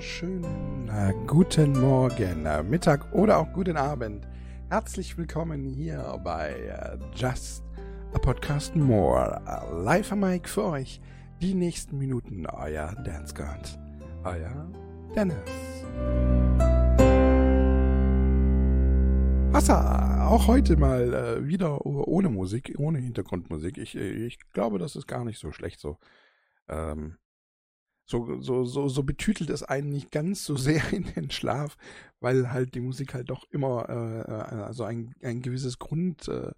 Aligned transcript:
wunderschönen 0.00 0.88
äh, 0.88 1.12
guten 1.26 1.78
Morgen, 1.78 2.46
äh, 2.46 2.62
Mittag 2.62 3.12
oder 3.12 3.36
auch 3.36 3.52
guten 3.52 3.76
Abend. 3.76 4.26
Herzlich 4.70 5.18
willkommen 5.18 5.66
hier 5.66 6.18
bei 6.24 6.52
äh, 6.52 6.98
Just 7.14 7.62
a 8.14 8.18
Podcast 8.18 8.74
More. 8.74 9.42
Live 9.84 10.10
am 10.10 10.20
Mic 10.20 10.48
für 10.48 10.64
euch 10.64 11.02
die 11.42 11.52
nächsten 11.52 11.98
Minuten. 11.98 12.46
Euer 12.46 12.94
Dance 13.04 13.34
God, 13.34 13.78
euer 14.24 14.72
Dennis. 15.14 15.36
Wasser, 19.52 20.30
auch 20.30 20.46
heute 20.46 20.78
mal 20.78 21.46
wieder 21.46 21.84
ohne 21.84 22.30
Musik, 22.30 22.74
ohne 22.78 23.00
Hintergrundmusik. 23.00 23.76
Ich, 23.76 23.94
ich 23.96 24.38
glaube, 24.54 24.78
das 24.78 24.96
ist 24.96 25.06
gar 25.06 25.26
nicht 25.26 25.38
so 25.38 25.52
schlecht 25.52 25.78
so. 25.78 25.98
Ähm, 26.70 27.18
so, 28.10 28.40
so, 28.40 28.64
so, 28.64 28.88
so 28.88 29.02
betütelt 29.04 29.50
es 29.50 29.62
einen 29.62 29.90
nicht 29.90 30.10
ganz 30.10 30.44
so 30.44 30.56
sehr 30.56 30.92
in 30.92 31.04
den 31.04 31.30
Schlaf, 31.30 31.76
weil 32.18 32.50
halt 32.50 32.74
die 32.74 32.80
Musik 32.80 33.14
halt 33.14 33.30
doch 33.30 33.44
immer 33.50 33.88
äh, 33.88 34.20
äh, 34.20 34.62
also 34.62 34.82
ein, 34.82 35.14
ein 35.22 35.42
gewisses 35.42 35.78
Grund, 35.78 36.26
äh, 36.26 36.50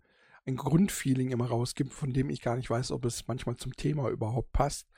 ein 0.46 0.56
Grundfeeling 0.56 1.30
immer 1.30 1.46
rausgibt, 1.46 1.92
von 1.92 2.14
dem 2.14 2.30
ich 2.30 2.40
gar 2.40 2.56
nicht 2.56 2.70
weiß, 2.70 2.90
ob 2.90 3.04
es 3.04 3.28
manchmal 3.28 3.56
zum 3.56 3.76
Thema 3.76 4.08
überhaupt 4.08 4.52
passt. 4.52 4.88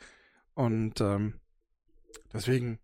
Und 0.55 1.01
ähm, 1.01 1.35
deswegen 2.33 2.79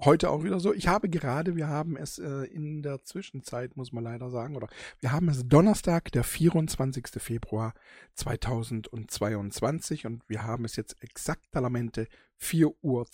heute 0.00 0.30
auch 0.30 0.44
wieder 0.44 0.60
so. 0.60 0.74
Ich 0.74 0.88
habe 0.88 1.08
gerade, 1.08 1.56
wir 1.56 1.68
haben 1.68 1.96
es 1.96 2.18
äh, 2.18 2.44
in 2.44 2.82
der 2.82 3.02
Zwischenzeit, 3.02 3.76
muss 3.76 3.92
man 3.92 4.04
leider 4.04 4.30
sagen, 4.30 4.56
oder 4.56 4.68
wir 5.00 5.12
haben 5.12 5.28
es 5.28 5.48
Donnerstag, 5.48 6.12
der 6.12 6.24
24. 6.24 7.06
Februar 7.18 7.72
2022 8.14 10.06
und 10.06 10.22
wir 10.28 10.42
haben 10.42 10.64
es 10.64 10.76
jetzt 10.76 11.02
exaktalamente 11.02 12.08
4.42 12.40 12.74
Uhr 12.82 13.06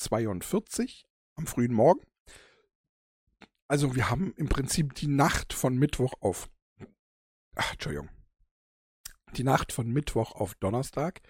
am 1.35 1.47
frühen 1.47 1.73
Morgen. 1.73 2.01
Also 3.69 3.95
wir 3.95 4.11
haben 4.11 4.35
im 4.37 4.49
Prinzip 4.49 4.95
die 4.95 5.09
Nacht 5.09 5.53
von 5.53 5.77
Mittwoch 5.77 6.15
auf, 6.21 6.51
ach, 7.55 7.73
Entschuldigung, 7.73 8.11
die 9.37 9.45
Nacht 9.45 9.73
von 9.73 9.91
Mittwoch 9.91 10.33
auf 10.33 10.55
Donnerstag. 10.57 11.23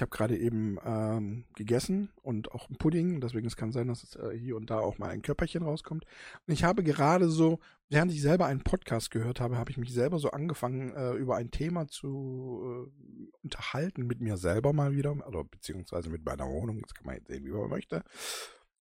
Ich 0.00 0.02
habe 0.02 0.16
gerade 0.16 0.38
eben 0.38 0.78
ähm, 0.82 1.44
gegessen 1.56 2.08
und 2.22 2.52
auch 2.52 2.68
einen 2.68 2.78
Pudding, 2.78 3.20
deswegen 3.20 3.46
es 3.46 3.54
kann 3.54 3.70
sein, 3.70 3.88
dass 3.88 4.02
es 4.02 4.16
äh, 4.16 4.34
hier 4.34 4.56
und 4.56 4.70
da 4.70 4.78
auch 4.78 4.96
mal 4.96 5.10
ein 5.10 5.20
Körperchen 5.20 5.62
rauskommt. 5.62 6.06
Und 6.46 6.54
ich 6.54 6.64
habe 6.64 6.82
gerade 6.82 7.28
so, 7.28 7.58
während 7.90 8.10
ich 8.10 8.22
selber 8.22 8.46
einen 8.46 8.62
Podcast 8.62 9.10
gehört 9.10 9.40
habe, 9.40 9.58
habe 9.58 9.70
ich 9.70 9.76
mich 9.76 9.92
selber 9.92 10.18
so 10.18 10.30
angefangen, 10.30 10.94
äh, 10.94 11.12
über 11.16 11.36
ein 11.36 11.50
Thema 11.50 11.86
zu 11.86 12.88
äh, 12.88 13.28
unterhalten 13.42 14.06
mit 14.06 14.22
mir 14.22 14.38
selber 14.38 14.72
mal 14.72 14.94
wieder, 14.94 15.14
also 15.26 15.44
beziehungsweise 15.44 16.08
mit 16.08 16.24
meiner 16.24 16.46
Wohnung, 16.46 16.80
das 16.80 16.94
kann 16.94 17.04
man 17.04 17.16
jetzt 17.16 17.28
sehen, 17.28 17.44
wie 17.44 17.50
man 17.50 17.68
möchte. 17.68 18.02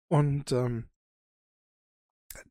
Und 0.07 0.53
ähm, 0.53 0.85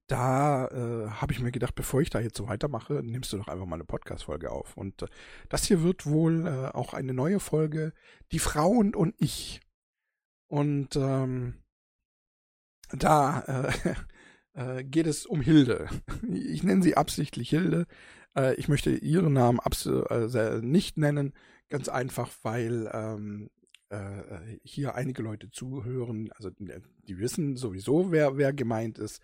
da 0.07 0.67
äh, 0.69 1.11
habe 1.11 1.33
ich 1.33 1.41
mir 1.41 1.53
gedacht, 1.53 1.75
bevor 1.75 2.01
ich 2.01 2.11
da 2.11 2.21
jetzt 2.21 2.37
so 2.37 2.49
weitermache, 2.49 3.03
nimmst 3.03 3.33
du 3.33 3.39
doch 3.39 3.49
einfach 3.49 3.67
mal 3.67 3.77
eine 3.77 3.85
Podcast-Folge 3.85 4.51
auf. 4.51 4.77
Und 4.77 5.03
äh, 5.03 5.07
das 5.49 5.65
hier 5.65 5.83
wird 5.83 6.07
wohl 6.07 6.47
äh, 6.47 6.77
auch 6.77 6.95
eine 6.95 7.15
neue 7.15 7.41
Folge, 7.41 7.93
die 8.33 8.39
Frauen 8.39 8.95
und 8.95 9.15
ich. 9.19 9.61
Und 10.49 10.97
ähm, 10.97 11.55
da 12.91 13.71
äh, 13.85 13.95
äh, 14.81 14.85
geht 14.85 15.07
es 15.07 15.27
um 15.27 15.41
Hilde. 15.41 15.89
Ich 16.29 16.63
nenne 16.63 16.83
sie 16.83 16.97
absichtlich 16.97 17.51
Hilde. 17.51 17.87
Äh, 18.37 18.55
ich 18.55 18.69
möchte 18.69 18.91
ihren 18.91 19.33
Namen 19.33 19.61
äh, 19.61 20.61
nicht 20.61 20.97
nennen, 20.97 21.35
ganz 21.69 21.89
einfach, 21.89 22.31
weil 22.43 22.91
ähm, 22.93 23.51
äh, 23.91 24.59
hier 24.63 24.95
einige 24.95 25.23
Leute 25.23 25.51
zuhören, 25.51 26.31
also 26.33 26.51
die 26.59 27.19
wissen 27.19 27.57
sowieso, 27.57 28.11
wer, 28.11 28.37
wer 28.37 28.53
gemeint 28.53 28.99
ist. 28.99 29.21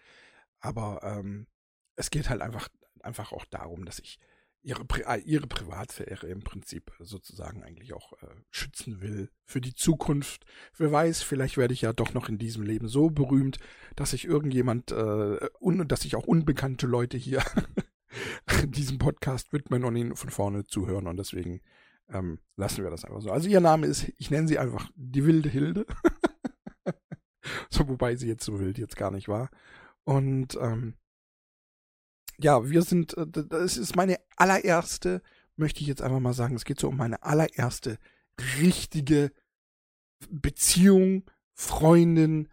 Aber 0.64 1.00
ähm, 1.02 1.46
es 1.94 2.10
geht 2.10 2.30
halt 2.30 2.40
einfach, 2.40 2.68
einfach 3.02 3.32
auch 3.32 3.44
darum, 3.44 3.84
dass 3.84 3.98
ich 3.98 4.18
ihre, 4.62 4.82
äh, 5.06 5.20
ihre 5.20 5.46
Privatsphäre 5.46 6.26
im 6.26 6.40
Prinzip 6.40 6.90
sozusagen 7.00 7.62
eigentlich 7.62 7.92
auch 7.92 8.14
äh, 8.14 8.34
schützen 8.50 9.02
will 9.02 9.28
für 9.44 9.60
die 9.60 9.74
Zukunft. 9.74 10.46
Wer 10.78 10.90
weiß, 10.90 11.22
vielleicht 11.22 11.58
werde 11.58 11.74
ich 11.74 11.82
ja 11.82 11.92
doch 11.92 12.14
noch 12.14 12.30
in 12.30 12.38
diesem 12.38 12.62
Leben 12.62 12.88
so 12.88 13.10
berühmt, 13.10 13.58
dass 13.94 14.14
ich 14.14 14.24
irgendjemand, 14.24 14.90
äh, 14.90 15.50
un, 15.60 15.86
dass 15.86 16.06
ich 16.06 16.16
auch 16.16 16.26
unbekannte 16.26 16.86
Leute 16.86 17.18
hier 17.18 17.42
diesem 18.66 18.96
Podcast 18.96 19.52
widmen 19.52 19.84
und 19.84 19.96
ihn 19.96 20.16
von 20.16 20.30
vorne 20.30 20.64
zuhören 20.64 21.08
und 21.08 21.18
deswegen 21.18 21.60
ähm, 22.08 22.38
lassen 22.56 22.84
wir 22.84 22.90
das 22.90 23.04
einfach 23.04 23.20
so. 23.20 23.30
Also 23.30 23.50
ihr 23.50 23.60
Name 23.60 23.86
ist, 23.86 24.10
ich 24.16 24.30
nenne 24.30 24.48
sie 24.48 24.58
einfach 24.58 24.90
die 24.94 25.26
wilde 25.26 25.50
Hilde. 25.50 25.84
so, 27.68 27.86
wobei 27.86 28.16
sie 28.16 28.28
jetzt 28.28 28.46
so 28.46 28.58
wild 28.58 28.78
jetzt 28.78 28.96
gar 28.96 29.10
nicht 29.10 29.28
war. 29.28 29.50
Und 30.04 30.56
ähm, 30.60 30.94
ja, 32.38 32.68
wir 32.68 32.82
sind, 32.82 33.16
äh, 33.16 33.26
das 33.26 33.76
ist 33.76 33.96
meine 33.96 34.18
allererste, 34.36 35.22
möchte 35.56 35.80
ich 35.80 35.86
jetzt 35.86 36.02
einfach 36.02 36.20
mal 36.20 36.34
sagen, 36.34 36.56
es 36.56 36.64
geht 36.64 36.80
so 36.80 36.88
um 36.88 36.96
meine 36.96 37.22
allererste 37.22 37.98
richtige 38.58 39.32
Beziehung, 40.28 41.30
Freundin, 41.52 42.48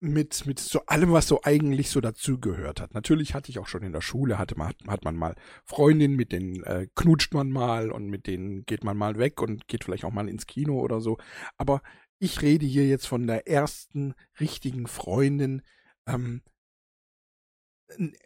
mit, 0.00 0.46
mit 0.46 0.60
so 0.60 0.84
allem, 0.86 1.12
was 1.12 1.26
so 1.26 1.40
eigentlich 1.42 1.90
so 1.90 2.00
dazugehört 2.00 2.80
hat. 2.80 2.94
Natürlich 2.94 3.34
hatte 3.34 3.50
ich 3.50 3.58
auch 3.58 3.66
schon 3.66 3.82
in 3.82 3.92
der 3.92 4.00
Schule, 4.00 4.38
hatte 4.38 4.56
man, 4.56 4.72
hat 4.86 5.04
man 5.04 5.16
mal 5.16 5.34
Freundinnen, 5.64 6.14
mit 6.16 6.32
denen 6.32 6.62
äh, 6.64 6.86
knutscht 6.94 7.34
man 7.34 7.50
mal 7.50 7.90
und 7.90 8.06
mit 8.06 8.26
denen 8.26 8.64
geht 8.64 8.84
man 8.84 8.96
mal 8.96 9.18
weg 9.18 9.42
und 9.42 9.66
geht 9.66 9.84
vielleicht 9.84 10.04
auch 10.04 10.12
mal 10.12 10.28
ins 10.28 10.46
Kino 10.46 10.80
oder 10.80 11.00
so. 11.00 11.18
Aber 11.56 11.82
ich 12.18 12.42
rede 12.42 12.66
hier 12.66 12.86
jetzt 12.86 13.06
von 13.06 13.26
der 13.26 13.48
ersten 13.48 14.14
richtigen 14.38 14.86
Freundin, 14.86 15.62
ähm, 16.06 16.42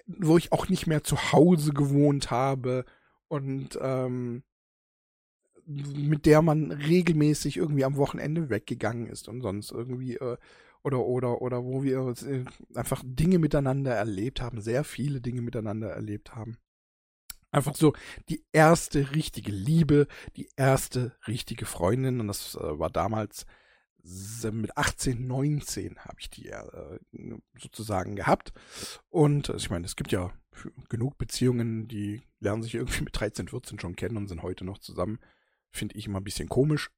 wo 0.07 0.37
ich 0.37 0.53
auch 0.53 0.69
nicht 0.69 0.87
mehr 0.87 1.05
zu 1.05 1.33
Hause 1.33 1.73
gewohnt 1.73 2.31
habe 2.31 2.85
und 3.29 3.79
ähm, 3.81 4.43
mit 5.67 6.27
der 6.27 6.43
man 6.43 6.73
regelmäßig 6.73 7.57
irgendwie 7.57 7.85
am 7.85 7.97
Wochenende 7.97 8.51
weggegangen 8.51 9.07
ist 9.07 9.29
und 9.29 9.41
sonst 9.43 9.71
irgendwie 9.71 10.17
äh, 10.17 10.37
oder 10.83 11.01
oder 11.01 11.41
oder 11.41 11.65
wo 11.65 11.83
wir 11.83 12.15
äh, 12.27 12.45
einfach 12.75 13.03
Dinge 13.07 13.39
miteinander 13.39 13.95
erlebt 13.95 14.41
haben, 14.41 14.61
sehr 14.61 14.85
viele 14.85 15.21
Dinge 15.21 15.43
miteinander 15.43 15.91
erlebt 15.91 16.35
haben. 16.35 16.59
Einfach 17.53 17.77
so 17.77 17.93
die 18.29 18.45
erste 18.53 19.15
richtige 19.15 19.53
Liebe, 19.53 20.09
die 20.37 20.49
erste 20.57 21.15
richtige 21.29 21.67
Freundin 21.67 22.19
und 22.21 22.27
das 22.27 22.57
äh, 22.57 22.79
war 22.79 22.91
damals 22.91 23.47
mit 24.03 24.77
18, 24.77 25.27
19 25.27 25.99
habe 26.01 26.17
ich 26.19 26.29
die 26.31 26.49
äh, 26.49 26.99
sozusagen 27.59 28.17
gehabt. 28.17 28.53
Und 29.09 29.49
äh, 29.49 29.57
ich 29.57 29.71
meine, 29.71 29.87
es 29.87 29.97
gibt 29.97 30.13
ja 30.13 30.33
genug 30.89 31.19
Beziehungen, 31.19 31.89
die 31.89 32.23
lernen 32.41 32.63
sich 32.63 32.75
irgendwie 32.75 33.03
mit 33.05 33.19
13, 33.19 33.49
14 33.49 33.79
schon 33.79 33.97
kennen 33.97 34.17
und 34.17 34.29
sind 34.29 34.43
heute 34.43 34.65
noch 34.65 34.79
zusammen. 34.79 35.19
Finde 35.71 35.97
ich 35.97 36.07
immer 36.07 36.21
ein 36.21 36.25
bisschen 36.25 36.49
komisch. 36.49 36.91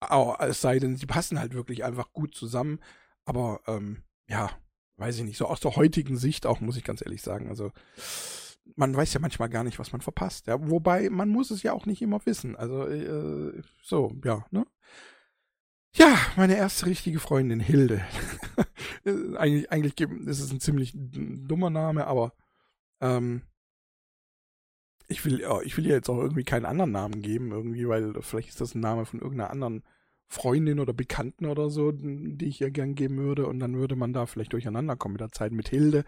Aber 0.00 0.40
es 0.40 0.60
sei 0.60 0.78
denn, 0.78 0.96
sie 0.96 1.06
passen 1.06 1.38
halt 1.38 1.54
wirklich 1.54 1.84
einfach 1.84 2.12
gut 2.12 2.34
zusammen. 2.34 2.80
Aber 3.24 3.60
ähm, 3.66 4.02
ja, 4.28 4.50
weiß 4.96 5.18
ich 5.18 5.24
nicht. 5.24 5.38
So 5.38 5.46
aus 5.46 5.60
der 5.60 5.76
heutigen 5.76 6.16
Sicht 6.16 6.46
auch, 6.46 6.60
muss 6.60 6.76
ich 6.76 6.84
ganz 6.84 7.02
ehrlich 7.02 7.22
sagen. 7.22 7.48
Also 7.48 7.72
man 8.76 8.94
weiß 8.96 9.12
ja 9.14 9.20
manchmal 9.20 9.48
gar 9.48 9.64
nicht, 9.64 9.78
was 9.78 9.92
man 9.92 10.00
verpasst. 10.00 10.46
Ja, 10.46 10.70
wobei 10.70 11.10
man 11.10 11.28
muss 11.28 11.50
es 11.50 11.62
ja 11.62 11.72
auch 11.72 11.86
nicht 11.86 12.02
immer 12.02 12.24
wissen. 12.24 12.56
Also 12.56 12.86
äh, 12.86 13.62
so, 13.82 14.12
ja, 14.24 14.44
ne? 14.50 14.66
Ja, 15.94 16.18
meine 16.36 16.56
erste 16.56 16.86
richtige 16.86 17.20
Freundin, 17.20 17.60
Hilde. 17.60 18.02
eigentlich, 19.36 19.70
eigentlich 19.70 20.00
ist 20.00 20.40
es 20.40 20.50
ein 20.50 20.60
ziemlich 20.60 20.92
dummer 20.94 21.68
Name, 21.70 22.06
aber 22.06 22.32
ähm, 23.00 23.42
ich 25.08 25.24
will, 25.24 25.44
ich 25.64 25.76
will 25.76 25.86
ihr 25.86 25.94
jetzt 25.94 26.08
auch 26.08 26.18
irgendwie 26.18 26.44
keinen 26.44 26.64
anderen 26.64 26.92
Namen 26.92 27.20
geben, 27.20 27.52
irgendwie, 27.52 27.86
weil 27.86 28.14
vielleicht 28.22 28.48
ist 28.48 28.60
das 28.60 28.74
ein 28.74 28.80
Name 28.80 29.04
von 29.04 29.20
irgendeiner 29.20 29.50
anderen 29.50 29.82
Freundin 30.28 30.80
oder 30.80 30.94
Bekannten 30.94 31.44
oder 31.44 31.68
so, 31.68 31.92
die 31.92 32.46
ich 32.46 32.62
ihr 32.62 32.70
gern 32.70 32.94
geben 32.94 33.18
würde, 33.18 33.46
und 33.46 33.58
dann 33.58 33.76
würde 33.76 33.96
man 33.96 34.14
da 34.14 34.24
vielleicht 34.24 34.54
durcheinander 34.54 34.96
kommen 34.96 35.12
mit 35.12 35.20
der 35.20 35.32
Zeit. 35.32 35.52
Mit 35.52 35.68
Hilde 35.68 36.04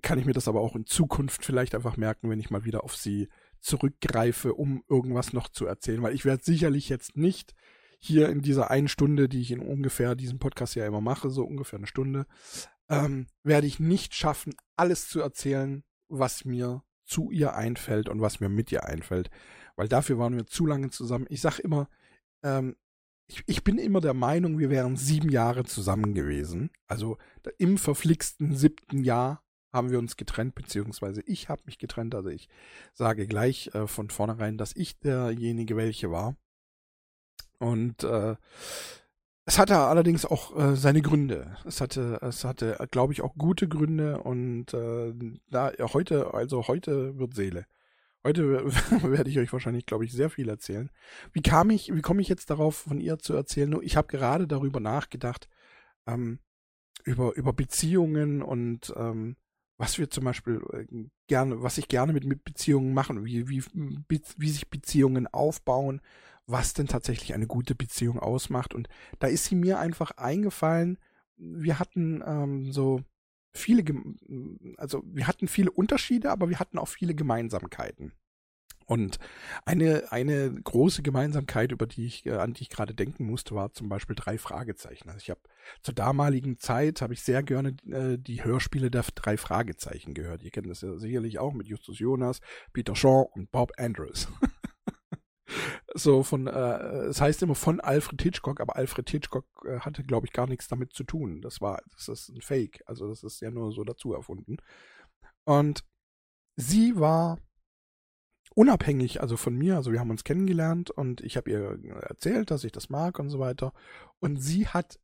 kann 0.00 0.18
ich 0.18 0.24
mir 0.24 0.32
das 0.32 0.48
aber 0.48 0.60
auch 0.60 0.76
in 0.76 0.86
Zukunft 0.86 1.44
vielleicht 1.44 1.74
einfach 1.74 1.98
merken, 1.98 2.30
wenn 2.30 2.40
ich 2.40 2.50
mal 2.50 2.64
wieder 2.64 2.84
auf 2.84 2.96
sie 2.96 3.28
zurückgreife, 3.60 4.54
um 4.54 4.82
irgendwas 4.88 5.34
noch 5.34 5.50
zu 5.50 5.66
erzählen, 5.66 6.02
weil 6.02 6.14
ich 6.14 6.24
werde 6.24 6.42
sicherlich 6.42 6.88
jetzt 6.88 7.18
nicht 7.18 7.54
hier 8.00 8.28
in 8.28 8.40
dieser 8.40 8.70
einen 8.70 8.88
Stunde, 8.88 9.28
die 9.28 9.40
ich 9.40 9.52
in 9.52 9.60
ungefähr 9.60 10.14
diesem 10.14 10.38
Podcast 10.38 10.74
ja 10.74 10.86
immer 10.86 11.00
mache, 11.00 11.30
so 11.30 11.44
ungefähr 11.44 11.78
eine 11.78 11.86
Stunde, 11.86 12.26
ähm, 12.88 13.26
werde 13.44 13.66
ich 13.66 13.78
nicht 13.78 14.14
schaffen, 14.14 14.54
alles 14.76 15.08
zu 15.08 15.20
erzählen, 15.20 15.84
was 16.08 16.44
mir 16.44 16.82
zu 17.04 17.30
ihr 17.30 17.54
einfällt 17.54 18.08
und 18.08 18.20
was 18.20 18.40
mir 18.40 18.48
mit 18.48 18.72
ihr 18.72 18.84
einfällt. 18.84 19.30
Weil 19.76 19.88
dafür 19.88 20.18
waren 20.18 20.36
wir 20.36 20.46
zu 20.46 20.66
lange 20.66 20.90
zusammen. 20.90 21.26
Ich 21.28 21.40
sag 21.40 21.58
immer, 21.58 21.88
ähm, 22.42 22.76
ich, 23.28 23.42
ich 23.46 23.64
bin 23.64 23.78
immer 23.78 24.00
der 24.00 24.14
Meinung, 24.14 24.58
wir 24.58 24.70
wären 24.70 24.96
sieben 24.96 25.28
Jahre 25.28 25.64
zusammen 25.64 26.14
gewesen. 26.14 26.70
Also 26.88 27.18
im 27.58 27.78
verflixten 27.78 28.56
siebten 28.56 29.04
Jahr 29.04 29.44
haben 29.72 29.90
wir 29.90 29.98
uns 29.98 30.16
getrennt, 30.16 30.54
beziehungsweise 30.54 31.22
ich 31.26 31.48
habe 31.48 31.62
mich 31.66 31.78
getrennt. 31.78 32.14
Also 32.14 32.28
ich 32.30 32.48
sage 32.92 33.26
gleich 33.26 33.72
äh, 33.74 33.86
von 33.86 34.10
vornherein, 34.10 34.58
dass 34.58 34.74
ich 34.74 34.98
derjenige 34.98 35.76
welche 35.76 36.10
war. 36.10 36.36
Und 37.60 38.02
äh, 38.04 38.36
es 39.44 39.58
hatte 39.58 39.76
allerdings 39.78 40.24
auch 40.24 40.56
äh, 40.56 40.76
seine 40.76 41.02
Gründe. 41.02 41.56
Es 41.64 41.80
hatte, 41.80 42.18
es 42.22 42.44
hatte, 42.44 42.78
glaube 42.90 43.12
ich, 43.12 43.22
auch 43.22 43.34
gute 43.36 43.68
Gründe 43.68 44.22
und 44.22 44.72
äh, 44.74 45.12
da 45.50 45.72
heute, 45.92 46.34
also 46.34 46.68
heute 46.68 47.18
wird 47.18 47.34
Seele. 47.34 47.66
Heute 48.24 48.64
werde 49.02 49.30
ich 49.30 49.38
euch 49.38 49.52
wahrscheinlich, 49.52 49.86
glaube 49.86 50.04
ich, 50.04 50.12
sehr 50.12 50.30
viel 50.30 50.48
erzählen. 50.48 50.90
Wie 51.32 51.42
kam 51.42 51.70
ich, 51.70 51.94
wie 51.94 52.02
komme 52.02 52.22
ich 52.22 52.28
jetzt 52.28 52.50
darauf, 52.50 52.76
von 52.76 53.00
ihr 53.00 53.18
zu 53.18 53.34
erzählen? 53.34 53.76
Ich 53.82 53.96
habe 53.96 54.08
gerade 54.08 54.46
darüber 54.46 54.80
nachgedacht, 54.80 55.48
ähm, 56.06 56.38
über, 57.04 57.34
über 57.36 57.52
Beziehungen 57.52 58.42
und 58.42 58.92
ähm, 58.96 59.36
was 59.78 59.98
wir 59.98 60.10
zum 60.10 60.24
Beispiel 60.24 60.62
äh, 60.72 60.86
gerne, 61.26 61.62
was 61.62 61.78
ich 61.78 61.88
gerne 61.88 62.12
mit, 62.12 62.24
mit 62.24 62.44
Beziehungen 62.44 62.94
machen, 62.94 63.24
wie, 63.24 63.48
wie, 63.48 63.64
wie 63.68 64.50
sich 64.50 64.68
Beziehungen 64.70 65.26
aufbauen, 65.26 66.00
was 66.50 66.74
denn 66.74 66.86
tatsächlich 66.86 67.34
eine 67.34 67.46
gute 67.46 67.74
Beziehung 67.74 68.18
ausmacht. 68.18 68.74
Und 68.74 68.88
da 69.18 69.26
ist 69.26 69.44
sie 69.44 69.56
mir 69.56 69.78
einfach 69.78 70.12
eingefallen. 70.12 70.98
Wir 71.36 71.78
hatten 71.78 72.22
ähm, 72.26 72.72
so 72.72 73.02
viele, 73.52 73.84
also 74.76 75.02
wir 75.06 75.26
hatten 75.26 75.48
viele 75.48 75.70
Unterschiede, 75.70 76.30
aber 76.30 76.48
wir 76.48 76.58
hatten 76.58 76.78
auch 76.78 76.88
viele 76.88 77.14
Gemeinsamkeiten. 77.14 78.12
Und 78.90 79.20
eine, 79.64 80.10
eine 80.10 80.52
große 80.52 81.02
Gemeinsamkeit, 81.02 81.70
über 81.70 81.86
die 81.86 82.06
ich, 82.06 82.26
äh, 82.26 82.32
an 82.32 82.54
die 82.54 82.62
ich 82.62 82.70
gerade 82.70 82.92
denken 82.92 83.24
musste, 83.24 83.54
war 83.54 83.72
zum 83.72 83.88
Beispiel 83.88 84.16
drei 84.16 84.36
Fragezeichen. 84.36 85.08
Also 85.08 85.20
ich 85.22 85.30
habe 85.30 85.40
zur 85.82 85.94
damaligen 85.94 86.58
Zeit 86.58 87.00
habe 87.00 87.14
ich 87.14 87.22
sehr 87.22 87.44
gerne 87.44 87.76
äh, 87.88 88.18
die 88.18 88.42
Hörspiele 88.42 88.90
der 88.90 89.04
drei 89.14 89.36
Fragezeichen 89.36 90.12
gehört. 90.12 90.42
Ihr 90.42 90.50
kennt 90.50 90.68
das 90.68 90.80
ja 90.80 90.98
sicherlich 90.98 91.38
auch 91.38 91.52
mit 91.52 91.68
Justus 91.68 92.00
Jonas, 92.00 92.40
Peter 92.72 92.96
Shaw 92.96 93.30
und 93.32 93.52
Bob 93.52 93.70
Andrews. 93.78 94.26
so 95.94 96.22
von, 96.22 96.46
äh, 96.46 97.06
es 97.06 97.20
heißt 97.20 97.42
immer 97.42 97.54
von 97.54 97.80
Alfred 97.80 98.20
Hitchcock, 98.22 98.60
aber 98.60 98.76
Alfred 98.76 99.08
Hitchcock 99.10 99.46
äh, 99.64 99.80
hatte, 99.80 100.04
glaube 100.04 100.26
ich, 100.26 100.32
gar 100.32 100.46
nichts 100.46 100.68
damit 100.68 100.92
zu 100.92 101.04
tun. 101.04 101.42
Das 101.42 101.60
war, 101.60 101.80
das 101.92 102.08
ist 102.08 102.28
ein 102.28 102.40
Fake. 102.40 102.82
Also 102.86 103.08
das 103.08 103.22
ist 103.22 103.40
ja 103.40 103.50
nur 103.50 103.72
so 103.72 103.84
dazu 103.84 104.12
erfunden. 104.12 104.56
Und 105.44 105.84
sie 106.56 106.98
war 106.98 107.38
unabhängig, 108.54 109.20
also 109.20 109.36
von 109.36 109.56
mir, 109.56 109.76
also 109.76 109.92
wir 109.92 110.00
haben 110.00 110.10
uns 110.10 110.24
kennengelernt 110.24 110.90
und 110.90 111.20
ich 111.20 111.36
habe 111.36 111.50
ihr 111.50 112.02
erzählt, 112.02 112.50
dass 112.50 112.64
ich 112.64 112.72
das 112.72 112.90
mag 112.90 113.18
und 113.18 113.30
so 113.30 113.38
weiter. 113.38 113.72
Und 114.18 114.36
sie 114.36 114.66
hat 114.66 114.98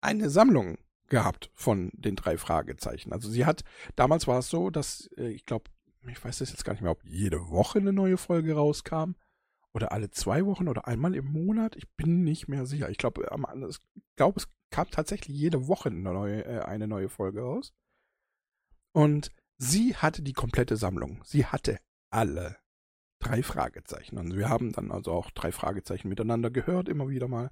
eine 0.00 0.30
Sammlung 0.30 0.78
gehabt 1.08 1.50
von 1.54 1.90
den 1.92 2.16
drei 2.16 2.38
Fragezeichen. 2.38 3.12
Also 3.12 3.28
sie 3.28 3.44
hat, 3.44 3.64
damals 3.96 4.26
war 4.26 4.38
es 4.38 4.48
so, 4.48 4.70
dass 4.70 5.10
äh, 5.18 5.28
ich 5.28 5.44
glaube, 5.44 5.70
ich 6.08 6.24
weiß 6.24 6.38
das 6.38 6.50
jetzt 6.50 6.64
gar 6.64 6.72
nicht 6.72 6.82
mehr, 6.82 6.90
ob 6.90 7.04
jede 7.04 7.48
Woche 7.48 7.78
eine 7.78 7.92
neue 7.92 8.16
Folge 8.16 8.54
rauskam 8.54 9.14
oder 9.72 9.92
alle 9.92 10.10
zwei 10.10 10.44
Wochen 10.46 10.68
oder 10.68 10.86
einmal 10.86 11.14
im 11.14 11.26
Monat. 11.26 11.76
Ich 11.76 11.90
bin 11.94 12.24
nicht 12.24 12.48
mehr 12.48 12.66
sicher. 12.66 12.90
Ich 12.90 12.98
glaube, 12.98 13.22
ich 13.68 13.78
glaube, 14.16 14.40
es 14.40 14.48
kam 14.70 14.90
tatsächlich 14.90 15.36
jede 15.36 15.68
Woche 15.68 15.90
eine 15.90 16.00
neue, 16.00 16.44
äh, 16.44 16.60
eine 16.60 16.88
neue 16.88 17.08
Folge 17.08 17.42
raus. 17.42 17.72
Und 18.92 19.32
sie 19.58 19.96
hatte 19.96 20.22
die 20.22 20.34
komplette 20.34 20.76
Sammlung. 20.76 21.22
Sie 21.24 21.46
hatte 21.46 21.78
alle 22.10 22.56
drei 23.18 23.42
Fragezeichen. 23.42 24.18
Und 24.18 24.36
wir 24.36 24.48
haben 24.48 24.72
dann 24.72 24.90
also 24.90 25.12
auch 25.12 25.30
drei 25.30 25.52
Fragezeichen 25.52 26.08
miteinander 26.08 26.50
gehört, 26.50 26.88
immer 26.88 27.08
wieder 27.08 27.28
mal. 27.28 27.50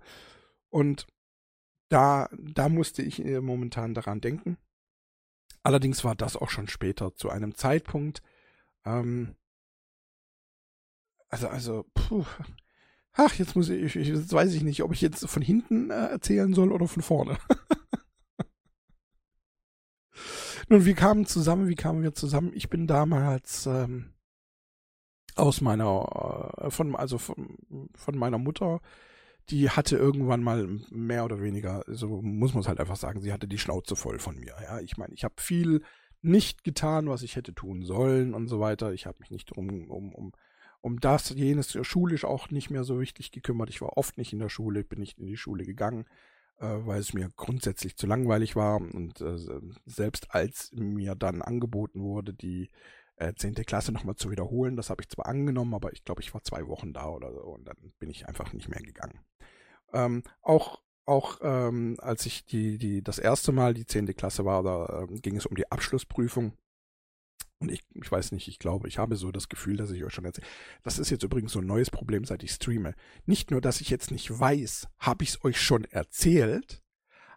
Und 0.68 1.06
da, 1.88 2.28
da 2.32 2.68
musste 2.68 3.02
ich 3.02 3.24
äh, 3.24 3.40
momentan 3.40 3.94
daran 3.94 4.20
denken. 4.20 4.58
Allerdings 5.62 6.04
war 6.04 6.14
das 6.14 6.36
auch 6.36 6.50
schon 6.50 6.68
später 6.68 7.14
zu 7.14 7.30
einem 7.30 7.54
Zeitpunkt. 7.54 8.22
Ähm, 8.84 9.36
also, 11.28 11.48
also, 11.48 11.84
puh. 11.94 12.24
Ach, 13.12 13.34
jetzt 13.34 13.56
muss 13.56 13.68
ich, 13.68 13.94
jetzt 13.94 14.32
weiß 14.32 14.54
ich 14.54 14.62
nicht, 14.62 14.82
ob 14.82 14.92
ich 14.92 15.00
jetzt 15.00 15.28
von 15.28 15.42
hinten 15.42 15.90
äh, 15.90 16.08
erzählen 16.08 16.54
soll 16.54 16.72
oder 16.72 16.88
von 16.88 17.02
vorne. 17.02 17.38
Nun, 20.68 20.84
wir 20.84 20.94
kamen 20.94 21.26
zusammen, 21.26 21.68
wie 21.68 21.74
kamen 21.74 22.02
wir 22.02 22.14
zusammen? 22.14 22.52
Ich 22.54 22.68
bin 22.68 22.86
damals 22.86 23.66
ähm, 23.66 24.14
aus 25.34 25.60
meiner, 25.60 26.52
äh, 26.58 26.70
von, 26.70 26.94
also 26.94 27.18
von, 27.18 27.58
von 27.94 28.16
meiner 28.16 28.38
Mutter, 28.38 28.80
die 29.48 29.70
hatte 29.70 29.96
irgendwann 29.96 30.42
mal 30.42 30.68
mehr 30.90 31.24
oder 31.24 31.40
weniger, 31.40 31.82
so 31.88 32.22
muss 32.22 32.54
man 32.54 32.60
es 32.60 32.68
halt 32.68 32.78
einfach 32.78 32.96
sagen, 32.96 33.20
sie 33.20 33.32
hatte 33.32 33.48
die 33.48 33.58
Schnauze 33.58 33.96
voll 33.96 34.20
von 34.20 34.38
mir. 34.38 34.54
Ja, 34.62 34.80
ich 34.80 34.96
meine, 34.96 35.14
ich 35.14 35.24
habe 35.24 35.34
viel 35.38 35.82
nicht 36.22 36.64
getan, 36.64 37.08
was 37.08 37.22
ich 37.22 37.36
hätte 37.36 37.54
tun 37.54 37.84
sollen 37.84 38.34
und 38.34 38.48
so 38.48 38.60
weiter. 38.60 38.92
Ich 38.92 39.06
habe 39.06 39.18
mich 39.20 39.30
nicht 39.30 39.52
um, 39.52 39.90
um, 39.90 40.12
um, 40.12 40.32
um 40.80 41.00
das, 41.00 41.30
jenes 41.30 41.76
schulisch 41.86 42.24
auch 42.24 42.50
nicht 42.50 42.70
mehr 42.70 42.84
so 42.84 42.96
richtig 42.96 43.32
gekümmert. 43.32 43.70
Ich 43.70 43.80
war 43.80 43.96
oft 43.96 44.18
nicht 44.18 44.32
in 44.32 44.38
der 44.38 44.48
Schule, 44.48 44.84
bin 44.84 45.00
nicht 45.00 45.18
in 45.18 45.26
die 45.26 45.36
Schule 45.36 45.64
gegangen, 45.64 46.06
äh, 46.58 46.66
weil 46.66 47.00
es 47.00 47.14
mir 47.14 47.30
grundsätzlich 47.36 47.96
zu 47.96 48.06
langweilig 48.06 48.56
war. 48.56 48.80
Und 48.80 49.20
äh, 49.20 49.38
selbst 49.86 50.34
als 50.34 50.70
mir 50.74 51.14
dann 51.14 51.42
angeboten 51.42 52.02
wurde, 52.02 52.34
die 52.34 52.70
äh, 53.20 53.34
10. 53.34 53.54
Klasse 53.54 53.92
nochmal 53.92 54.16
zu 54.16 54.30
wiederholen. 54.30 54.76
Das 54.76 54.90
habe 54.90 55.02
ich 55.02 55.08
zwar 55.08 55.26
angenommen, 55.26 55.74
aber 55.74 55.92
ich 55.92 56.04
glaube, 56.04 56.22
ich 56.22 56.32
war 56.34 56.42
zwei 56.42 56.66
Wochen 56.66 56.92
da 56.92 57.08
oder 57.08 57.32
so 57.32 57.40
und 57.40 57.66
dann 57.66 57.76
bin 57.98 58.10
ich 58.10 58.26
einfach 58.26 58.52
nicht 58.52 58.68
mehr 58.68 58.80
gegangen. 58.80 59.20
Ähm, 59.92 60.22
auch 60.42 60.80
auch 61.10 61.38
ähm, 61.42 61.96
als 61.98 62.24
ich 62.24 62.46
die, 62.46 62.78
die, 62.78 63.02
das 63.02 63.18
erste 63.18 63.52
Mal 63.52 63.74
die 63.74 63.84
10. 63.84 64.14
Klasse 64.16 64.44
war, 64.44 64.62
da 64.62 65.02
ähm, 65.02 65.20
ging 65.20 65.36
es 65.36 65.44
um 65.44 65.56
die 65.56 65.70
Abschlussprüfung. 65.70 66.52
Und 67.58 67.70
ich, 67.70 67.82
ich 67.94 68.10
weiß 68.10 68.32
nicht, 68.32 68.48
ich 68.48 68.58
glaube, 68.58 68.88
ich 68.88 68.96
habe 68.96 69.16
so 69.16 69.30
das 69.32 69.50
Gefühl, 69.50 69.76
dass 69.76 69.90
ich 69.90 70.02
euch 70.02 70.14
schon 70.14 70.24
erzähle. 70.24 70.46
Das 70.82 70.98
ist 70.98 71.10
jetzt 71.10 71.24
übrigens 71.24 71.52
so 71.52 71.58
ein 71.58 71.66
neues 71.66 71.90
Problem, 71.90 72.24
seit 72.24 72.42
ich 72.42 72.52
streame. 72.52 72.94
Nicht 73.26 73.50
nur, 73.50 73.60
dass 73.60 73.82
ich 73.82 73.90
jetzt 73.90 74.10
nicht 74.10 74.30
weiß, 74.30 74.88
habe 74.98 75.24
ich 75.24 75.30
es 75.30 75.44
euch 75.44 75.60
schon 75.60 75.84
erzählt, 75.84 76.82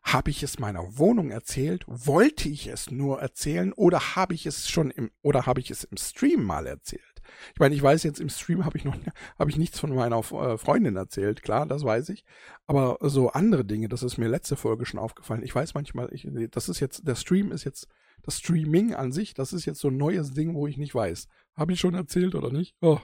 habe 0.04 0.30
ich 0.30 0.44
es 0.44 0.60
meiner 0.60 0.98
Wohnung 0.98 1.32
erzählt? 1.32 1.84
Wollte 1.88 2.48
ich 2.48 2.68
es 2.68 2.92
nur 2.92 3.20
erzählen 3.22 3.74
oder 3.74 4.16
habe 4.16 4.34
ich 4.34 4.46
es 4.46 4.70
schon 4.70 4.92
im 4.92 5.12
oder 5.22 5.46
habe 5.46 5.60
ich 5.60 5.72
es 5.72 5.84
im 5.84 5.98
Stream 5.98 6.44
mal 6.44 6.68
erzählt? 6.68 7.13
Ich 7.54 7.60
meine, 7.60 7.76
ich 7.76 7.82
weiß 7.82 8.04
jetzt 8.04 8.20
im 8.20 8.30
Stream 8.30 8.66
habe 8.66 8.78
ich 8.78 8.86
noch 8.86 8.96
habe 9.40 9.50
ich 9.50 9.58
nichts 9.58 9.80
von 9.80 9.94
meiner 9.94 10.20
äh, 10.20 10.58
Freundin 10.58 10.96
erzählt, 10.96 11.42
klar, 11.44 11.66
das 11.66 11.84
weiß 11.84 12.10
ich, 12.10 12.26
aber 12.68 12.98
so 13.02 13.30
andere 13.30 13.66
Dinge, 13.66 13.90
das 13.90 14.04
ist 14.04 14.18
mir 14.18 14.28
letzte 14.28 14.56
Folge 14.56 14.86
schon 14.86 15.00
aufgefallen. 15.00 15.44
Ich 15.44 15.54
weiß 15.54 15.74
manchmal, 15.74 16.10
ich, 16.14 16.28
das 16.52 16.70
ist 16.70 16.80
jetzt 16.80 17.08
der 17.08 17.16
Stream 17.16 17.52
ist 17.52 17.64
jetzt 17.64 17.88
das 18.24 18.40
Streaming 18.40 18.94
an 18.94 19.12
sich, 19.12 19.34
das 19.34 19.54
ist 19.54 19.66
jetzt 19.66 19.80
so 19.80 19.90
ein 19.90 19.98
neues 19.98 20.34
Ding, 20.34 20.56
wo 20.56 20.68
ich 20.68 20.78
nicht 20.78 20.96
weiß, 20.96 21.28
habe 21.56 21.74
ich 21.74 21.80
schon 21.80 21.94
erzählt 21.94 22.36
oder 22.36 22.52
nicht? 22.52 22.76
Oh. 22.82 23.00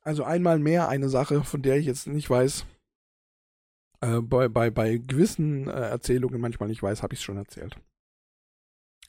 Also 0.00 0.22
einmal 0.22 0.58
mehr 0.58 0.88
eine 0.88 1.08
Sache, 1.08 1.44
von 1.44 1.62
der 1.62 1.78
ich 1.78 1.86
jetzt 1.86 2.06
nicht 2.06 2.28
weiß, 2.28 2.66
äh, 4.02 4.20
bei, 4.20 4.48
bei, 4.48 4.70
bei 4.70 4.98
gewissen 4.98 5.66
äh, 5.66 5.72
Erzählungen 5.72 6.40
manchmal 6.40 6.68
nicht 6.68 6.82
weiß, 6.82 7.02
habe 7.02 7.14
ich 7.14 7.20
es 7.20 7.24
schon 7.24 7.38
erzählt. 7.38 7.76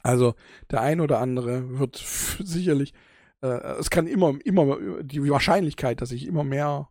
Also 0.06 0.36
der 0.70 0.82
ein 0.82 1.02
oder 1.02 1.20
andere 1.20 1.80
wird 1.80 1.96
sicherlich, 2.40 2.94
äh, 3.42 3.48
es 3.80 3.90
kann 3.90 4.06
immer, 4.06 4.36
immer 4.46 5.02
die 5.02 5.28
Wahrscheinlichkeit, 5.30 6.00
dass 6.00 6.10
sich 6.10 6.28
immer 6.28 6.44
mehr 6.44 6.90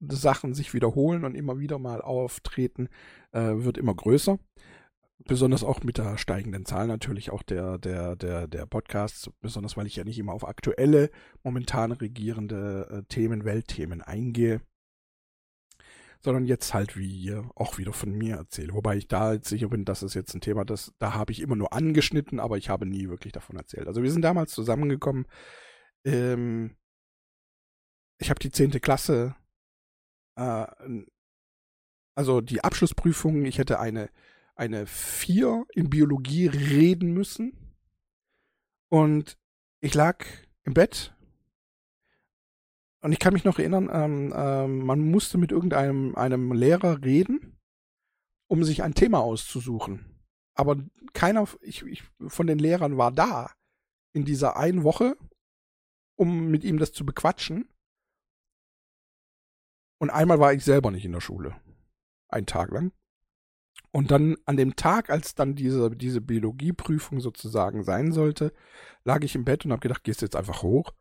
Sachen 0.00 0.54
sich 0.54 0.72
wiederholen 0.72 1.24
und 1.24 1.34
immer 1.34 1.58
wieder 1.58 1.80
mal 1.80 2.00
auftreten, 2.00 2.88
äh, 3.32 3.40
wird 3.40 3.78
immer 3.78 3.94
größer. 3.94 4.38
Besonders 5.24 5.64
auch 5.64 5.82
mit 5.82 5.98
der 5.98 6.18
steigenden 6.18 6.64
Zahl 6.64 6.86
natürlich 6.86 7.30
auch 7.30 7.42
der, 7.42 7.78
der, 7.78 8.14
der, 8.14 8.46
der 8.46 8.66
Podcasts, 8.66 9.30
besonders 9.40 9.76
weil 9.76 9.86
ich 9.88 9.96
ja 9.96 10.04
nicht 10.04 10.18
immer 10.18 10.32
auf 10.32 10.46
aktuelle, 10.46 11.10
momentan 11.42 11.90
regierende 11.90 12.88
äh, 12.90 13.02
Themen, 13.08 13.44
Weltthemen 13.44 14.02
eingehe 14.02 14.60
sondern 16.24 16.46
jetzt 16.46 16.72
halt 16.74 16.96
wie 16.96 17.34
auch 17.54 17.78
wieder 17.78 17.92
von 17.92 18.12
mir 18.12 18.36
erzähle. 18.36 18.74
Wobei 18.74 18.96
ich 18.96 19.08
da 19.08 19.32
jetzt 19.32 19.48
sicher 19.48 19.68
bin, 19.68 19.84
das 19.84 20.02
ist 20.02 20.14
jetzt 20.14 20.34
ein 20.34 20.40
Thema, 20.40 20.64
das 20.64 20.92
da 20.98 21.14
habe 21.14 21.32
ich 21.32 21.40
immer 21.40 21.56
nur 21.56 21.72
angeschnitten, 21.72 22.40
aber 22.40 22.58
ich 22.58 22.68
habe 22.68 22.86
nie 22.86 23.08
wirklich 23.08 23.32
davon 23.32 23.56
erzählt. 23.56 23.86
Also 23.88 24.02
wir 24.02 24.10
sind 24.10 24.22
damals 24.22 24.52
zusammengekommen. 24.52 25.26
Ähm, 26.04 26.76
ich 28.18 28.30
habe 28.30 28.40
die 28.40 28.50
zehnte 28.50 28.80
Klasse, 28.80 29.34
äh, 30.36 30.66
also 32.14 32.40
die 32.40 32.62
Abschlussprüfung. 32.62 33.44
Ich 33.44 33.58
hätte 33.58 33.80
eine 33.80 34.10
eine 34.54 34.86
vier 34.86 35.64
in 35.72 35.90
Biologie 35.90 36.46
reden 36.46 37.12
müssen 37.12 37.74
und 38.88 39.38
ich 39.80 39.94
lag 39.94 40.24
im 40.64 40.74
Bett 40.74 41.14
und 43.02 43.10
ich 43.10 43.18
kann 43.18 43.32
mich 43.32 43.44
noch 43.44 43.58
erinnern, 43.58 43.90
ähm, 43.92 44.32
ähm, 44.34 44.86
man 44.86 45.00
musste 45.00 45.36
mit 45.36 45.50
irgendeinem 45.50 46.14
einem 46.14 46.52
Lehrer 46.52 47.02
reden, 47.02 47.58
um 48.48 48.62
sich 48.62 48.84
ein 48.84 48.94
Thema 48.94 49.18
auszusuchen. 49.20 50.22
Aber 50.54 50.76
keiner 51.12 51.46
ich, 51.62 51.82
ich, 51.82 52.04
von 52.28 52.46
den 52.46 52.60
Lehrern 52.60 52.98
war 52.98 53.10
da 53.10 53.50
in 54.12 54.24
dieser 54.24 54.56
einen 54.56 54.84
Woche, 54.84 55.16
um 56.16 56.48
mit 56.48 56.62
ihm 56.62 56.78
das 56.78 56.92
zu 56.92 57.04
bequatschen. 57.04 57.68
Und 59.98 60.10
einmal 60.10 60.38
war 60.38 60.52
ich 60.52 60.64
selber 60.64 60.92
nicht 60.92 61.04
in 61.04 61.12
der 61.12 61.20
Schule. 61.20 61.56
Einen 62.28 62.46
Tag 62.46 62.70
lang. 62.70 62.92
Und 63.90 64.12
dann 64.12 64.36
an 64.44 64.56
dem 64.56 64.76
Tag, 64.76 65.10
als 65.10 65.34
dann 65.34 65.56
diese, 65.56 65.90
diese 65.90 66.20
Biologieprüfung 66.20 67.20
sozusagen 67.20 67.82
sein 67.82 68.12
sollte, 68.12 68.52
lag 69.02 69.22
ich 69.24 69.34
im 69.34 69.44
Bett 69.44 69.64
und 69.64 69.72
habe 69.72 69.80
gedacht, 69.80 70.04
gehst 70.04 70.20
du 70.20 70.26
jetzt 70.26 70.36
einfach 70.36 70.62
hoch 70.62 70.92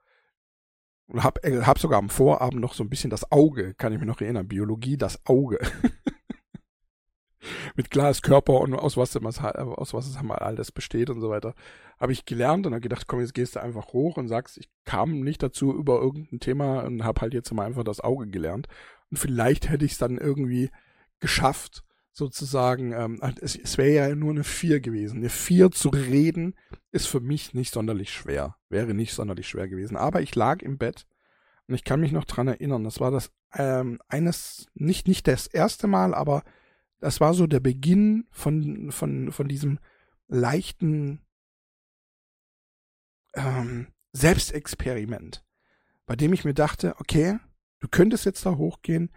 Und 1.12 1.26
hab, 1.26 1.46
äh, 1.46 1.64
hab 1.64 1.78
sogar 1.78 2.00
am 2.00 2.10
Vorabend 2.10 2.62
noch 2.62 2.74
so 2.74 2.84
ein 2.84 2.90
bisschen 2.90 3.10
das 3.10 3.34
Auge, 3.34 3.74
kann 3.74 3.92
ich 3.92 4.00
mich 4.00 4.08
noch 4.08 4.22
erinnern, 4.22 4.48
Biologie, 4.48 4.96
das 4.96 5.26
Auge. 5.26 5.60
Mit 7.76 7.90
Glaskörper 7.90 8.62
und 8.62 8.76
aus 8.76 8.96
was, 8.96 9.16
aus 9.18 9.94
was 9.94 10.08
es 10.08 10.22
mal 10.22 10.38
alles 10.38 10.72
besteht 10.72 11.10
und 11.10 11.20
so 11.20 11.30
weiter. 11.30 11.54
Habe 12.00 12.14
ich 12.14 12.26
gelernt 12.26 12.66
und 12.66 12.74
habe 12.74 12.82
gedacht, 12.82 13.08
komm, 13.08 13.20
jetzt 13.20 13.34
gehst 13.34 13.56
du 13.56 13.62
einfach 13.62 13.94
hoch 13.94 14.16
und 14.16 14.30
sagst, 14.30 14.58
ich 14.58 14.70
kam 14.86 15.20
nicht 15.20 15.44
dazu 15.44 15.74
über 15.74 16.00
irgendein 16.00 16.40
Thema 16.40 16.82
und 16.82 17.04
habe 17.04 17.22
halt 17.22 17.34
jetzt 17.34 17.54
mal 17.54 17.66
einfach 17.66 17.84
das 17.84 18.00
Auge 18.00 18.28
gelernt. 18.28 18.68
Und 19.10 19.18
vielleicht 19.18 19.70
hätte 19.70 19.84
ich 19.84 19.94
es 19.94 19.98
dann 19.98 20.18
irgendwie 20.18 20.70
geschafft, 21.20 21.84
sozusagen, 22.14 22.92
ähm, 22.94 23.20
es, 23.42 23.56
es 23.56 23.78
wäre 23.78 24.10
ja 24.10 24.16
nur 24.16 24.32
eine 24.32 24.44
4 24.44 24.82
gewesen. 24.82 25.20
Eine 25.20 25.30
4 25.30 25.72
zu 25.72 25.90
reden 25.90 26.56
ist 26.92 27.08
für 27.08 27.20
mich 27.20 27.54
nicht 27.54 27.74
sonderlich 27.74 28.12
schwer. 28.12 28.58
Wäre 28.70 28.94
nicht 28.94 29.14
sonderlich 29.14 29.48
schwer 29.48 29.68
gewesen. 29.68 29.98
Aber 29.98 30.22
ich 30.22 30.36
lag 30.36 30.62
im 30.62 30.78
Bett 30.78 31.08
und 31.68 31.76
ich 31.76 31.84
kann 31.84 32.02
mich 32.02 32.12
noch 32.12 32.26
dran 32.26 32.48
erinnern. 32.48 32.84
Das 32.84 33.00
war 33.00 33.12
das 33.12 33.32
ähm, 33.54 34.00
eines, 34.08 34.68
nicht, 34.74 35.08
nicht 35.08 35.28
das 35.28 35.48
erste 35.48 35.88
Mal, 35.88 36.14
aber 36.14 36.44
das 37.00 37.20
war 37.20 37.34
so 37.34 37.48
der 37.48 37.60
Beginn 37.60 38.28
von, 38.32 38.92
von, 38.92 39.32
von 39.32 39.48
diesem 39.48 39.80
leichten 40.28 41.22
ähm, 43.34 43.88
Selbstexperiment, 44.14 45.44
bei 46.06 46.16
dem 46.16 46.34
ich 46.34 46.44
mir 46.44 46.54
dachte, 46.54 46.96
okay, 47.00 47.40
du 47.80 47.88
könntest 47.88 48.26
jetzt 48.26 48.46
da 48.46 48.56
hochgehen, 48.56 49.12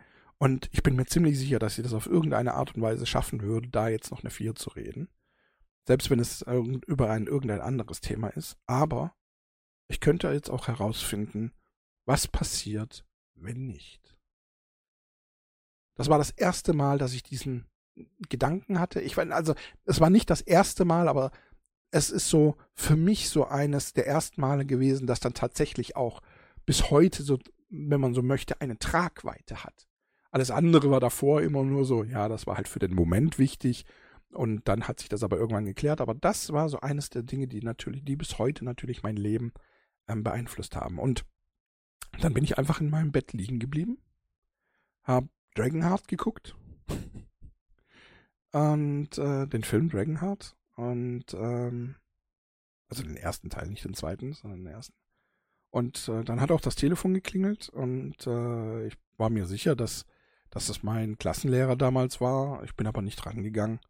und 0.44 0.68
ich 0.72 0.82
bin 0.82 0.94
mir 0.94 1.06
ziemlich 1.06 1.38
sicher, 1.38 1.58
dass 1.58 1.76
sie 1.76 1.82
das 1.82 1.94
auf 1.94 2.04
irgendeine 2.04 2.52
Art 2.52 2.74
und 2.74 2.82
Weise 2.82 3.06
schaffen 3.06 3.40
würde, 3.40 3.68
da 3.68 3.88
jetzt 3.88 4.10
noch 4.10 4.22
eine 4.22 4.28
4 4.28 4.54
zu 4.54 4.68
reden. 4.68 5.08
Selbst 5.86 6.10
wenn 6.10 6.20
es 6.20 6.44
über 6.86 7.08
ein 7.08 7.26
irgendein 7.26 7.62
anderes 7.62 8.02
Thema 8.02 8.28
ist. 8.28 8.58
Aber 8.66 9.16
ich 9.88 10.00
könnte 10.00 10.28
jetzt 10.28 10.50
auch 10.50 10.68
herausfinden, 10.68 11.54
was 12.04 12.28
passiert, 12.28 13.06
wenn 13.34 13.64
nicht. 13.64 14.18
Das 15.94 16.10
war 16.10 16.18
das 16.18 16.30
erste 16.30 16.74
Mal, 16.74 16.98
dass 16.98 17.14
ich 17.14 17.22
diesen 17.22 17.64
Gedanken 18.28 18.78
hatte. 18.78 19.00
Ich 19.00 19.16
war, 19.16 19.26
also, 19.30 19.54
es 19.86 19.98
war 20.02 20.10
nicht 20.10 20.28
das 20.28 20.42
erste 20.42 20.84
Mal, 20.84 21.08
aber 21.08 21.30
es 21.90 22.10
ist 22.10 22.28
so 22.28 22.58
für 22.74 22.96
mich 22.96 23.30
so 23.30 23.46
eines 23.46 23.94
der 23.94 24.06
ersten 24.06 24.42
Male 24.42 24.66
gewesen, 24.66 25.06
das 25.06 25.20
dann 25.20 25.32
tatsächlich 25.32 25.96
auch 25.96 26.20
bis 26.66 26.90
heute 26.90 27.22
so, 27.22 27.38
wenn 27.70 28.02
man 28.02 28.12
so 28.12 28.20
möchte, 28.20 28.60
eine 28.60 28.78
Tragweite 28.78 29.64
hat. 29.64 29.88
Alles 30.34 30.50
andere 30.50 30.90
war 30.90 30.98
davor 30.98 31.42
immer 31.42 31.62
nur 31.62 31.84
so, 31.84 32.02
ja, 32.02 32.26
das 32.28 32.44
war 32.48 32.56
halt 32.56 32.66
für 32.66 32.80
den 32.80 32.92
Moment 32.92 33.38
wichtig. 33.38 33.84
Und 34.32 34.66
dann 34.66 34.88
hat 34.88 34.98
sich 34.98 35.08
das 35.08 35.22
aber 35.22 35.36
irgendwann 35.36 35.64
geklärt. 35.64 36.00
Aber 36.00 36.12
das 36.12 36.52
war 36.52 36.68
so 36.68 36.80
eines 36.80 37.08
der 37.08 37.22
Dinge, 37.22 37.46
die 37.46 37.60
natürlich, 37.60 38.04
die 38.04 38.16
bis 38.16 38.36
heute 38.36 38.64
natürlich 38.64 39.04
mein 39.04 39.16
Leben 39.16 39.52
ähm, 40.08 40.24
beeinflusst 40.24 40.74
haben. 40.74 40.98
Und 40.98 41.24
dann 42.20 42.34
bin 42.34 42.42
ich 42.42 42.58
einfach 42.58 42.80
in 42.80 42.90
meinem 42.90 43.12
Bett 43.12 43.32
liegen 43.32 43.60
geblieben, 43.60 43.98
hab 45.04 45.28
Dragonheart 45.54 46.08
geguckt 46.08 46.56
und 48.50 49.16
äh, 49.16 49.46
den 49.46 49.62
Film 49.62 49.88
Dragonheart 49.88 50.56
und 50.74 51.32
ähm, 51.32 51.94
also 52.88 53.04
den 53.04 53.16
ersten 53.16 53.50
Teil, 53.50 53.68
nicht 53.68 53.84
den 53.84 53.94
zweiten, 53.94 54.32
sondern 54.32 54.64
den 54.64 54.74
ersten. 54.74 54.94
Und 55.70 56.08
äh, 56.08 56.24
dann 56.24 56.40
hat 56.40 56.50
auch 56.50 56.60
das 56.60 56.74
Telefon 56.74 57.14
geklingelt 57.14 57.68
und 57.68 58.26
äh, 58.26 58.88
ich 58.88 58.98
war 59.16 59.30
mir 59.30 59.46
sicher, 59.46 59.76
dass 59.76 60.04
dass 60.50 60.68
es 60.68 60.82
mein 60.82 61.18
Klassenlehrer 61.18 61.76
damals 61.76 62.20
war. 62.20 62.62
Ich 62.64 62.74
bin 62.74 62.86
aber 62.86 63.02
nicht 63.02 63.24
rangegangen. 63.26 63.80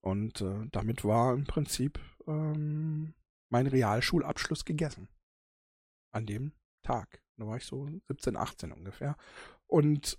Und 0.00 0.40
äh, 0.40 0.66
damit 0.72 1.04
war 1.04 1.34
im 1.34 1.44
Prinzip 1.44 2.00
ähm, 2.26 3.14
mein 3.50 3.66
Realschulabschluss 3.66 4.64
gegessen. 4.64 5.08
An 6.12 6.26
dem 6.26 6.52
Tag. 6.82 7.22
Da 7.36 7.46
war 7.46 7.56
ich 7.56 7.64
so 7.64 7.88
17, 8.08 8.36
18 8.36 8.72
ungefähr. 8.72 9.16
Und 9.66 10.18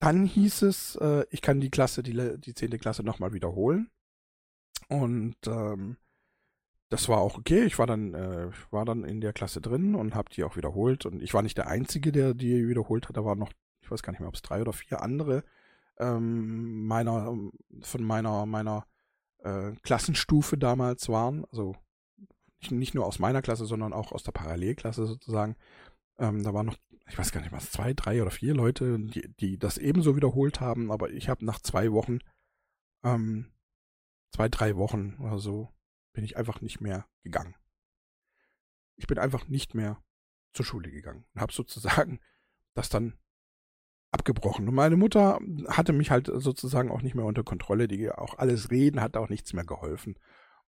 dann 0.00 0.26
hieß 0.26 0.62
es, 0.62 0.96
äh, 0.96 1.24
ich 1.30 1.42
kann 1.42 1.60
die 1.60 1.70
Klasse, 1.70 2.02
die, 2.02 2.40
die 2.40 2.54
10. 2.54 2.70
Klasse 2.78 3.02
nochmal 3.02 3.32
wiederholen. 3.32 3.90
Und 4.88 5.36
ähm, 5.46 5.96
das 6.92 7.08
war 7.08 7.18
auch 7.18 7.38
okay. 7.38 7.64
Ich 7.64 7.78
war 7.78 7.86
dann, 7.86 8.14
äh, 8.14 8.50
war 8.70 8.84
dann 8.84 9.04
in 9.04 9.20
der 9.20 9.32
Klasse 9.32 9.60
drin 9.60 9.94
und 9.94 10.14
habe 10.14 10.30
die 10.30 10.44
auch 10.44 10.56
wiederholt. 10.56 11.06
Und 11.06 11.22
ich 11.22 11.34
war 11.34 11.42
nicht 11.42 11.58
der 11.58 11.68
Einzige, 11.68 12.12
der 12.12 12.34
die 12.34 12.68
wiederholt 12.68 13.08
hat. 13.08 13.16
Da 13.16 13.24
waren 13.24 13.38
noch 13.38 13.52
ich 13.82 13.90
weiß 13.90 14.02
gar 14.02 14.12
nicht 14.12 14.20
mehr, 14.20 14.28
ob 14.28 14.34
es 14.34 14.42
drei 14.42 14.60
oder 14.60 14.72
vier 14.72 15.02
andere 15.02 15.44
ähm, 15.98 16.86
meiner, 16.86 17.36
von 17.82 18.02
meiner, 18.02 18.46
meiner 18.46 18.86
äh, 19.38 19.72
Klassenstufe 19.82 20.56
damals 20.56 21.08
waren. 21.08 21.44
Also 21.50 21.76
nicht, 22.70 22.94
nur 22.94 23.06
aus 23.06 23.18
meiner 23.18 23.42
Klasse, 23.42 23.66
sondern 23.66 23.92
auch 23.92 24.12
aus 24.12 24.22
der 24.22 24.32
Parallelklasse 24.32 25.06
sozusagen. 25.06 25.56
Ähm, 26.18 26.42
da 26.44 26.54
waren 26.54 26.66
noch, 26.66 26.76
ich 27.08 27.18
weiß 27.18 27.32
gar 27.32 27.40
nicht 27.40 27.52
was, 27.52 27.70
zwei, 27.70 27.92
drei 27.92 28.22
oder 28.22 28.30
vier 28.30 28.54
Leute, 28.54 28.98
die, 29.00 29.28
die 29.40 29.58
das 29.58 29.78
ebenso 29.78 30.14
wiederholt 30.16 30.60
haben, 30.60 30.92
aber 30.92 31.10
ich 31.10 31.28
habe 31.28 31.44
nach 31.44 31.60
zwei 31.60 31.92
Wochen, 31.92 32.20
ähm, 33.02 33.50
zwei, 34.30 34.48
drei 34.48 34.76
Wochen 34.76 35.16
oder 35.20 35.38
so, 35.38 35.70
bin 36.12 36.24
ich 36.24 36.36
einfach 36.36 36.60
nicht 36.60 36.80
mehr 36.80 37.06
gegangen. 37.22 37.54
Ich 38.96 39.06
bin 39.06 39.18
einfach 39.18 39.48
nicht 39.48 39.74
mehr 39.74 40.02
zur 40.52 40.64
Schule 40.64 40.90
gegangen 40.90 41.24
und 41.34 41.40
habe 41.40 41.52
sozusagen 41.52 42.20
das 42.74 42.88
dann 42.88 43.18
abgebrochen. 44.10 44.68
Und 44.68 44.74
meine 44.74 44.96
Mutter 44.96 45.40
hatte 45.68 45.92
mich 45.92 46.10
halt 46.10 46.30
sozusagen 46.32 46.90
auch 46.90 47.02
nicht 47.02 47.14
mehr 47.14 47.24
unter 47.24 47.42
Kontrolle. 47.42 47.88
Die 47.88 48.10
auch 48.10 48.38
alles 48.38 48.70
reden 48.70 49.00
hat 49.00 49.16
auch 49.16 49.28
nichts 49.28 49.52
mehr 49.54 49.64
geholfen. 49.64 50.18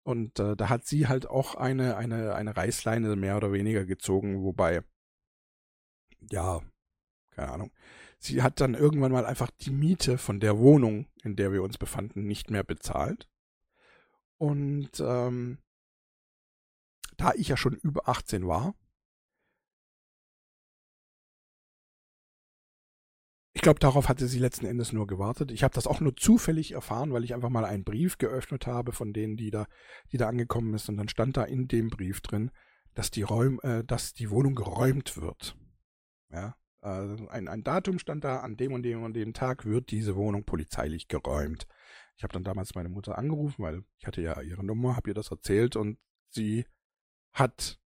Und 0.03 0.39
äh, 0.39 0.57
da 0.57 0.69
hat 0.69 0.87
sie 0.87 1.09
halt 1.09 1.29
auch 1.29 1.55
eine, 1.55 1.97
eine, 1.97 2.35
eine 2.35 2.57
Reißleine 2.57 3.17
mehr 3.17 3.37
oder 3.37 3.53
weniger 3.53 3.85
gezogen, 3.85 4.43
wobei, 4.43 4.83
ja, 6.31 6.61
keine 7.31 7.53
Ahnung. 7.53 7.73
Sie 8.19 8.43
hat 8.43 8.61
dann 8.61 8.75
irgendwann 8.75 9.13
mal 9.13 9.27
einfach 9.27 9.51
die 9.51 9.71
Miete 9.71 10.19
von 10.19 10.41
der 10.41 10.59
Wohnung, 10.59 11.07
in 11.23 11.37
der 11.37 11.53
wir 11.53 11.63
uns 11.63 11.79
befanden, 11.79 12.27
nicht 12.27 12.51
mehr 12.51 12.65
bezahlt. 12.65 13.29
Und 14.41 14.91
ähm, 15.01 15.59
da 17.19 17.33
ich 17.35 17.49
ja 17.49 17.59
schon 17.59 17.75
über 17.75 18.09
18 18.09 18.47
war, 18.47 18.75
Ich 23.53 23.63
glaube, 23.63 23.81
darauf 23.81 24.09
hatte 24.09 24.27
sie 24.27 24.39
letzten 24.39 24.65
Endes 24.65 24.93
nur 24.93 25.07
gewartet. 25.07 25.51
Ich 25.51 25.65
habe 25.65 25.75
das 25.75 25.87
auch 25.87 26.01
nur 26.01 26.17
zufällig 26.17 26.73
erfahren, 26.73 27.13
weil 27.13 27.25
ich 27.25 27.35
einfach 27.35 27.51
mal 27.51 27.67
einen 27.67 27.85
Brief 27.85 28.17
geöffnet 28.17 28.67
habe 28.67 28.93
von 28.93 29.13
denen, 29.13 29.37
die 29.37 29.51
da, 29.51 29.67
die 30.13 30.17
da 30.17 30.29
angekommen 30.29 30.73
ist. 30.73 30.89
Und 30.89 30.97
dann 30.97 31.09
stand 31.09 31.37
da 31.37 31.45
in 31.45 31.69
dem 31.69 31.91
Brief 31.91 32.23
drin, 32.23 32.53
dass 32.95 33.11
die 33.11 33.21
Räum, 33.21 33.61
äh, 33.63 33.85
dass 33.85 34.15
die 34.15 34.31
Wohnung 34.31 34.55
geräumt 34.55 35.21
wird. 35.21 35.57
Ja, 36.31 36.57
äh, 36.81 37.27
ein, 37.29 37.49
ein 37.49 37.63
Datum 37.63 37.99
stand 37.99 38.25
da, 38.25 38.39
an 38.39 38.57
dem 38.57 38.73
und 38.73 38.83
dem 38.83 39.03
und 39.03 39.13
dem 39.13 39.35
Tag 39.35 39.67
wird 39.67 39.91
diese 39.91 40.17
Wohnung 40.17 40.45
polizeilich 40.45 41.09
geräumt. 41.09 41.67
Ich 42.21 42.23
habe 42.23 42.35
dann 42.35 42.45
damals 42.45 42.75
meine 42.75 42.91
Mutter 42.91 43.17
angerufen, 43.17 43.63
weil 43.63 43.83
ich 43.97 44.07
hatte 44.07 44.21
ja 44.21 44.43
ihre 44.43 44.63
Nummer, 44.63 44.95
habe 44.95 45.09
ihr 45.09 45.15
das 45.15 45.31
erzählt 45.31 45.75
und 45.75 45.99
sie 46.29 46.67
hat 47.33 47.81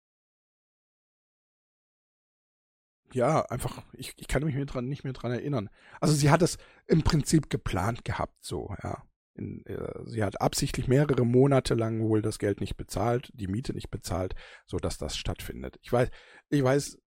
ja, 3.11 3.41
einfach, 3.41 3.83
ich, 3.91 4.13
ich 4.15 4.29
kann 4.29 4.45
mich 4.45 4.55
mehr 4.55 4.63
dran, 4.63 4.87
nicht 4.87 5.03
mehr 5.03 5.11
dran 5.11 5.33
erinnern. 5.33 5.69
Also 5.99 6.15
sie 6.15 6.29
hat 6.29 6.41
es 6.41 6.57
im 6.87 7.03
Prinzip 7.03 7.49
geplant 7.49 8.05
gehabt, 8.05 8.41
so, 8.41 8.73
ja. 8.81 9.03
In, 9.33 9.65
äh, 9.65 9.99
sie 10.05 10.23
hat 10.23 10.39
absichtlich 10.39 10.87
mehrere 10.87 11.25
Monate 11.25 11.73
lang 11.73 11.99
wohl 11.99 12.21
das 12.21 12.39
Geld 12.39 12.61
nicht 12.61 12.77
bezahlt, 12.77 13.33
die 13.33 13.47
Miete 13.47 13.73
nicht 13.73 13.91
bezahlt, 13.91 14.35
so 14.65 14.77
dass 14.77 14.97
das 14.97 15.17
stattfindet. 15.17 15.77
Ich 15.81 15.91
weiß, 15.91 16.09
ich 16.51 16.63
weiß, 16.63 17.01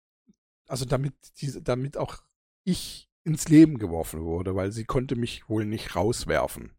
also 0.66 0.84
damit 0.84 1.14
diese, 1.40 1.62
damit 1.62 1.96
auch 1.96 2.18
ich 2.64 3.08
ins 3.22 3.48
Leben 3.48 3.78
geworfen 3.78 4.24
wurde, 4.24 4.54
weil 4.54 4.72
sie 4.72 4.84
konnte 4.84 5.16
mich 5.16 5.48
wohl 5.48 5.64
nicht 5.64 5.96
rauswerfen. 5.96 6.76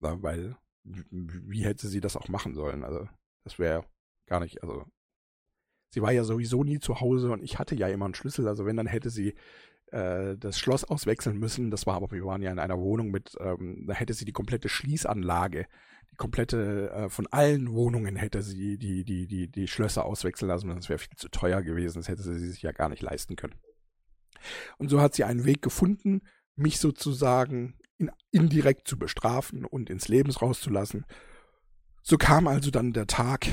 Ja, 0.00 0.22
weil, 0.22 0.56
wie 0.84 1.64
hätte 1.64 1.88
sie 1.88 2.00
das 2.00 2.16
auch 2.16 2.28
machen 2.28 2.54
sollen? 2.54 2.84
Also, 2.84 3.08
das 3.44 3.58
wäre 3.58 3.84
gar 4.26 4.40
nicht, 4.40 4.62
also 4.62 4.84
sie 5.90 6.02
war 6.02 6.12
ja 6.12 6.24
sowieso 6.24 6.64
nie 6.64 6.78
zu 6.78 7.00
Hause 7.00 7.30
und 7.32 7.42
ich 7.42 7.58
hatte 7.58 7.74
ja 7.74 7.88
immer 7.88 8.04
einen 8.04 8.14
Schlüssel. 8.14 8.48
Also 8.48 8.64
wenn, 8.64 8.76
dann 8.76 8.86
hätte 8.86 9.10
sie 9.10 9.34
äh, 9.90 10.36
das 10.38 10.58
Schloss 10.58 10.84
auswechseln 10.84 11.38
müssen. 11.38 11.70
Das 11.70 11.86
war 11.86 11.96
aber, 11.96 12.10
wir 12.10 12.24
waren 12.24 12.42
ja 12.42 12.52
in 12.52 12.58
einer 12.58 12.78
Wohnung 12.78 13.10
mit, 13.10 13.36
ähm, 13.40 13.84
da 13.86 13.94
hätte 13.94 14.14
sie 14.14 14.24
die 14.24 14.32
komplette 14.32 14.68
Schließanlage, 14.68 15.66
die 16.12 16.16
komplette, 16.16 16.90
äh, 16.90 17.08
von 17.08 17.26
allen 17.28 17.72
Wohnungen 17.72 18.16
hätte 18.16 18.42
sie 18.42 18.78
die, 18.78 19.04
die, 19.04 19.26
die, 19.26 19.48
die 19.48 19.68
Schlösser 19.68 20.04
auswechseln 20.04 20.48
lassen. 20.48 20.68
Das 20.68 20.88
wäre 20.88 20.98
viel 20.98 21.16
zu 21.16 21.28
teuer 21.28 21.62
gewesen. 21.62 21.98
Das 21.98 22.08
hätte 22.08 22.22
sie 22.22 22.38
sich 22.38 22.62
ja 22.62 22.72
gar 22.72 22.88
nicht 22.88 23.02
leisten 23.02 23.36
können. 23.36 23.56
Und 24.78 24.88
so 24.88 25.00
hat 25.00 25.14
sie 25.14 25.24
einen 25.24 25.44
Weg 25.44 25.60
gefunden, 25.60 26.22
mich 26.54 26.78
sozusagen 26.78 27.74
in, 28.00 28.10
indirekt 28.30 28.88
zu 28.88 28.98
bestrafen 28.98 29.64
und 29.64 29.90
ins 29.90 30.08
Lebens 30.08 30.40
rauszulassen. 30.42 31.04
So 32.02 32.16
kam 32.16 32.48
also 32.48 32.70
dann 32.70 32.92
der 32.92 33.06
Tag, 33.06 33.46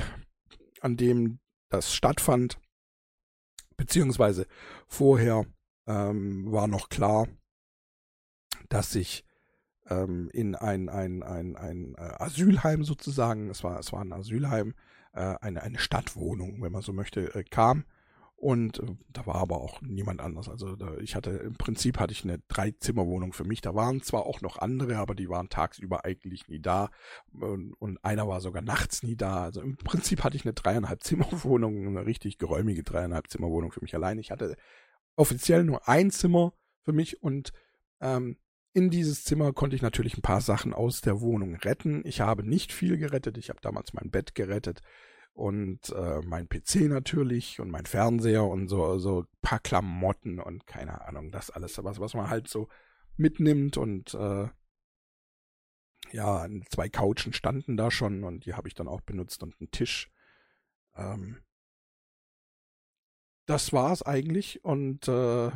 an 0.81 0.95
dem 0.95 1.39
das 1.69 1.93
stattfand, 1.93 2.59
beziehungsweise 3.75 4.47
vorher 4.87 5.45
ähm, 5.85 6.51
war 6.51 6.67
noch 6.67 6.89
klar, 6.89 7.27
dass 8.69 8.95
ich 8.95 9.25
ähm, 9.89 10.29
in 10.31 10.55
ein, 10.55 10.89
ein, 10.89 11.23
ein, 11.23 11.55
ein 11.57 11.95
äh, 11.95 12.13
Asylheim 12.19 12.83
sozusagen, 12.83 13.49
es 13.49 13.63
war, 13.63 13.79
es 13.79 13.91
war 13.91 14.01
ein 14.01 14.13
Asylheim, 14.13 14.73
äh, 15.13 15.35
eine, 15.41 15.61
eine 15.61 15.79
Stadtwohnung, 15.79 16.61
wenn 16.61 16.71
man 16.71 16.81
so 16.81 16.93
möchte, 16.93 17.35
äh, 17.35 17.43
kam 17.43 17.85
Und 18.39 18.79
äh, 18.79 18.95
da 19.09 19.25
war 19.25 19.35
aber 19.35 19.59
auch 19.59 19.81
niemand 19.81 20.21
anders. 20.21 20.47
Also 20.47 20.75
da, 20.75 20.95
ich 20.97 21.15
hatte, 21.15 21.31
im 21.31 21.55
Prinzip 21.55 21.99
hatte 21.99 22.13
ich 22.13 22.23
eine 22.23 22.37
Drei-Zimmer-Wohnung 22.47 23.33
für 23.33 23.43
mich. 23.43 23.61
Da 23.61 23.73
waren 23.73 24.03
zwar 24.03 24.27
auch 24.27 24.41
noch 24.41 24.59
andere, 24.59 24.97
aber 24.97 25.15
die 25.15 25.27
waren 25.27 25.49
tagsüber 25.49 26.05
eigentlich 26.05 26.47
nie 26.47 26.59
da. 26.59 26.91
Und, 27.33 27.73
und 27.73 28.03
einer 28.05 28.27
war 28.27 28.39
sogar 28.39 28.61
nachts 28.61 29.01
nie 29.01 29.15
da. 29.15 29.43
Also 29.43 29.61
im 29.61 29.75
Prinzip 29.77 30.23
hatte 30.23 30.37
ich 30.37 30.45
eine 30.45 30.53
dreieinhalb 30.53 31.01
Zimmer-Wohnung, 31.03 31.87
eine 31.87 32.05
richtig 32.05 32.37
geräumige 32.37 32.83
dreieinhalb 32.83 33.27
Zimmer-Wohnung 33.27 33.71
für 33.71 33.81
mich 33.81 33.95
allein. 33.95 34.19
Ich 34.19 34.29
hatte 34.29 34.55
offiziell 35.15 35.63
nur 35.63 35.89
ein 35.89 36.11
Zimmer 36.11 36.53
für 36.83 36.93
mich 36.93 37.23
und 37.23 37.53
ähm, 38.01 38.37
in 38.73 38.91
dieses 38.91 39.23
Zimmer 39.23 39.51
konnte 39.53 39.75
ich 39.75 39.81
natürlich 39.81 40.15
ein 40.15 40.21
paar 40.21 40.41
Sachen 40.41 40.75
aus 40.75 41.01
der 41.01 41.21
Wohnung 41.21 41.55
retten. 41.55 42.03
Ich 42.05 42.21
habe 42.21 42.47
nicht 42.47 42.71
viel 42.71 42.97
gerettet. 42.97 43.39
Ich 43.39 43.49
habe 43.49 43.59
damals 43.61 43.93
mein 43.93 44.11
Bett 44.11 44.35
gerettet 44.35 44.83
und 45.37 45.89
äh, 45.91 46.21
mein 46.25 46.49
PC 46.49 46.87
natürlich 46.89 47.59
und 47.59 47.69
mein 47.69 47.85
Fernseher 47.85 48.43
und 48.43 48.67
so, 48.67 48.97
so 48.97 49.21
ein 49.21 49.27
paar 49.41 49.59
Klamotten 49.59 50.39
und 50.39 50.65
keine 50.65 51.01
Ahnung, 51.07 51.31
das 51.31 51.51
alles, 51.51 51.81
was, 51.83 51.99
was 51.99 52.15
man 52.15 52.29
halt 52.29 52.47
so 52.47 52.69
mitnimmt 53.17 53.77
und 53.77 54.15
äh, 54.15 54.47
ja, 56.11 56.47
zwei 56.69 56.89
Couchen 56.89 57.33
standen 57.33 57.77
da 57.77 57.91
schon 57.91 58.23
und 58.23 58.45
die 58.45 58.55
habe 58.55 58.67
ich 58.67 58.73
dann 58.73 58.87
auch 58.87 59.01
benutzt 59.01 59.43
und 59.43 59.55
einen 59.59 59.69
Tisch. 59.69 60.09
Ähm, 60.95 61.43
das 63.45 63.71
war's 63.73 64.01
eigentlich 64.01 64.65
und 64.65 65.07
äh, 65.07 65.51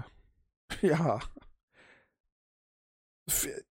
ja. 0.82 1.20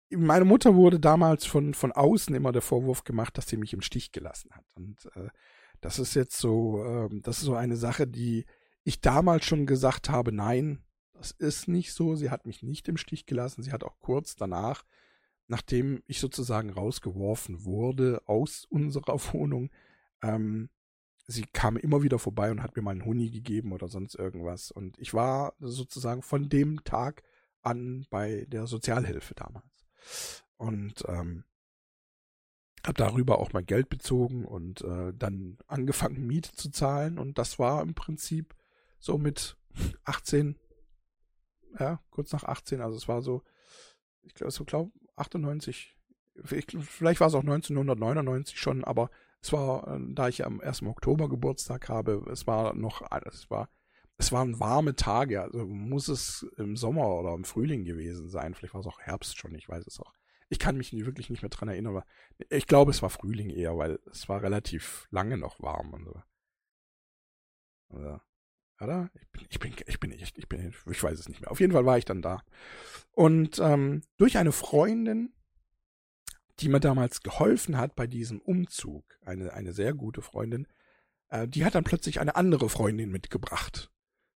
Meine 0.10 0.46
Mutter 0.46 0.74
wurde 0.74 1.00
damals 1.00 1.46
von, 1.46 1.76
von 1.76 1.92
außen 1.92 2.34
immer 2.34 2.52
der 2.52 2.64
Vorwurf 2.64 3.04
gemacht, 3.04 3.38
dass 3.38 3.48
sie 3.48 3.58
mich 3.58 3.74
im 3.74 3.82
Stich 3.82 4.12
gelassen 4.12 4.50
hat. 4.56 4.66
Und 4.76 5.06
äh, 5.16 5.30
das 5.82 6.00
ist 6.00 6.14
jetzt 6.14 6.38
so, 6.38 6.84
ähm, 6.84 7.22
das 7.22 7.40
ist 7.40 7.46
so 7.46 7.56
eine 7.56 7.78
Sache, 7.78 8.08
die 8.08 8.46
ich 8.84 9.02
damals 9.02 9.46
schon 9.46 9.66
gesagt 9.66 10.10
habe, 10.10 10.32
nein, 10.32 10.84
das 11.14 11.32
ist 11.32 11.68
nicht 11.68 11.94
so. 11.94 12.16
Sie 12.16 12.30
hat 12.30 12.46
mich 12.46 12.64
nicht 12.64 12.88
im 12.88 12.98
Stich 12.98 13.26
gelassen. 13.26 13.62
Sie 13.62 13.72
hat 13.72 13.84
auch 13.84 14.00
kurz 14.00 14.36
danach, 14.36 14.86
nachdem 15.48 16.02
ich 16.08 16.20
sozusagen 16.20 16.70
rausgeworfen 16.70 17.66
wurde 17.66 18.22
aus 18.26 18.66
unserer 18.70 19.20
Wohnung, 19.34 19.70
ähm, 20.22 20.70
sie 21.28 21.46
kam 21.54 21.78
immer 21.78 22.02
wieder 22.02 22.20
vorbei 22.20 22.50
und 22.52 22.64
hat 22.64 22.76
mir 22.76 22.82
mal 22.82 22.92
einen 22.92 23.06
Huni 23.06 23.30
gegeben 23.30 23.72
oder 23.72 23.88
sonst 23.88 24.16
irgendwas. 24.16 24.72
Und 24.72 24.98
ich 24.98 25.14
war 25.14 25.54
sozusagen 25.60 26.24
von 26.24 26.50
dem 26.50 26.84
Tag 26.84 27.24
an 27.62 28.08
bei 28.10 28.46
der 28.48 28.66
Sozialhilfe 28.66 29.36
damals. 29.36 29.86
Und 30.58 31.04
ähm, 31.08 31.44
habe 32.86 32.94
darüber 32.94 33.40
auch 33.40 33.54
mein 33.54 33.66
Geld 33.66 33.90
bezogen 33.90 34.46
und 34.46 34.82
äh, 34.82 35.14
dann 35.14 35.58
angefangen, 35.68 36.26
Miete 36.26 36.52
zu 36.54 36.70
zahlen. 36.72 37.20
Und 37.20 37.38
das 37.38 37.60
war 37.60 37.82
im 37.82 37.94
Prinzip 37.94 38.56
so 39.00 39.18
mit 39.18 39.58
18, 40.06 40.58
ja, 41.80 42.00
kurz 42.10 42.32
nach 42.32 42.44
18. 42.44 42.82
Also 42.82 42.98
es 42.98 43.08
war 43.08 43.22
so, 43.22 43.44
ich 44.24 44.34
glaube, 44.34 44.52
so 44.52 44.64
glaube 44.66 44.92
98, 45.16 45.96
vielleicht 46.44 47.20
war 47.20 47.28
es 47.28 47.34
auch 47.34 47.42
1999 47.42 48.60
schon, 48.60 48.84
aber 48.84 49.10
es 49.42 49.54
war, 49.54 49.88
äh, 49.88 50.00
da 50.14 50.28
ich 50.28 50.46
am 50.46 50.62
1. 50.62 50.84
Oktober 50.84 51.30
Geburtstag 51.30 51.90
habe, 51.90 52.26
es 52.32 52.48
war 52.48 52.74
noch, 52.74 53.02
es 53.26 53.50
war, 53.50 53.70
es 54.18 54.32
waren 54.32 54.60
warme 54.60 54.96
Tage, 54.96 55.42
also 55.42 55.66
muss 55.66 56.08
es 56.08 56.46
im 56.58 56.76
Sommer 56.76 57.08
oder 57.08 57.34
im 57.34 57.46
Frühling 57.46 57.86
gewesen 57.86 58.30
sein. 58.30 58.54
Vielleicht 58.54 58.74
war 58.74 58.82
es 58.82 58.88
auch 58.88 59.00
Herbst 59.00 59.38
schon, 59.38 59.56
ich 59.56 59.70
weiß 59.70 59.86
es 59.88 60.00
auch 60.00 60.14
ich 60.50 60.60
kann 60.60 60.78
mich 60.78 60.92
wirklich 60.94 61.30
nicht 61.30 61.42
mehr 61.42 61.50
dran 61.50 61.70
erinnern, 61.70 61.96
aber 61.96 62.06
ich 62.50 62.68
glaube, 62.68 62.92
es 62.92 63.02
war 63.02 63.10
Frühling 63.10 63.50
eher, 63.50 63.78
weil 63.78 64.00
es 64.12 64.28
war 64.28 64.42
relativ 64.42 65.08
lange 65.12 65.38
noch 65.38 65.62
warm 65.62 65.94
und 65.94 66.06
so. 66.06 66.22
Also, 67.90 68.20
oder? 68.82 69.12
Ich 69.14 69.30
bin, 69.32 69.46
ich 69.50 69.60
bin, 69.60 69.74
ich 69.86 70.00
bin 70.00 70.12
echt, 70.12 70.38
ich 70.38 70.48
bin, 70.48 70.74
ich 70.90 71.04
weiß 71.04 71.20
es 71.20 71.30
nicht 71.30 71.42
mehr. 71.42 71.52
Auf 71.52 71.60
jeden 71.60 71.74
Fall 71.74 71.86
war 71.86 71.98
ich 71.98 72.06
dann 72.06 72.22
da. 72.22 72.44
Und 73.12 73.60
ähm, 73.60 74.02
durch 74.18 74.38
eine 74.38 74.52
Freundin, 74.52 75.34
die 76.60 76.70
mir 76.70 76.80
damals 76.80 77.22
geholfen 77.22 77.78
hat 77.78 77.96
bei 77.96 78.08
diesem 78.08 78.40
Umzug, 78.40 79.04
eine, 79.24 79.54
eine 79.54 79.74
sehr 79.74 79.94
gute 79.94 80.22
Freundin, 80.22 80.68
äh, 81.30 81.48
die 81.48 81.66
hat 81.66 81.76
dann 81.76 81.84
plötzlich 81.84 82.20
eine 82.20 82.36
andere 82.36 82.70
Freundin 82.70 83.12
mitgebracht. 83.12 83.92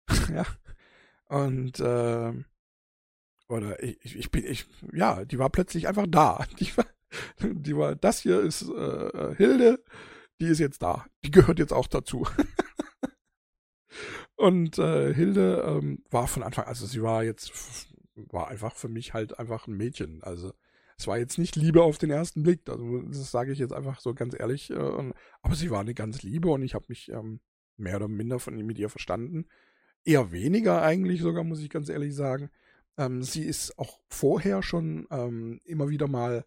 ja. 0.32 0.46
Und 1.26 1.80
äh, 1.80 2.32
oder 3.48 3.82
ich, 3.82 4.16
ich 4.16 4.30
bin, 4.30 4.44
ich, 4.44 4.66
ja, 4.92 5.24
die 5.24 5.38
war 5.38 5.50
plötzlich 5.50 5.88
einfach 5.88 6.06
da. 6.08 6.44
Die 6.58 6.76
war, 6.76 6.86
die 7.40 7.76
war 7.76 7.94
das 7.94 8.20
hier 8.20 8.40
ist 8.40 8.62
äh, 8.62 9.34
Hilde, 9.36 9.84
die 10.40 10.46
ist 10.46 10.58
jetzt 10.58 10.82
da. 10.82 11.06
Die 11.24 11.30
gehört 11.30 11.60
jetzt 11.60 11.72
auch 11.72 11.86
dazu. 11.86 12.26
Und 14.36 14.78
äh, 14.78 15.14
Hilde 15.14 15.62
ähm, 15.64 16.02
war 16.10 16.26
von 16.26 16.42
Anfang, 16.42 16.64
also 16.64 16.86
sie 16.86 17.02
war 17.02 17.22
jetzt, 17.22 17.52
war 18.16 18.48
einfach 18.48 18.74
für 18.74 18.88
mich 18.88 19.14
halt 19.14 19.38
einfach 19.38 19.68
ein 19.68 19.76
Mädchen. 19.76 20.24
Also 20.24 20.52
es 20.98 21.06
war 21.06 21.18
jetzt 21.18 21.38
nicht 21.38 21.56
Liebe 21.56 21.82
auf 21.82 21.98
den 21.98 22.10
ersten 22.10 22.42
Blick, 22.42 22.68
also 22.68 23.02
das 23.02 23.30
sage 23.30 23.52
ich 23.52 23.58
jetzt 23.58 23.72
einfach 23.72 24.00
so 24.00 24.14
ganz 24.14 24.34
ehrlich. 24.38 24.70
Äh, 24.70 25.12
aber 25.42 25.54
sie 25.54 25.70
war 25.70 25.80
eine 25.80 25.94
ganz 25.94 26.22
Liebe 26.22 26.48
und 26.48 26.62
ich 26.62 26.74
habe 26.74 26.86
mich 26.88 27.10
ähm, 27.10 27.40
mehr 27.76 27.96
oder 27.96 28.08
minder 28.08 28.38
von 28.38 28.56
mit 28.56 28.78
ihr 28.78 28.90
verstanden. 28.90 29.46
Eher 30.04 30.32
weniger 30.32 30.82
eigentlich 30.82 31.22
sogar, 31.22 31.44
muss 31.44 31.60
ich 31.60 31.70
ganz 31.70 31.88
ehrlich 31.88 32.14
sagen. 32.14 32.50
Ähm, 32.96 33.22
sie 33.22 33.44
ist 33.44 33.78
auch 33.78 34.00
vorher 34.08 34.62
schon 34.62 35.06
ähm, 35.10 35.60
immer 35.64 35.88
wieder 35.88 36.08
mal 36.08 36.44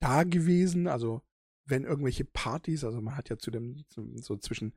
da 0.00 0.24
gewesen. 0.24 0.86
Also 0.86 1.22
wenn 1.66 1.84
irgendwelche 1.84 2.24
Partys, 2.24 2.84
also 2.84 3.00
man 3.00 3.16
hat 3.16 3.28
ja 3.30 3.38
zu 3.38 3.50
dem 3.50 3.84
so 3.88 4.36
zwischen, 4.36 4.74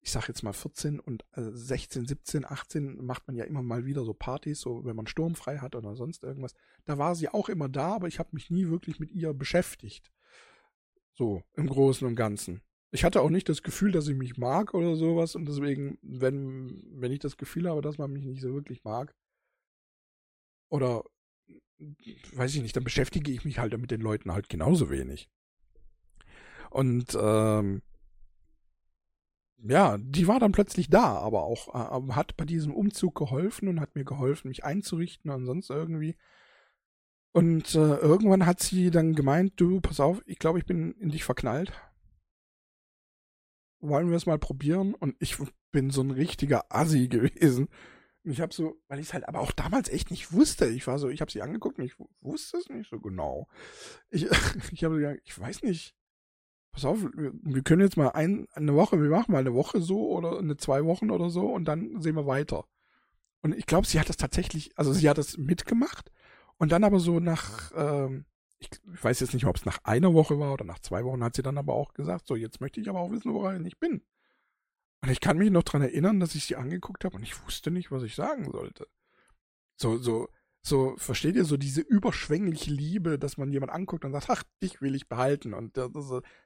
ich 0.00 0.10
sag 0.10 0.28
jetzt 0.28 0.42
mal 0.42 0.52
14 0.52 1.00
und 1.00 1.24
äh, 1.32 1.42
16, 1.52 2.06
17, 2.06 2.44
18 2.44 3.04
macht 3.04 3.26
man 3.26 3.36
ja 3.36 3.44
immer 3.44 3.62
mal 3.62 3.84
wieder 3.84 4.04
so 4.04 4.14
Partys, 4.14 4.60
so 4.60 4.84
wenn 4.84 4.96
man 4.96 5.06
sturmfrei 5.06 5.58
hat 5.58 5.74
oder 5.76 5.94
sonst 5.94 6.22
irgendwas. 6.22 6.54
Da 6.84 6.98
war 6.98 7.14
sie 7.14 7.28
auch 7.28 7.48
immer 7.48 7.68
da, 7.68 7.94
aber 7.94 8.08
ich 8.08 8.18
habe 8.18 8.30
mich 8.32 8.50
nie 8.50 8.68
wirklich 8.68 8.98
mit 8.98 9.12
ihr 9.12 9.32
beschäftigt. 9.32 10.10
So 11.12 11.42
im 11.54 11.68
Großen 11.68 12.06
und 12.06 12.16
Ganzen. 12.16 12.60
Ich 12.90 13.04
hatte 13.04 13.22
auch 13.22 13.30
nicht 13.30 13.48
das 13.48 13.62
Gefühl, 13.62 13.92
dass 13.92 14.04
sie 14.04 14.14
mich 14.14 14.36
mag 14.36 14.74
oder 14.74 14.96
sowas 14.96 15.34
und 15.34 15.46
deswegen, 15.46 15.98
wenn, 16.02 16.84
wenn 16.92 17.12
ich 17.12 17.20
das 17.20 17.36
Gefühl 17.36 17.68
habe, 17.68 17.82
dass 17.82 17.98
man 17.98 18.12
mich 18.12 18.24
nicht 18.24 18.40
so 18.40 18.52
wirklich 18.52 18.82
mag, 18.84 19.14
oder 20.74 21.04
weiß 22.32 22.52
ich 22.56 22.62
nicht, 22.62 22.74
dann 22.74 22.82
beschäftige 22.82 23.30
ich 23.30 23.44
mich 23.44 23.60
halt 23.60 23.78
mit 23.78 23.92
den 23.92 24.00
Leuten 24.00 24.32
halt 24.32 24.48
genauso 24.48 24.90
wenig. 24.90 25.30
Und 26.68 27.16
ähm, 27.20 27.82
ja, 29.58 29.96
die 29.98 30.26
war 30.26 30.40
dann 30.40 30.50
plötzlich 30.50 30.90
da, 30.90 31.18
aber 31.18 31.44
auch 31.44 31.68
äh, 31.68 32.12
hat 32.14 32.36
bei 32.36 32.44
diesem 32.44 32.74
Umzug 32.74 33.14
geholfen 33.14 33.68
und 33.68 33.80
hat 33.80 33.94
mir 33.94 34.04
geholfen, 34.04 34.48
mich 34.48 34.64
einzurichten 34.64 35.30
und 35.30 35.46
sonst 35.46 35.70
irgendwie. 35.70 36.16
Und 37.30 37.76
äh, 37.76 37.96
irgendwann 37.98 38.44
hat 38.44 38.60
sie 38.60 38.90
dann 38.90 39.14
gemeint, 39.14 39.52
du, 39.56 39.80
pass 39.80 40.00
auf, 40.00 40.22
ich 40.26 40.40
glaube, 40.40 40.58
ich 40.58 40.66
bin 40.66 40.94
in 40.94 41.10
dich 41.10 41.22
verknallt. 41.22 41.72
Wollen 43.78 44.10
wir 44.10 44.16
es 44.16 44.26
mal 44.26 44.38
probieren? 44.40 44.94
Und 44.94 45.14
ich 45.20 45.36
bin 45.70 45.90
so 45.90 46.02
ein 46.02 46.10
richtiger 46.10 46.64
Assi 46.70 47.06
gewesen. 47.08 47.68
Ich 48.26 48.40
habe 48.40 48.54
so, 48.54 48.80
weil 48.88 48.98
ich 48.98 49.08
es 49.08 49.14
halt 49.14 49.28
aber 49.28 49.40
auch 49.40 49.52
damals 49.52 49.90
echt 49.90 50.10
nicht 50.10 50.32
wusste. 50.32 50.66
Ich 50.66 50.86
war 50.86 50.98
so, 50.98 51.10
ich 51.10 51.20
habe 51.20 51.30
sie 51.30 51.42
angeguckt 51.42 51.78
und 51.78 51.84
ich 51.84 51.94
wusste 52.20 52.56
es 52.56 52.70
nicht 52.70 52.88
so 52.88 52.98
genau. 52.98 53.48
Ich, 54.08 54.24
ich 54.72 54.84
habe 54.84 54.96
gesagt, 54.96 55.20
ich 55.24 55.38
weiß 55.38 55.62
nicht. 55.62 55.94
Pass 56.72 56.86
auf, 56.86 57.02
wir, 57.02 57.32
wir 57.34 57.62
können 57.62 57.82
jetzt 57.82 57.96
mal 57.96 58.08
ein, 58.08 58.48
eine 58.54 58.74
Woche, 58.74 59.00
wir 59.00 59.10
machen 59.10 59.30
mal 59.30 59.38
eine 59.38 59.54
Woche 59.54 59.80
so 59.80 60.10
oder 60.10 60.38
eine 60.38 60.56
zwei 60.56 60.84
Wochen 60.84 61.10
oder 61.10 61.30
so 61.30 61.52
und 61.52 61.66
dann 61.66 62.00
sehen 62.00 62.16
wir 62.16 62.26
weiter. 62.26 62.64
Und 63.42 63.54
ich 63.54 63.66
glaube, 63.66 63.86
sie 63.86 64.00
hat 64.00 64.08
das 64.08 64.16
tatsächlich, 64.16 64.72
also 64.76 64.92
sie 64.92 65.08
hat 65.08 65.18
das 65.18 65.36
mitgemacht 65.36 66.10
und 66.56 66.72
dann 66.72 66.82
aber 66.82 66.98
so 66.98 67.20
nach, 67.20 67.70
ähm, 67.76 68.24
ich, 68.58 68.70
ich 68.92 69.04
weiß 69.04 69.20
jetzt 69.20 69.34
nicht, 69.34 69.44
ob 69.44 69.56
es 69.56 69.66
nach 69.66 69.78
einer 69.84 70.14
Woche 70.14 70.40
war 70.40 70.52
oder 70.54 70.64
nach 70.64 70.78
zwei 70.80 71.04
Wochen, 71.04 71.22
hat 71.22 71.36
sie 71.36 71.42
dann 71.42 71.58
aber 71.58 71.74
auch 71.74 71.92
gesagt, 71.92 72.26
so 72.26 72.34
jetzt 72.34 72.60
möchte 72.60 72.80
ich 72.80 72.88
aber 72.88 73.00
auch 73.00 73.10
wissen, 73.10 73.34
woran 73.34 73.64
ich 73.66 73.78
bin. 73.78 74.02
Und 75.04 75.10
ich 75.10 75.20
kann 75.20 75.36
mich 75.36 75.50
noch 75.50 75.64
dran 75.64 75.82
erinnern, 75.82 76.18
dass 76.18 76.34
ich 76.34 76.46
sie 76.46 76.56
angeguckt 76.56 77.04
habe 77.04 77.16
und 77.16 77.22
ich 77.22 77.44
wusste 77.44 77.70
nicht, 77.70 77.92
was 77.92 78.04
ich 78.04 78.14
sagen 78.14 78.50
sollte. 78.50 78.88
So, 79.76 79.98
so, 79.98 80.30
so, 80.62 80.96
versteht 80.96 81.36
ihr, 81.36 81.44
so 81.44 81.58
diese 81.58 81.82
überschwängliche 81.82 82.70
Liebe, 82.70 83.18
dass 83.18 83.36
man 83.36 83.52
jemand 83.52 83.70
anguckt 83.70 84.06
und 84.06 84.12
sagt, 84.12 84.30
ach, 84.30 84.44
dich 84.62 84.80
will 84.80 84.94
ich 84.94 85.06
behalten. 85.06 85.52
Und 85.52 85.76
das, 85.76 85.90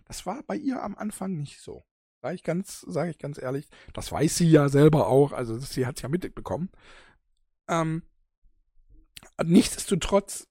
das 0.07 0.27
war 0.27 0.43
bei 0.43 0.57
ihr 0.57 0.83
am 0.83 0.97
Anfang 0.97 1.37
nicht 1.37 1.61
so. 1.61 1.85
Sag 2.21 2.35
ich 2.35 2.43
ganz, 2.43 2.81
sage 2.81 3.13
ich 3.13 3.19
ganz 3.19 3.41
ehrlich. 3.41 3.69
Das 3.93 4.11
weiß 4.11 4.39
sie 4.39 4.51
ja 4.51 4.69
selber 4.69 5.07
auch, 5.07 5.31
also 5.31 5.57
sie 5.57 5.87
hat 5.87 5.95
es 5.95 6.03
ja 6.03 6.09
mitbekommen. 6.09 6.69
Ähm, 7.69 8.03
nichtsdestotrotz 9.41 10.49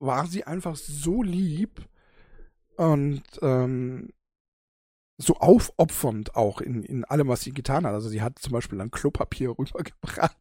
war 0.00 0.26
sie 0.26 0.42
einfach 0.42 0.74
so 0.74 1.22
lieb 1.22 1.88
und 2.76 3.22
ähm, 3.42 4.12
so 5.22 5.36
aufopfernd 5.36 6.36
auch 6.36 6.60
in, 6.60 6.82
in 6.82 7.04
allem, 7.04 7.28
was 7.28 7.42
sie 7.42 7.52
getan 7.52 7.86
hat. 7.86 7.94
Also 7.94 8.08
sie 8.08 8.22
hat 8.22 8.38
zum 8.38 8.52
Beispiel 8.52 8.78
dann 8.78 8.90
Klopapier 8.90 9.50
rübergebracht. 9.58 10.36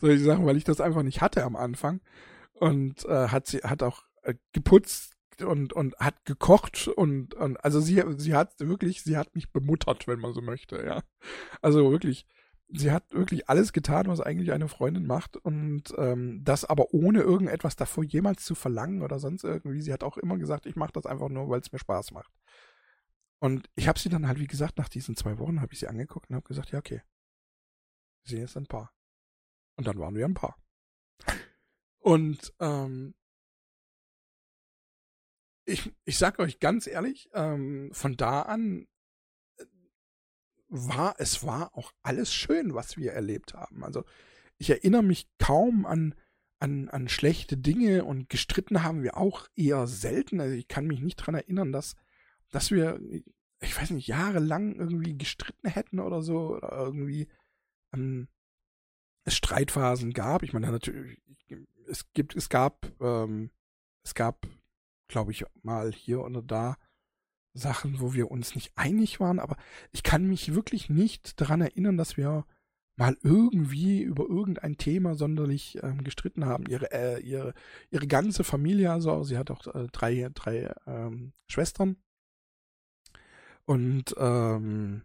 Solche 0.00 0.24
Sachen, 0.24 0.46
weil 0.46 0.56
ich 0.56 0.64
das 0.64 0.80
einfach 0.80 1.02
nicht 1.02 1.20
hatte 1.20 1.44
am 1.44 1.56
Anfang. 1.56 2.00
Und 2.54 3.04
äh, 3.06 3.28
hat 3.28 3.46
sie 3.46 3.58
hat 3.58 3.82
auch 3.82 4.04
äh, 4.22 4.34
geputzt 4.52 5.14
und, 5.42 5.72
und 5.72 5.96
hat 5.98 6.24
gekocht 6.24 6.88
und, 6.88 7.34
und 7.34 7.64
also 7.64 7.80
sie, 7.80 8.02
sie 8.18 8.34
hat 8.34 8.60
wirklich, 8.60 9.02
sie 9.02 9.16
hat 9.16 9.34
mich 9.34 9.50
bemuttert, 9.52 10.06
wenn 10.06 10.20
man 10.20 10.34
so 10.34 10.42
möchte, 10.42 10.84
ja. 10.84 11.02
Also 11.62 11.90
wirklich, 11.90 12.26
sie 12.68 12.90
hat 12.90 13.12
wirklich 13.12 13.48
alles 13.48 13.72
getan, 13.72 14.06
was 14.08 14.20
eigentlich 14.20 14.52
eine 14.52 14.68
Freundin 14.68 15.06
macht 15.06 15.36
und 15.36 15.94
ähm, 15.96 16.42
das 16.44 16.64
aber 16.64 16.92
ohne 16.92 17.20
irgendetwas 17.20 17.76
davor 17.76 18.04
jemals 18.04 18.44
zu 18.44 18.54
verlangen 18.54 19.02
oder 19.02 19.18
sonst 19.18 19.44
irgendwie. 19.44 19.80
Sie 19.80 19.92
hat 19.92 20.04
auch 20.04 20.18
immer 20.18 20.38
gesagt, 20.38 20.66
ich 20.66 20.76
mache 20.76 20.92
das 20.92 21.06
einfach 21.06 21.28
nur, 21.28 21.48
weil 21.48 21.60
es 21.60 21.72
mir 21.72 21.78
Spaß 21.78 22.12
macht. 22.12 22.30
Und 23.40 23.70
ich 23.74 23.88
habe 23.88 23.98
sie 23.98 24.10
dann 24.10 24.28
halt, 24.28 24.38
wie 24.38 24.46
gesagt, 24.46 24.78
nach 24.78 24.88
diesen 24.88 25.16
zwei 25.16 25.38
Wochen 25.38 25.60
habe 25.60 25.72
ich 25.72 25.80
sie 25.80 25.88
angeguckt 25.88 26.28
und 26.28 26.36
habe 26.36 26.46
gesagt, 26.46 26.70
ja 26.70 26.78
okay, 26.78 27.02
wir 28.22 28.30
sind 28.30 28.40
jetzt 28.40 28.56
ein 28.56 28.66
Paar. 28.66 28.92
Und 29.76 29.86
dann 29.86 29.98
waren 29.98 30.14
wir 30.14 30.26
ein 30.26 30.34
Paar. 30.34 30.58
Und 32.00 32.52
ähm, 32.60 33.14
ich, 35.64 35.92
ich 36.04 36.18
sag 36.18 36.38
euch 36.38 36.60
ganz 36.60 36.86
ehrlich, 36.86 37.30
ähm, 37.32 37.90
von 37.92 38.16
da 38.16 38.42
an 38.42 38.86
äh, 39.56 39.64
war, 40.68 41.14
es 41.18 41.44
war 41.44 41.76
auch 41.76 41.92
alles 42.02 42.32
schön, 42.32 42.74
was 42.74 42.96
wir 42.96 43.12
erlebt 43.12 43.54
haben. 43.54 43.84
Also 43.84 44.04
ich 44.58 44.68
erinnere 44.68 45.02
mich 45.02 45.28
kaum 45.38 45.86
an, 45.86 46.14
an, 46.58 46.90
an 46.90 47.08
schlechte 47.08 47.56
Dinge 47.56 48.04
und 48.04 48.28
gestritten 48.28 48.82
haben 48.82 49.02
wir 49.02 49.16
auch 49.16 49.48
eher 49.54 49.86
selten. 49.86 50.40
Also 50.40 50.54
ich 50.54 50.68
kann 50.68 50.86
mich 50.86 51.00
nicht 51.00 51.16
dran 51.16 51.34
erinnern, 51.34 51.72
dass, 51.72 51.96
dass 52.50 52.70
wir, 52.70 53.00
ich 53.60 53.80
weiß 53.80 53.90
nicht, 53.90 54.08
jahrelang 54.08 54.74
irgendwie 54.74 55.16
gestritten 55.16 55.68
hätten 55.68 56.00
oder 56.00 56.22
so, 56.22 56.56
oder 56.56 56.72
irgendwie 56.72 57.28
ähm, 57.94 58.28
es 59.24 59.34
Streitphasen 59.36 60.12
gab. 60.12 60.42
Ich 60.42 60.52
meine, 60.52 60.70
natürlich, 60.70 61.20
es 61.88 62.12
gibt, 62.12 62.34
es 62.36 62.48
gab, 62.48 62.90
ähm, 63.00 63.50
es 64.02 64.14
gab 64.14 64.46
glaube 65.10 65.32
ich, 65.32 65.44
mal 65.62 65.92
hier 65.92 66.22
oder 66.22 66.40
da 66.40 66.76
Sachen, 67.52 68.00
wo 68.00 68.14
wir 68.14 68.30
uns 68.30 68.54
nicht 68.54 68.72
einig 68.76 69.20
waren, 69.20 69.40
aber 69.40 69.56
ich 69.90 70.02
kann 70.02 70.26
mich 70.26 70.54
wirklich 70.54 70.88
nicht 70.88 71.40
daran 71.40 71.60
erinnern, 71.60 71.96
dass 71.96 72.16
wir 72.16 72.46
mal 72.96 73.16
irgendwie 73.22 74.02
über 74.02 74.28
irgendein 74.28 74.76
Thema 74.76 75.14
sonderlich 75.14 75.78
ähm, 75.82 76.04
gestritten 76.04 76.44
haben. 76.44 76.66
Ihre, 76.68 76.92
äh, 76.92 77.20
ihre, 77.20 77.54
ihre 77.90 78.06
ganze 78.06 78.44
Familie, 78.44 78.92
also 78.92 79.24
sie 79.24 79.36
hat 79.36 79.50
auch 79.50 79.66
äh, 79.74 79.88
drei, 79.90 80.30
drei 80.32 80.72
ähm, 80.86 81.32
Schwestern. 81.48 81.96
Und 83.70 84.16
ähm, 84.18 85.02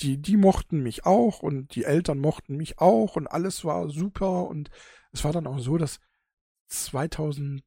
die, 0.00 0.20
die 0.20 0.36
mochten 0.36 0.82
mich 0.82 1.06
auch 1.06 1.40
und 1.40 1.76
die 1.76 1.84
Eltern 1.84 2.18
mochten 2.18 2.56
mich 2.56 2.80
auch 2.80 3.14
und 3.14 3.28
alles 3.28 3.64
war 3.64 3.88
super. 3.90 4.48
Und 4.48 4.70
es 5.12 5.22
war 5.22 5.32
dann 5.32 5.46
auch 5.46 5.60
so, 5.60 5.78
dass 5.78 6.00
2000 6.66 7.62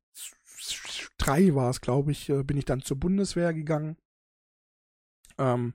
drei 1.17 1.55
war 1.55 1.69
es, 1.69 1.79
glaube 1.79 2.11
ich, 2.11 2.27
äh, 2.27 2.43
bin 2.43 2.57
ich 2.57 2.65
dann 2.65 2.81
zur 2.81 2.99
Bundeswehr 2.99 3.53
gegangen. 3.53 3.95
Ähm, 5.37 5.73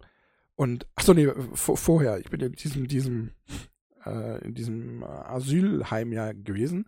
und, 0.56 0.86
ach 0.94 1.04
so, 1.04 1.14
nee, 1.14 1.26
vorher, 1.54 2.18
ich 2.18 2.28
bin 2.28 2.40
in 2.40 2.52
diesem, 2.52 2.86
diesem, 2.86 3.30
äh, 4.04 4.44
in 4.44 4.52
diesem 4.52 5.04
Asylheim 5.04 6.12
ja 6.12 6.32
gewesen. 6.32 6.86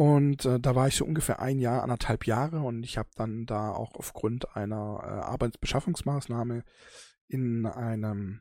Und 0.00 0.46
äh, 0.46 0.58
da 0.58 0.74
war 0.74 0.88
ich 0.88 0.96
so 0.96 1.04
ungefähr 1.04 1.42
ein 1.42 1.58
Jahr, 1.58 1.82
anderthalb 1.82 2.26
Jahre 2.26 2.60
und 2.60 2.84
ich 2.84 2.96
habe 2.96 3.10
dann 3.16 3.44
da 3.44 3.70
auch 3.72 3.96
aufgrund 3.96 4.56
einer 4.56 4.98
äh, 5.02 5.06
Arbeitsbeschaffungsmaßnahme 5.06 6.64
in 7.28 7.66
einem 7.66 8.40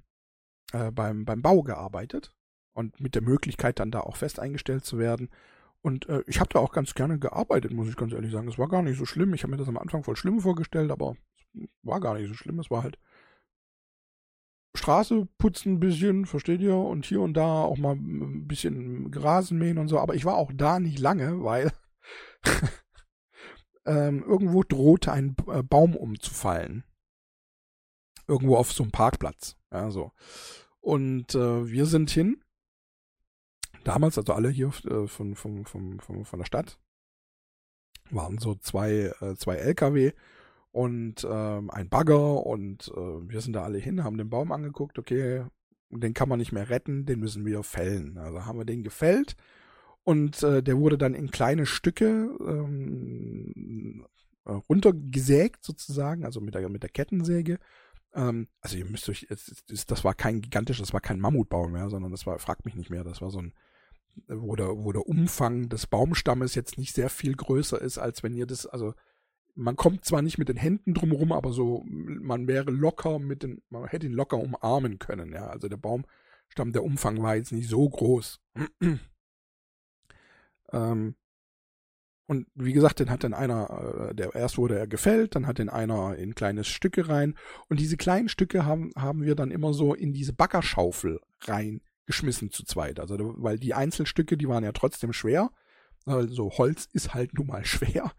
äh, 0.72 0.90
beim, 0.90 1.26
beim 1.26 1.42
Bau 1.42 1.62
gearbeitet 1.64 2.34
und 2.72 3.02
mit 3.02 3.14
der 3.14 3.24
Möglichkeit 3.24 3.82
dann 3.82 3.92
da 3.92 4.00
auch 4.00 4.16
fest 4.16 4.40
eingestellt 4.40 4.86
zu 4.86 5.00
werden. 5.00 5.32
Und 5.82 6.08
äh, 6.08 6.24
ich 6.28 6.40
habe 6.40 6.50
da 6.54 6.60
auch 6.60 6.72
ganz 6.72 6.94
gerne 6.94 7.20
gearbeitet, 7.20 7.74
muss 7.74 7.90
ich 7.90 7.98
ganz 7.98 8.14
ehrlich 8.14 8.32
sagen. 8.32 8.48
Es 8.48 8.58
war 8.58 8.70
gar 8.70 8.82
nicht 8.82 8.98
so 8.98 9.06
schlimm. 9.06 9.34
Ich 9.34 9.44
habe 9.44 9.52
mir 9.52 9.58
das 9.58 9.68
am 9.68 9.78
Anfang 9.78 10.06
voll 10.06 10.16
schlimm 10.16 10.40
vorgestellt, 10.40 10.92
aber 10.92 11.18
es 11.56 11.68
war 11.84 12.00
gar 12.00 12.14
nicht 12.14 12.30
so 12.30 12.36
schlimm. 12.36 12.58
Es 12.60 12.72
war 12.72 12.84
halt 12.84 12.98
Straße 14.76 15.28
putzen 15.38 15.74
ein 15.74 15.80
bisschen, 15.80 16.26
versteht 16.26 16.62
ihr? 16.62 16.76
Und 16.76 17.06
hier 17.06 17.22
und 17.22 17.34
da 17.34 17.64
auch 17.64 17.78
mal 17.78 17.96
ein 17.96 18.48
bisschen 18.48 19.12
Grasen 19.12 19.58
mähen 19.58 19.78
und 19.78 19.88
so. 19.88 20.00
Aber 20.00 20.16
ich 20.16 20.26
war 20.26 20.36
auch 20.36 20.52
da 20.54 20.80
nicht 20.80 21.00
lange, 21.00 21.44
weil 21.44 21.72
ähm, 23.86 24.24
irgendwo 24.24 24.64
drohte 24.64 25.12
ein 25.12 25.36
äh, 25.48 25.64
Baum 25.64 25.96
umzufallen. 25.96 26.84
Irgendwo 28.28 28.58
auf 28.58 28.72
so 28.72 28.84
einem 28.84 28.92
Parkplatz. 28.92 29.58
Ja, 29.72 29.90
so. 29.90 30.12
Und 30.82 31.34
äh, 31.36 31.68
wir 31.68 31.86
sind 31.86 32.12
hin 32.12 32.44
damals, 33.84 34.18
also 34.18 34.34
alle 34.34 34.50
hier 34.50 34.72
äh, 34.86 35.08
von, 35.08 35.36
von, 35.36 35.66
von, 35.66 36.00
von, 36.00 36.26
von 36.26 36.40
der 36.40 36.46
Stadt, 36.46 36.80
waren 38.12 38.38
so 38.38 38.56
zwei, 38.56 39.14
äh, 39.22 39.36
zwei 39.36 39.56
LKW 39.56 40.14
und 40.72 41.26
ähm, 41.30 41.70
ein 41.72 41.90
Bagger 41.90 42.46
und 42.46 42.90
äh, 42.90 43.30
wir 43.30 43.42
sind 43.42 43.54
da 43.54 43.64
alle 43.64 43.80
hin, 43.80 44.04
haben 44.04 44.18
den 44.18 44.30
Baum 44.30 44.52
angeguckt, 44.52 45.00
okay, 45.00 45.46
den 45.90 46.14
kann 46.14 46.30
man 46.30 46.40
nicht 46.40 46.52
mehr 46.52 46.70
retten, 46.70 47.06
den 47.06 47.20
müssen 47.20 47.46
wir 47.46 47.64
fällen. 47.64 48.18
Also 48.18 48.46
haben 48.46 48.60
wir 48.60 48.66
den 48.66 48.84
gefällt 48.84 49.36
und 50.04 50.44
äh, 50.44 50.62
der 50.62 50.78
wurde 50.78 50.98
dann 50.98 51.16
in 51.16 51.32
kleine 51.32 51.66
Stücke 51.66 52.30
ähm, 52.40 54.06
äh, 54.46 54.52
runtergesägt 54.52 55.64
sozusagen, 55.64 56.26
also 56.26 56.42
mit 56.42 56.54
der, 56.54 56.70
mit 56.70 56.84
der 56.84 56.92
Kettensäge. 56.92 57.58
Ähm, 58.14 58.48
also 58.62 58.78
ihr 58.78 58.86
müsst 58.86 59.10
euch, 59.10 59.28
das 59.28 60.04
war 60.04 60.14
kein 60.14 60.42
gigantisches, 60.42 60.88
das 60.88 60.94
war 60.94 61.02
kein 61.02 61.20
Mammutbaum 61.20 61.72
mehr, 61.72 61.90
sondern 61.90 62.12
das 62.12 62.28
war, 62.28 62.38
fragt 62.38 62.66
mich 62.66 62.76
nicht 62.76 62.92
mehr, 62.92 63.04
das 63.04 63.22
war 63.22 63.32
so 63.32 63.40
ein 63.40 63.54
wo 64.28 64.56
der, 64.56 64.70
wo 64.70 64.92
der 64.92 65.08
Umfang 65.08 65.70
des 65.70 65.88
Baumstammes 65.88 66.56
jetzt 66.56 66.78
nicht 66.78 66.94
sehr 66.94 67.10
viel 67.10 67.36
größer 67.36 67.80
ist, 67.82 67.98
als 67.98 68.24
wenn 68.24 68.34
ihr 68.34 68.46
das, 68.46 68.66
also 68.66 68.94
man 69.56 69.76
kommt 69.76 70.06
zwar 70.06 70.22
nicht 70.22 70.38
mit 70.38 70.50
den 70.50 70.58
Händen 70.58 70.94
drumherum, 70.94 71.32
aber 71.32 71.52
so, 71.52 71.84
man 71.86 72.48
wäre 72.48 72.72
locker 72.72 73.20
mit 73.20 73.44
den, 73.44 73.62
man 73.70 73.86
hätte 73.86 74.06
ihn 74.06 74.14
locker 74.14 74.38
umarmen 74.38 75.00
können, 75.00 75.34
ja. 75.34 75.48
Also 75.48 75.68
der 75.68 75.78
Baumstamm, 75.78 76.72
der 76.72 76.84
Umfang 76.84 77.22
war 77.22 77.36
jetzt 77.36 77.52
nicht 77.52 77.70
so 77.70 77.88
groß. 77.90 78.42
ähm, 80.72 81.16
und 82.30 82.46
wie 82.54 82.74
gesagt, 82.74 83.00
den 83.00 83.10
hat 83.10 83.24
dann 83.24 83.34
einer, 83.34 84.10
äh, 84.12 84.14
der 84.14 84.36
erst 84.36 84.60
wurde 84.60 84.78
er 84.78 84.86
gefällt, 84.86 85.34
dann 85.34 85.48
hat 85.48 85.58
den 85.58 85.68
einer 85.68 86.16
in 86.16 86.36
kleine 86.36 86.64
Stücke 86.64 87.10
rein. 87.10 87.36
Und 87.70 87.80
diese 87.80 87.98
kleinen 87.98 88.30
Stücke 88.30 88.68
haben, 88.68 88.92
haben 88.96 89.24
wir 89.24 89.34
dann 89.34 89.50
immer 89.50 89.74
so 89.74 89.96
in 89.96 90.14
diese 90.14 90.34
Baggerschaufel 90.34 91.22
rein 91.42 91.82
geschmissen 92.06 92.52
zu 92.52 92.64
zweit. 92.64 93.00
Also, 93.00 93.18
weil 93.38 93.58
die 93.58 93.74
Einzelstücke, 93.74 94.38
die 94.38 94.48
waren 94.48 94.64
ja 94.64 94.74
trotzdem 94.74 95.12
schwer. 95.12 95.50
Also 96.06 96.52
Holz 96.52 96.88
ist 96.94 97.16
halt 97.16 97.34
nun 97.34 97.48
mal 97.48 97.66
schwer. 97.66 98.12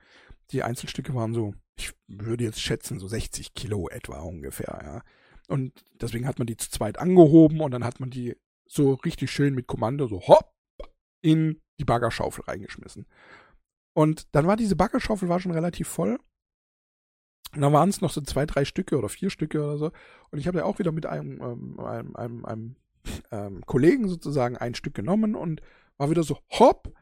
Die 0.53 0.63
Einzelstücke 0.63 1.15
waren 1.15 1.35
so, 1.35 1.55
ich 1.77 1.93
würde 2.09 2.45
jetzt 2.45 2.61
schätzen, 2.61 2.99
so 2.99 3.09
60 3.09 3.55
Kilo 3.55 3.89
etwa 3.89 4.21
ungefähr, 4.21 4.81
ja. 4.83 5.03
Und 5.49 5.85
deswegen 6.01 6.27
hat 6.27 6.39
man 6.39 6.47
die 6.47 6.57
zu 6.57 6.71
zweit 6.71 6.99
angehoben 6.99 7.61
und 7.61 7.73
dann 7.73 7.85
hat 7.85 7.99
man 7.99 8.11
die 8.11 8.37
so 8.67 8.95
richtig 8.95 9.33
schön 9.33 9.55
mit 9.55 9.67
Kommando 9.67 10.07
so 10.07 10.21
hopp 10.21 10.55
in 11.23 11.61
die 11.81 11.85
Baggerschaufel 11.85 12.45
reingeschmissen. 12.45 13.07
Und 13.93 14.29
dann 14.35 14.47
war 14.47 14.57
diese 14.57 14.77
Baggerschaufel 14.77 15.29
war 15.29 15.41
schon 15.41 15.53
relativ 15.53 15.89
voll. 15.89 16.19
Und 17.53 17.63
dann 17.63 17.73
waren 17.73 17.89
es 17.89 18.01
noch 18.01 18.13
so 18.13 18.21
zwei, 18.21 18.47
drei 18.47 18.65
Stücke 18.65 18.97
oder 18.97 19.09
vier 19.09 19.31
Stücke 19.31 19.63
oder 19.63 19.77
so. 19.77 19.91
Und 20.31 20.39
ich 20.39 20.47
habe 20.47 20.59
ja 20.59 20.65
auch 20.65 20.79
wieder 20.79 20.93
mit 20.93 21.07
einem, 21.07 21.43
ähm, 21.43 21.81
einem, 21.81 22.17
einem, 22.17 22.45
einem 22.45 22.77
ähm, 23.33 23.67
Kollegen 23.67 24.09
sozusagen 24.09 24.57
ein 24.57 24.77
Stück 24.77 24.95
genommen 24.95 25.35
und 25.35 25.61
war 25.97 26.11
wieder 26.11 26.23
so 26.23 26.39
hopp. 26.51 26.95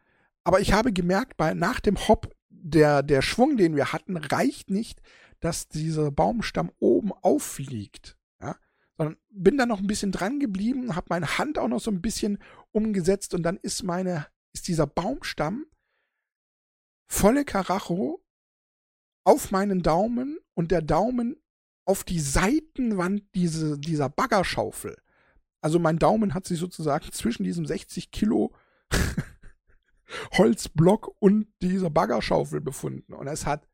Aber 0.44 0.60
ich 0.60 0.72
habe 0.72 0.92
gemerkt, 0.92 1.36
bei, 1.36 1.52
nach 1.52 1.80
dem 1.80 1.96
Hopp, 2.08 2.34
der, 2.48 3.02
der 3.02 3.22
Schwung, 3.22 3.56
den 3.56 3.76
wir 3.76 3.92
hatten, 3.92 4.16
reicht 4.16 4.70
nicht, 4.70 5.00
dass 5.40 5.68
dieser 5.68 6.10
Baumstamm 6.10 6.70
oben 6.78 7.12
auffliegt. 7.12 8.16
Ja? 8.40 8.56
Sondern 8.96 9.16
bin 9.30 9.56
da 9.56 9.66
noch 9.66 9.80
ein 9.80 9.86
bisschen 9.86 10.12
dran 10.12 10.40
geblieben, 10.40 10.96
habe 10.96 11.06
meine 11.10 11.38
Hand 11.38 11.58
auch 11.58 11.68
noch 11.68 11.80
so 11.80 11.90
ein 11.90 12.02
bisschen 12.02 12.38
umgesetzt 12.72 13.34
und 13.34 13.42
dann 13.42 13.56
ist 13.56 13.82
meine, 13.82 14.26
ist 14.52 14.68
dieser 14.68 14.86
Baumstamm 14.86 15.66
volle 17.06 17.44
Karacho 17.44 18.22
auf 19.24 19.50
meinen 19.50 19.82
Daumen 19.82 20.38
und 20.54 20.70
der 20.70 20.82
Daumen 20.82 21.36
auf 21.84 22.04
die 22.04 22.20
Seitenwand 22.20 23.22
diese, 23.34 23.78
dieser 23.78 24.08
Baggerschaufel. 24.08 24.96
Also 25.60 25.78
mein 25.78 25.98
Daumen 25.98 26.34
hat 26.34 26.46
sich 26.46 26.58
sozusagen 26.58 27.10
zwischen 27.12 27.44
diesem 27.44 27.66
60 27.66 28.10
Kilo 28.10 28.52
Holzblock 30.32 31.14
und 31.20 31.48
dieser 31.62 31.90
Baggerschaufel 31.90 32.60
befunden. 32.60 33.12
Und 33.12 33.26
es 33.26 33.46
hat 33.46 33.68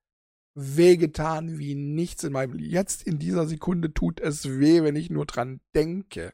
wehgetan 0.55 1.59
wie 1.59 1.75
nichts 1.75 2.25
in 2.25 2.33
meinem 2.33 2.53
Leben. 2.53 2.71
Jetzt 2.71 3.03
in 3.03 3.19
dieser 3.19 3.47
Sekunde 3.47 3.93
tut 3.93 4.21
es 4.21 4.49
weh, 4.49 4.83
wenn 4.83 4.97
ich 4.97 5.11
nur 5.11 5.27
dran 5.27 5.61
denke. 5.75 6.33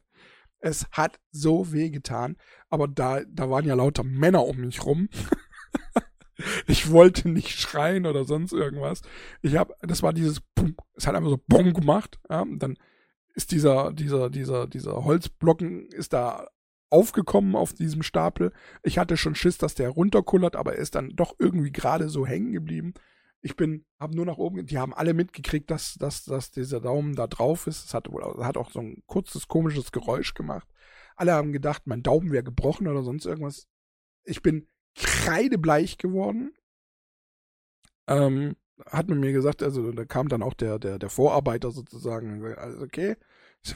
Es 0.59 0.85
hat 0.91 1.19
so 1.31 1.71
wehgetan. 1.71 2.37
Aber 2.69 2.87
da, 2.87 3.21
da 3.25 3.49
waren 3.49 3.65
ja 3.65 3.73
lauter 3.73 4.03
Männer 4.03 4.45
um 4.45 4.57
mich 4.57 4.85
rum. 4.85 5.09
ich 6.67 6.91
wollte 6.91 7.29
nicht 7.29 7.59
schreien 7.59 8.05
oder 8.05 8.25
sonst 8.25 8.53
irgendwas. 8.53 9.01
Ich 9.41 9.55
habe, 9.55 9.75
das 9.81 10.03
war 10.03 10.13
dieses, 10.13 10.41
es 10.95 11.07
hat 11.07 11.15
einfach 11.15 11.31
so 11.31 11.43
Bong 11.47 11.73
gemacht. 11.73 12.19
Ja, 12.29 12.41
und 12.41 12.59
dann 12.59 12.77
ist 13.33 13.51
dieser, 13.51 13.91
dieser, 13.93 14.29
dieser, 14.29 14.67
dieser 14.67 15.03
Holzblocken 15.03 15.87
ist 15.87 16.13
da 16.13 16.47
aufgekommen 16.91 17.55
auf 17.55 17.73
diesem 17.73 18.03
Stapel. 18.03 18.51
Ich 18.83 18.97
hatte 18.97 19.17
schon 19.17 19.35
Schiss, 19.35 19.57
dass 19.57 19.75
der 19.75 19.89
runterkullert, 19.89 20.55
aber 20.55 20.73
er 20.75 20.79
ist 20.81 20.95
dann 20.95 21.15
doch 21.15 21.35
irgendwie 21.39 21.71
gerade 21.71 22.09
so 22.09 22.27
hängen 22.27 22.51
geblieben. 22.51 22.93
Ich 23.41 23.55
bin, 23.55 23.85
habe 23.99 24.15
nur 24.15 24.25
nach 24.25 24.37
oben, 24.37 24.65
die 24.65 24.77
haben 24.77 24.93
alle 24.93 25.13
mitgekriegt, 25.15 25.71
dass, 25.71 25.95
dass, 25.95 26.25
dass 26.25 26.51
dieser 26.51 26.79
Daumen 26.79 27.15
da 27.15 27.25
drauf 27.25 27.65
ist. 27.65 27.85
Es 27.85 27.93
hat, 27.93 28.07
hat 28.39 28.57
auch 28.57 28.69
so 28.69 28.79
ein 28.79 29.01
kurzes, 29.07 29.47
komisches 29.47 29.91
Geräusch 29.91 30.35
gemacht. 30.35 30.67
Alle 31.15 31.33
haben 31.33 31.51
gedacht, 31.51 31.83
mein 31.85 32.03
Daumen 32.03 32.31
wäre 32.31 32.43
gebrochen 32.43 32.87
oder 32.87 33.01
sonst 33.01 33.25
irgendwas. 33.25 33.67
Ich 34.23 34.43
bin 34.43 34.67
kreidebleich 34.95 35.97
geworden. 35.97 36.53
Ähm, 38.07 38.55
hat 38.85 39.07
man 39.07 39.19
mir 39.19 39.31
gesagt, 39.31 39.63
also 39.63 39.91
da 39.91 40.05
kam 40.05 40.27
dann 40.27 40.43
auch 40.43 40.53
der, 40.53 40.77
der, 40.77 40.99
der 40.99 41.09
Vorarbeiter 41.09 41.71
sozusagen, 41.71 42.43
also 42.55 42.81
okay, 42.83 43.15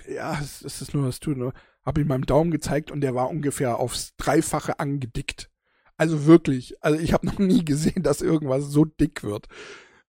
ja, 0.07 0.37
es, 0.39 0.63
es 0.63 0.81
ist 0.81 0.93
nur 0.93 1.05
das 1.05 1.19
Tun, 1.19 1.37
ne? 1.37 1.53
Hab 1.85 1.97
ihm 1.97 2.07
meinem 2.07 2.25
Daumen 2.25 2.51
gezeigt 2.51 2.91
und 2.91 3.01
der 3.01 3.15
war 3.15 3.29
ungefähr 3.29 3.77
aufs 3.77 4.15
Dreifache 4.17 4.79
angedickt. 4.79 5.51
Also 5.97 6.25
wirklich, 6.25 6.83
also 6.83 6.99
ich 6.99 7.13
habe 7.13 7.25
noch 7.25 7.39
nie 7.39 7.63
gesehen, 7.63 8.03
dass 8.03 8.21
irgendwas 8.21 8.65
so 8.65 8.85
dick 8.85 9.23
wird. 9.23 9.47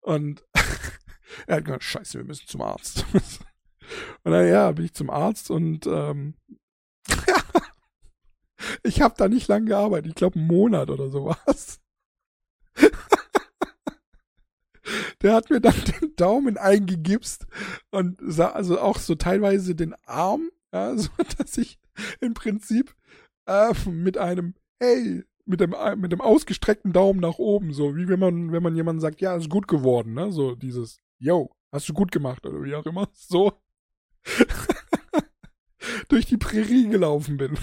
Und 0.01 0.45
er 1.47 1.57
hat 1.57 1.65
gesagt, 1.65 1.85
scheiße, 1.85 2.19
wir 2.19 2.25
müssen 2.25 2.47
zum 2.47 2.63
Arzt. 2.63 3.05
und 4.25 4.33
dann, 4.33 4.49
ja, 4.49 4.73
bin 4.73 4.87
ich 4.87 4.95
zum 4.95 5.11
Arzt 5.11 5.51
und 5.51 5.87
ähm, 5.87 6.35
ich 8.83 9.03
habe 9.03 9.15
da 9.17 9.29
nicht 9.29 9.49
lang 9.49 9.67
gearbeitet. 9.67 10.09
Ich 10.09 10.15
glaube, 10.15 10.39
einen 10.39 10.49
Monat 10.49 10.91
oder 10.91 11.11
sowas. 11.11 11.81
Der 15.23 15.35
hat 15.35 15.51
mir 15.51 15.61
dann 15.61 15.75
den 16.01 16.15
Daumen 16.17 16.57
eingegipst 16.57 17.47
und 17.91 18.19
sah 18.21 18.51
also 18.51 18.81
auch 18.81 18.99
so 18.99 19.15
teilweise 19.15 19.75
den 19.75 19.95
Arm, 20.05 20.51
ja, 20.77 20.97
so 20.97 21.11
dass 21.39 21.57
ich 21.59 21.79
im 22.21 22.35
Prinzip 22.35 22.95
äh, 23.47 23.73
mit 23.89 24.19
einem 24.19 24.55
Hey, 24.79 25.25
mit 25.47 25.61
dem, 25.61 25.75
mit 25.97 26.13
dem 26.13 26.21
ausgestreckten 26.21 26.93
Daumen 26.93 27.21
nach 27.21 27.39
oben, 27.39 27.73
so 27.73 27.97
wie 27.97 28.09
wenn 28.09 28.21
man, 28.21 28.53
wenn 28.53 28.63
man 28.63 28.77
jemandem 28.77 29.01
sagt, 29.01 29.21
ja, 29.21 29.35
ist 29.37 29.49
gut 29.49 29.69
geworden, 29.69 30.13
ne? 30.13 30.33
So 30.33 30.55
dieses, 30.55 30.99
yo, 31.19 31.51
hast 31.73 31.89
du 31.89 31.95
gut 31.95 32.13
gemacht 32.13 32.45
oder 32.45 32.63
wie 32.63 32.75
auch 32.75 32.85
immer, 32.85 33.09
so 33.15 33.53
durch 36.09 36.27
die 36.27 36.37
Prärie 36.37 36.89
gelaufen 36.89 37.37
bin. 37.37 37.57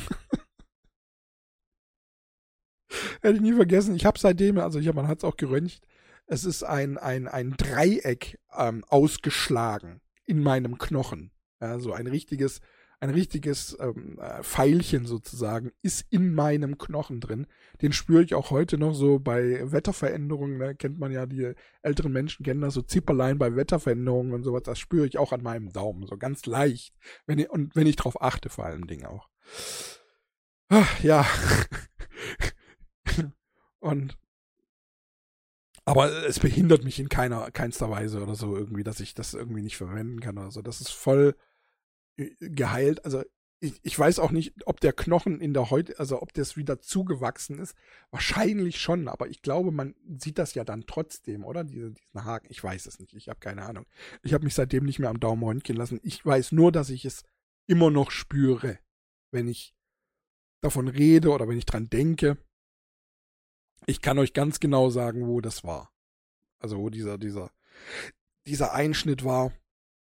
Hätte 3.21 3.35
ich 3.35 3.41
nie 3.41 3.53
vergessen. 3.53 3.95
Ich 3.95 4.05
habe 4.05 4.19
seitdem, 4.19 4.57
also 4.57 4.79
ich 4.79 4.87
hab, 4.87 4.95
man 4.95 5.07
hat 5.07 5.19
es 5.19 5.23
auch 5.23 5.37
geröntgt, 5.37 5.81
es 6.25 6.45
ist 6.45 6.63
ein, 6.63 6.97
ein, 6.97 7.27
ein 7.27 7.51
Dreieck 7.57 8.39
ähm, 8.57 8.83
ausgeschlagen 8.87 10.01
in 10.25 10.41
meinem 10.41 10.77
Knochen. 10.77 11.31
Ja, 11.59 11.79
so 11.79 11.93
ein 11.93 12.07
richtiges, 12.07 12.59
ein 13.03 13.09
richtiges 13.09 13.77
ähm, 13.81 14.17
äh, 14.17 14.41
Pfeilchen 14.43 15.05
sozusagen 15.05 15.73
ist 15.81 16.05
in 16.09 16.33
meinem 16.33 16.77
Knochen 16.77 17.19
drin. 17.19 17.47
Den 17.81 17.91
spüre 17.91 18.23
ich 18.23 18.33
auch 18.33 18.49
heute 18.49 18.77
noch 18.77 18.93
so 18.93 19.19
bei 19.19 19.59
Wetterveränderungen. 19.69 20.57
Ne? 20.57 20.73
Kennt 20.73 20.99
man 20.99 21.11
ja, 21.11 21.25
die 21.25 21.51
älteren 21.81 22.13
Menschen 22.13 22.45
kennen 22.45 22.61
das 22.61 22.75
so 22.75 22.81
Zipperlein 22.81 23.37
bei 23.37 23.57
Wetterveränderungen 23.57 24.31
und 24.31 24.43
sowas. 24.43 24.63
Das 24.63 24.79
spüre 24.79 25.05
ich 25.05 25.17
auch 25.17 25.33
an 25.33 25.43
meinem 25.43 25.73
Daumen, 25.73 26.07
so 26.07 26.15
ganz 26.15 26.45
leicht. 26.45 26.95
Wenn 27.25 27.39
ich, 27.39 27.49
und 27.49 27.75
wenn 27.75 27.87
ich 27.87 27.97
drauf 27.97 28.21
achte, 28.21 28.47
vor 28.47 28.63
allem 28.63 28.87
Dingen 28.87 29.05
auch. 29.05 29.27
Ach, 30.69 31.03
ja. 31.03 31.27
und 33.81 34.17
aber 35.83 36.25
es 36.25 36.39
behindert 36.39 36.85
mich 36.85 37.01
in 37.01 37.09
keiner, 37.09 37.51
keinster 37.51 37.89
Weise 37.89 38.23
oder 38.23 38.35
so 38.35 38.55
irgendwie, 38.55 38.85
dass 38.85 39.01
ich 39.01 39.13
das 39.13 39.33
irgendwie 39.33 39.61
nicht 39.61 39.75
verwenden 39.75 40.21
kann 40.21 40.37
oder 40.37 40.51
so. 40.51 40.61
Das 40.61 40.79
ist 40.79 40.91
voll 40.91 41.35
geheilt. 42.15 43.03
Also 43.05 43.23
ich, 43.63 43.79
ich 43.81 43.97
weiß 43.97 44.19
auch 44.19 44.31
nicht, 44.31 44.53
ob 44.65 44.81
der 44.81 44.91
Knochen 44.91 45.39
in 45.39 45.53
der 45.53 45.69
heute, 45.69 45.97
also 45.97 46.21
ob 46.21 46.33
das 46.33 46.57
wieder 46.57 46.81
zugewachsen 46.81 47.59
ist. 47.59 47.75
Wahrscheinlich 48.11 48.81
schon, 48.81 49.07
aber 49.07 49.29
ich 49.29 49.41
glaube, 49.41 49.71
man 49.71 49.95
sieht 50.17 50.37
das 50.37 50.53
ja 50.53 50.65
dann 50.65 50.85
trotzdem, 50.85 51.45
oder? 51.45 51.63
Diese, 51.63 51.91
diesen 51.91 52.25
Haken. 52.25 52.47
Ich 52.49 52.61
weiß 52.61 52.85
es 52.87 52.99
nicht. 52.99 53.13
Ich 53.13 53.29
habe 53.29 53.39
keine 53.39 53.63
Ahnung. 53.63 53.85
Ich 54.21 54.33
habe 54.33 54.43
mich 54.43 54.53
seitdem 54.53 54.83
nicht 54.83 54.99
mehr 54.99 55.09
am 55.09 55.21
Daumen 55.21 55.43
röntgen 55.43 55.77
lassen. 55.77 56.01
Ich 56.03 56.25
weiß 56.25 56.51
nur, 56.51 56.73
dass 56.73 56.89
ich 56.89 57.05
es 57.05 57.23
immer 57.65 57.89
noch 57.89 58.11
spüre, 58.11 58.79
wenn 59.31 59.47
ich 59.47 59.73
davon 60.59 60.89
rede 60.89 61.29
oder 61.29 61.47
wenn 61.47 61.57
ich 61.57 61.65
dran 61.65 61.89
denke. 61.89 62.37
Ich 63.85 64.01
kann 64.01 64.19
euch 64.19 64.33
ganz 64.33 64.59
genau 64.59 64.89
sagen, 64.89 65.27
wo 65.27 65.39
das 65.39 65.63
war. 65.63 65.93
Also 66.59 66.79
wo 66.79 66.89
dieser, 66.89 67.17
dieser, 67.17 67.51
dieser 68.45 68.73
Einschnitt 68.73 69.23
war. 69.23 69.53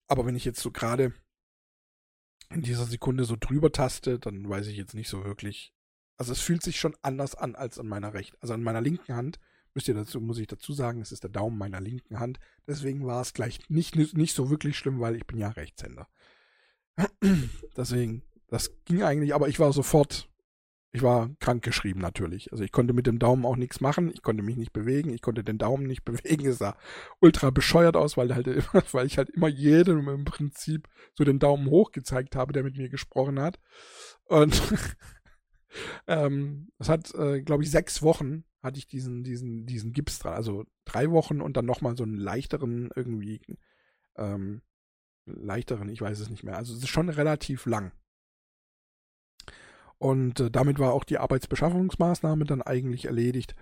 Aber 0.09 0.27
wenn 0.27 0.37
ich 0.37 0.45
jetzt 0.45 0.61
so 0.61 0.73
gerade 0.73 1.15
in 2.51 2.63
dieser 2.63 2.85
Sekunde 2.85 3.25
so 3.25 3.37
drüber 3.39 3.73
taste, 3.73 4.19
dann 4.19 4.49
weiß 4.49 4.67
ich 4.69 4.77
jetzt 4.77 4.95
nicht 4.95 5.09
so 5.09 5.25
wirklich. 5.25 5.73
Also 6.17 6.33
es 6.33 6.41
fühlt 6.41 6.63
sich 6.63 6.79
schon 6.81 6.97
anders 7.03 7.35
an 7.35 7.55
als 7.55 7.79
an 7.79 7.89
meiner 7.89 8.15
rechten. 8.15 8.37
Also 8.41 8.55
an 8.55 8.63
meiner 8.63 8.81
linken 8.81 9.15
Hand, 9.15 9.39
müsst 9.75 9.89
ihr 9.89 9.95
dazu, 9.95 10.21
muss 10.21 10.39
ich 10.39 10.47
dazu 10.47 10.73
sagen, 10.73 11.01
es 11.01 11.13
ist 11.13 11.23
der 11.23 11.31
Daumen 11.31 11.59
meiner 11.59 11.81
linken 11.81 12.19
Hand. 12.19 12.39
Deswegen 12.67 13.07
war 13.07 13.21
es 13.21 13.35
gleich 13.35 13.61
nicht, 13.69 13.95
nicht 13.95 14.35
so 14.35 14.49
wirklich 14.49 14.79
schlimm, 14.79 15.01
weil 15.01 15.17
ich 15.17 15.27
bin 15.27 15.39
ja 15.39 15.51
Rechtshänder. 15.51 16.09
Deswegen, 17.77 18.23
das 18.49 18.73
ging 18.87 19.03
eigentlich, 19.03 19.35
aber 19.35 19.49
ich 19.49 19.59
war 19.59 19.73
sofort 19.73 20.29
ich 20.97 21.03
war 21.03 21.29
krankgeschrieben 21.41 22.01
natürlich. 22.01 22.51
Also 22.53 22.65
ich 22.65 22.73
konnte 22.73 22.95
mit 22.95 23.07
dem 23.07 23.19
Daumen 23.19 23.45
auch 23.45 23.57
nichts 23.57 23.83
machen. 23.83 24.11
Ich 24.11 24.23
konnte 24.23 24.43
mich 24.43 24.57
nicht 24.57 24.73
bewegen. 24.73 25.11
Ich 25.11 25.21
konnte 25.21 25.45
den 25.45 25.59
Daumen 25.59 25.87
nicht 25.87 26.05
bewegen. 26.07 26.47
Es 26.47 26.59
sah 26.59 26.77
ultra 27.21 27.51
bescheuert 27.51 27.97
aus, 27.97 28.17
weil 28.17 28.35
halt 28.35 28.47
immer, 28.47 28.83
weil 28.93 29.07
ich 29.07 29.19
halt 29.19 29.29
immer 29.29 29.49
jedem 29.49 30.09
im 30.09 30.25
Prinzip 30.25 30.89
so 31.15 31.25
den 31.25 31.39
Daumen 31.39 31.69
hoch 31.69 31.93
gezeigt 31.93 32.35
habe, 32.35 32.55
der 32.55 32.63
mit 32.63 32.79
mir 32.79 32.89
gesprochen 32.89 33.39
hat. 33.39 33.61
Und 34.25 34.61
ähm, 36.07 36.71
es 36.79 36.89
hat, 36.89 37.15
äh, 37.15 37.43
glaube 37.43 37.63
ich, 37.63 37.71
sechs 37.71 38.01
Wochen 38.01 38.45
hatte 38.63 38.79
ich 38.79 38.87
diesen, 38.87 39.23
diesen, 39.23 39.67
diesen 39.67 39.93
Gips 39.93 40.19
dran. 40.19 40.33
Also 40.33 40.65
drei 40.87 41.11
Wochen 41.11 41.43
und 41.43 41.59
dann 41.59 41.67
nochmal 41.67 41.95
so 41.95 42.05
einen 42.05 42.17
leichteren 42.17 42.89
irgendwie, 42.97 43.43
ähm, 44.17 44.63
leichteren, 45.27 45.91
ich 45.91 46.01
weiß 46.01 46.19
es 46.21 46.31
nicht 46.31 46.43
mehr. 46.43 46.57
Also 46.57 46.73
es 46.73 46.81
ist 46.81 46.89
schon 46.89 47.11
relativ 47.11 47.67
lang. 47.67 47.93
Und 49.99 50.41
äh, 50.41 50.51
damit 50.51 50.79
war 50.79 50.93
auch 50.93 51.05
die 51.05 51.19
Arbeitsbeschaffungsmaßnahme 51.19 52.45
dann 52.45 52.63
eigentlich 52.63 53.07
erledigt. 53.07 53.55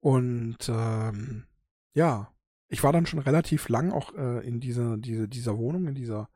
Und 0.00 0.68
ähm, 0.68 1.46
ja, 1.94 2.32
ich 2.68 2.82
war 2.82 2.92
dann 2.92 3.06
schon 3.06 3.18
relativ 3.18 3.68
lang 3.68 3.92
auch 3.92 4.14
äh, 4.14 4.46
in 4.46 4.60
dieser, 4.60 4.96
diese, 4.96 5.28
dieser 5.28 5.58
Wohnung, 5.58 5.88
in 5.88 5.94
dieser, 5.94 6.28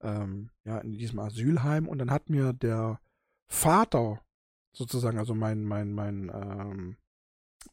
ähm, 0.00 0.50
ja, 0.64 0.78
in 0.78 0.92
diesem 0.92 1.18
Asylheim. 1.18 1.88
Und 1.88 1.98
dann 1.98 2.10
hat 2.10 2.28
mir 2.28 2.52
der 2.52 3.00
Vater 3.46 4.20
sozusagen, 4.72 5.18
also 5.18 5.34
mein, 5.34 5.64
mein, 5.64 5.92
mein, 5.92 6.30
ähm, 6.32 6.96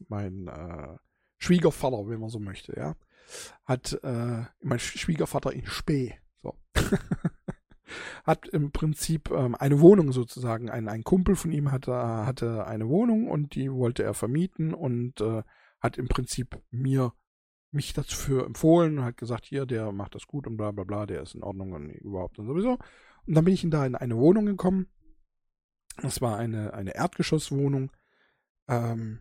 mein 0.08 0.48
äh, 0.48 0.96
Schwiegervater, 1.38 2.08
wenn 2.08 2.20
man 2.20 2.30
so 2.30 2.40
möchte, 2.40 2.76
ja, 2.76 2.94
hat 3.64 3.92
äh, 4.02 4.44
mein 4.60 4.78
Schwiegervater 4.78 5.52
in 5.52 5.66
Spee. 5.66 6.18
So. 6.42 6.56
hat 8.28 8.46
im 8.46 8.72
Prinzip 8.72 9.30
ähm, 9.30 9.54
eine 9.54 9.80
Wohnung 9.80 10.12
sozusagen. 10.12 10.68
Ein, 10.68 10.86
ein 10.86 11.02
Kumpel 11.02 11.34
von 11.34 11.50
ihm 11.50 11.72
hatte, 11.72 11.94
hatte 11.94 12.66
eine 12.66 12.86
Wohnung 12.86 13.26
und 13.26 13.54
die 13.54 13.72
wollte 13.72 14.02
er 14.02 14.12
vermieten 14.12 14.74
und 14.74 15.22
äh, 15.22 15.42
hat 15.80 15.96
im 15.96 16.08
Prinzip 16.08 16.60
mir 16.70 17.14
mich 17.70 17.94
dafür 17.94 18.44
empfohlen 18.44 18.98
und 18.98 19.04
hat 19.06 19.16
gesagt, 19.16 19.46
hier, 19.46 19.64
der 19.64 19.92
macht 19.92 20.14
das 20.14 20.26
gut 20.26 20.46
und 20.46 20.58
bla 20.58 20.72
bla 20.72 20.84
bla, 20.84 21.06
der 21.06 21.22
ist 21.22 21.36
in 21.36 21.42
Ordnung 21.42 21.72
und 21.72 21.88
überhaupt 21.88 22.38
und 22.38 22.46
sowieso. 22.46 22.72
Und 23.26 23.34
dann 23.34 23.46
bin 23.46 23.54
ich 23.54 23.66
da 23.70 23.86
in 23.86 23.94
eine 23.94 24.18
Wohnung 24.18 24.44
gekommen. 24.44 24.88
Das 26.02 26.20
war 26.20 26.36
eine, 26.36 26.74
eine 26.74 26.94
Erdgeschosswohnung. 26.94 27.90
Ähm, 28.68 29.20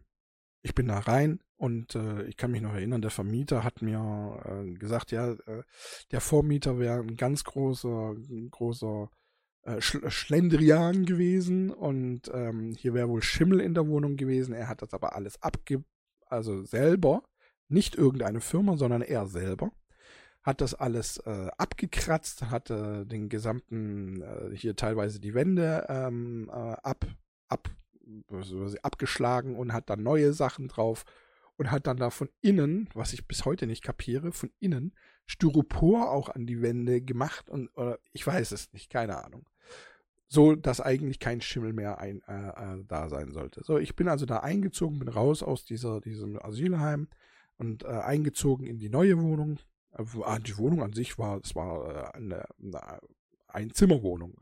ich 0.64 0.76
bin 0.76 0.88
da 0.88 1.00
rein 1.00 1.40
und 1.58 1.96
äh, 1.96 2.24
ich 2.24 2.38
kann 2.38 2.52
mich 2.52 2.62
noch 2.62 2.74
erinnern, 2.74 3.02
der 3.02 3.12
Vermieter 3.12 3.64
hat 3.64 3.82
mir 3.82 4.42
äh, 4.46 4.74
gesagt, 4.74 5.12
ja, 5.12 5.32
äh, 5.32 5.64
der 6.12 6.22
Vormieter 6.22 6.78
wäre 6.78 7.00
ein 7.00 7.18
ganz 7.18 7.44
großer, 7.44 8.16
großer 8.52 9.10
äh, 9.64 9.82
Sch 9.82 9.98
Schlendrian 10.08 11.06
gewesen 11.06 11.72
und 11.72 12.32
ähm, 12.34 12.76
hier 12.78 12.94
wäre 12.94 13.10
wohl 13.10 13.24
Schimmel 13.24 13.60
in 13.60 13.74
der 13.74 13.88
Wohnung 13.88 14.18
gewesen. 14.18 14.54
Er 14.54 14.68
hat 14.68 14.84
das 14.84 14.94
aber 14.94 15.16
alles 15.16 15.42
abge, 15.42 15.84
also 16.28 16.64
selber, 16.64 17.24
nicht 17.70 17.96
irgendeine 17.96 18.40
Firma, 18.40 18.78
sondern 18.78 19.02
er 19.02 19.26
selber 19.28 19.72
hat 20.44 20.62
das 20.62 20.74
alles 20.74 21.18
äh, 21.26 21.50
abgekratzt, 21.58 22.50
hatte 22.50 23.06
den 23.06 23.28
gesamten, 23.28 24.22
äh, 24.22 24.56
hier 24.56 24.78
teilweise 24.78 25.20
die 25.20 25.34
Wände 25.34 25.86
ähm, 25.90 26.50
äh, 26.50 26.54
ab, 26.54 27.06
ab, 27.50 27.70
abgeschlagen 28.82 29.58
und 29.58 29.74
hat 29.74 29.90
dann 29.90 30.04
neue 30.04 30.32
Sachen 30.32 30.70
drauf 30.70 31.04
und 31.58 31.72
hat 31.72 31.88
dann 31.88 31.98
da 31.98 32.10
von 32.10 32.30
innen, 32.42 32.90
was 32.94 33.14
ich 33.14 33.28
bis 33.28 33.46
heute 33.46 33.68
nicht 33.68 33.84
kapiere, 33.84 34.32
von 34.32 34.52
innen 34.60 34.94
Styropor 35.26 36.12
auch 36.12 36.30
an 36.30 36.46
die 36.46 36.62
Wände 36.62 37.02
gemacht 37.02 37.50
und 37.50 37.70
oder 37.76 38.00
ich 38.14 38.26
weiß 38.26 38.52
es 38.52 38.72
nicht, 38.74 38.90
keine 38.90 39.24
Ahnung. 39.24 39.50
So, 40.30 40.56
dass 40.56 40.82
eigentlich 40.82 41.20
kein 41.20 41.42
Schimmel 41.42 41.74
mehr 41.74 42.00
ein, 42.00 42.22
äh, 42.28 42.50
äh, 42.50 42.84
da 42.86 43.10
sein 43.10 43.32
sollte. 43.32 43.64
So, 43.64 43.78
ich 43.78 43.96
bin 43.96 44.10
also 44.10 44.26
da 44.26 44.40
eingezogen, 44.40 45.00
bin 45.00 45.08
raus 45.08 45.42
aus 45.42 45.64
dieser, 45.64 46.02
diesem 46.02 46.38
Asylheim 46.42 47.08
und 47.58 47.84
äh, 47.84 47.88
eingezogen 47.88 48.68
in 48.68 48.78
die 48.78 48.90
neue 48.90 49.18
Wohnung. 49.22 49.58
Äh, 49.94 50.04
die 50.42 50.58
Wohnung 50.58 50.84
an 50.84 50.92
sich 50.92 51.18
war, 51.18 51.40
es 51.42 51.56
war 51.56 52.14
äh, 52.14 52.18
eine, 52.18 52.46
eine 52.62 53.00
Einzimmerwohnung, 53.48 54.36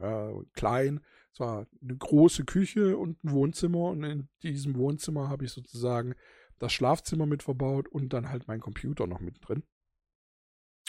klein. 0.54 1.00
Es 1.32 1.40
war 1.40 1.68
eine 1.82 1.96
große 1.96 2.44
Küche 2.44 2.98
und 2.98 3.24
ein 3.24 3.32
Wohnzimmer 3.32 3.92
und 3.92 4.04
in 4.04 4.28
diesem 4.42 4.76
Wohnzimmer 4.76 5.30
habe 5.30 5.46
ich 5.46 5.52
sozusagen 5.52 6.16
das 6.60 6.74
Schlafzimmer 6.74 7.26
mit 7.26 7.44
verbaut 7.44 7.88
und 7.88 8.10
dann 8.14 8.30
halt 8.30 8.48
mein 8.48 8.60
Computer 8.60 9.08
noch 9.08 9.20
mit 9.20 9.38
drin. 9.42 9.64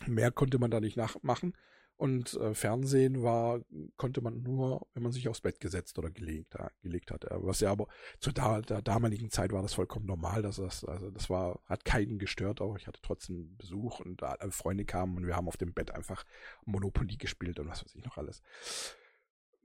Mehr 0.07 0.31
konnte 0.31 0.59
man 0.59 0.71
da 0.71 0.81
nicht 0.81 0.97
nachmachen. 0.97 1.55
Und 1.99 2.35
äh, 2.35 2.53
Fernsehen 2.53 3.23
war, 3.23 3.63
konnte 3.97 4.21
man 4.21 4.43
nur, 4.43 4.87
wenn 4.93 5.03
man 5.03 5.13
sich 5.13 5.29
aufs 5.29 5.41
Bett 5.41 5.61
gesetzt 5.61 5.99
oder 5.99 6.11
gelegt, 6.11 6.55
äh, 6.55 6.69
gelegt 6.83 7.11
hat. 7.11 7.25
Was 7.31 7.61
ja 7.61 7.73
aber 7.73 7.87
zu 8.21 8.33
da, 8.33 8.61
der 8.61 8.83
damaligen 8.83 9.31
Zeit 9.31 9.51
war 9.51 9.63
das 9.63 9.73
vollkommen 9.73 10.05
normal, 10.05 10.43
dass 10.43 10.57
das, 10.57 10.85
also 10.85 11.11
das 11.11 11.31
war, 11.31 11.61
hat 11.65 11.87
keinen 11.87 12.19
gestört 12.19 12.61
auch. 12.61 12.77
Ich 12.77 12.87
hatte 12.87 13.01
trotzdem 13.01 13.57
Besuch 13.57 14.01
und 14.01 14.23
alle 14.23 14.51
Freunde 14.51 14.85
kamen 14.85 15.17
und 15.17 15.27
wir 15.27 15.37
haben 15.37 15.49
auf 15.49 15.57
dem 15.57 15.73
Bett 15.73 15.91
einfach 15.91 16.25
Monopoly 16.67 17.17
gespielt 17.17 17.59
und 17.59 17.69
was 17.69 17.83
weiß 17.83 17.95
ich 17.95 18.05
noch 18.05 18.19
alles. 18.19 18.43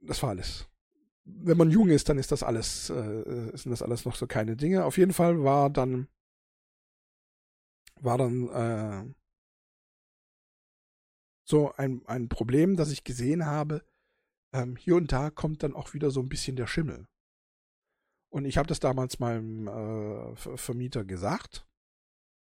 Das 0.00 0.22
war 0.22 0.30
alles. 0.30 0.71
Wenn 1.24 1.56
man 1.56 1.70
jung 1.70 1.88
ist, 1.88 2.08
dann 2.08 2.18
ist 2.18 2.32
das 2.32 2.42
alles, 2.42 2.90
äh, 2.90 3.56
sind 3.56 3.70
das 3.70 3.82
alles 3.82 4.04
noch 4.04 4.16
so 4.16 4.26
keine 4.26 4.56
Dinge. 4.56 4.84
Auf 4.84 4.98
jeden 4.98 5.12
Fall 5.12 5.42
war 5.42 5.70
dann, 5.70 6.08
war 8.00 8.18
dann, 8.18 8.48
äh, 8.48 9.14
so 11.44 11.72
ein, 11.76 12.02
ein 12.06 12.28
Problem, 12.28 12.76
das 12.76 12.90
ich 12.90 13.04
gesehen 13.04 13.46
habe. 13.46 13.84
Ähm, 14.52 14.76
hier 14.76 14.96
und 14.96 15.12
da 15.12 15.30
kommt 15.30 15.62
dann 15.62 15.74
auch 15.74 15.94
wieder 15.94 16.10
so 16.10 16.20
ein 16.20 16.28
bisschen 16.28 16.56
der 16.56 16.66
Schimmel. 16.66 17.06
Und 18.30 18.46
ich 18.46 18.56
habe 18.56 18.68
das 18.68 18.80
damals 18.80 19.18
meinem 19.18 19.68
äh, 19.68 20.36
Vermieter 20.56 21.04
gesagt. 21.04 21.66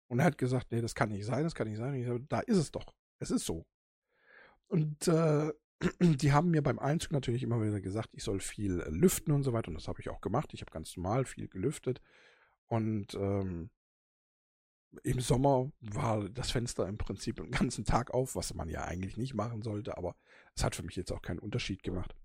Und 0.07 0.19
er 0.19 0.25
hat 0.25 0.37
gesagt, 0.37 0.71
nee, 0.71 0.81
das 0.81 0.95
kann 0.95 1.09
nicht 1.09 1.25
sein, 1.25 1.43
das 1.43 1.55
kann 1.55 1.67
nicht 1.67 1.77
sein. 1.77 1.93
Ich 1.95 2.05
sage, 2.05 2.21
da 2.29 2.39
ist 2.39 2.57
es 2.57 2.71
doch. 2.71 2.93
Es 3.19 3.31
ist 3.31 3.45
so. 3.45 3.65
Und 4.67 5.07
äh, 5.07 5.51
die 5.99 6.31
haben 6.31 6.51
mir 6.51 6.61
beim 6.61 6.79
Einzug 6.79 7.11
natürlich 7.11 7.43
immer 7.43 7.61
wieder 7.61 7.81
gesagt, 7.81 8.09
ich 8.13 8.23
soll 8.23 8.39
viel 8.39 8.81
äh, 8.81 8.89
lüften 8.89 9.33
und 9.33 9.43
so 9.43 9.53
weiter. 9.53 9.69
Und 9.69 9.75
das 9.75 9.87
habe 9.87 10.01
ich 10.01 10.09
auch 10.09 10.21
gemacht. 10.21 10.53
Ich 10.53 10.61
habe 10.61 10.71
ganz 10.71 10.95
normal 10.97 11.25
viel 11.25 11.47
gelüftet. 11.47 12.01
Und 12.67 13.13
ähm, 13.15 13.69
im 15.03 15.19
Sommer 15.19 15.71
war 15.81 16.29
das 16.29 16.51
Fenster 16.51 16.87
im 16.87 16.97
Prinzip 16.97 17.37
den 17.37 17.51
ganzen 17.51 17.85
Tag 17.85 18.11
auf, 18.11 18.35
was 18.35 18.53
man 18.53 18.69
ja 18.69 18.85
eigentlich 18.85 19.17
nicht 19.17 19.33
machen 19.33 19.61
sollte, 19.61 19.97
aber 19.97 20.15
es 20.55 20.63
hat 20.63 20.75
für 20.75 20.83
mich 20.83 20.95
jetzt 20.95 21.11
auch 21.11 21.21
keinen 21.21 21.39
Unterschied 21.39 21.83
gemacht. 21.83 22.15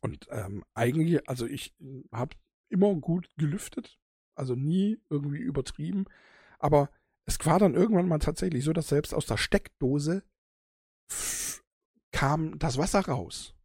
Und 0.00 0.26
ähm, 0.30 0.64
eigentlich, 0.74 1.28
also 1.28 1.46
ich 1.46 1.74
habe 2.12 2.36
immer 2.68 2.94
gut 2.94 3.28
gelüftet, 3.36 3.98
also 4.34 4.54
nie 4.54 5.00
irgendwie 5.10 5.38
übertrieben, 5.38 6.06
aber 6.58 6.90
es 7.26 7.38
war 7.46 7.58
dann 7.58 7.74
irgendwann 7.74 8.08
mal 8.08 8.18
tatsächlich 8.18 8.64
so, 8.64 8.72
dass 8.72 8.88
selbst 8.88 9.14
aus 9.14 9.26
der 9.26 9.36
Steckdose 9.36 10.22
kam 12.14 12.56
das 12.60 12.78
Wasser 12.78 13.00
raus. 13.00 13.56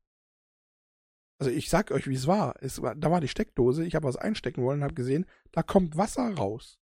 Also 1.37 1.51
ich 1.51 1.69
sag 1.69 1.91
euch, 1.91 2.07
wie 2.07 2.15
es 2.15 2.25
war. 2.25 2.55
Da 2.95 3.11
war 3.11 3.21
die 3.21 3.27
Steckdose, 3.27 3.85
ich 3.85 3.93
habe 3.95 4.07
was 4.07 4.17
einstecken 4.17 4.63
wollen 4.63 4.79
und 4.79 4.83
habe 4.83 4.95
gesehen, 4.95 5.27
da 5.51 5.61
kommt 5.61 5.97
Wasser 5.97 6.33
raus. 6.33 6.79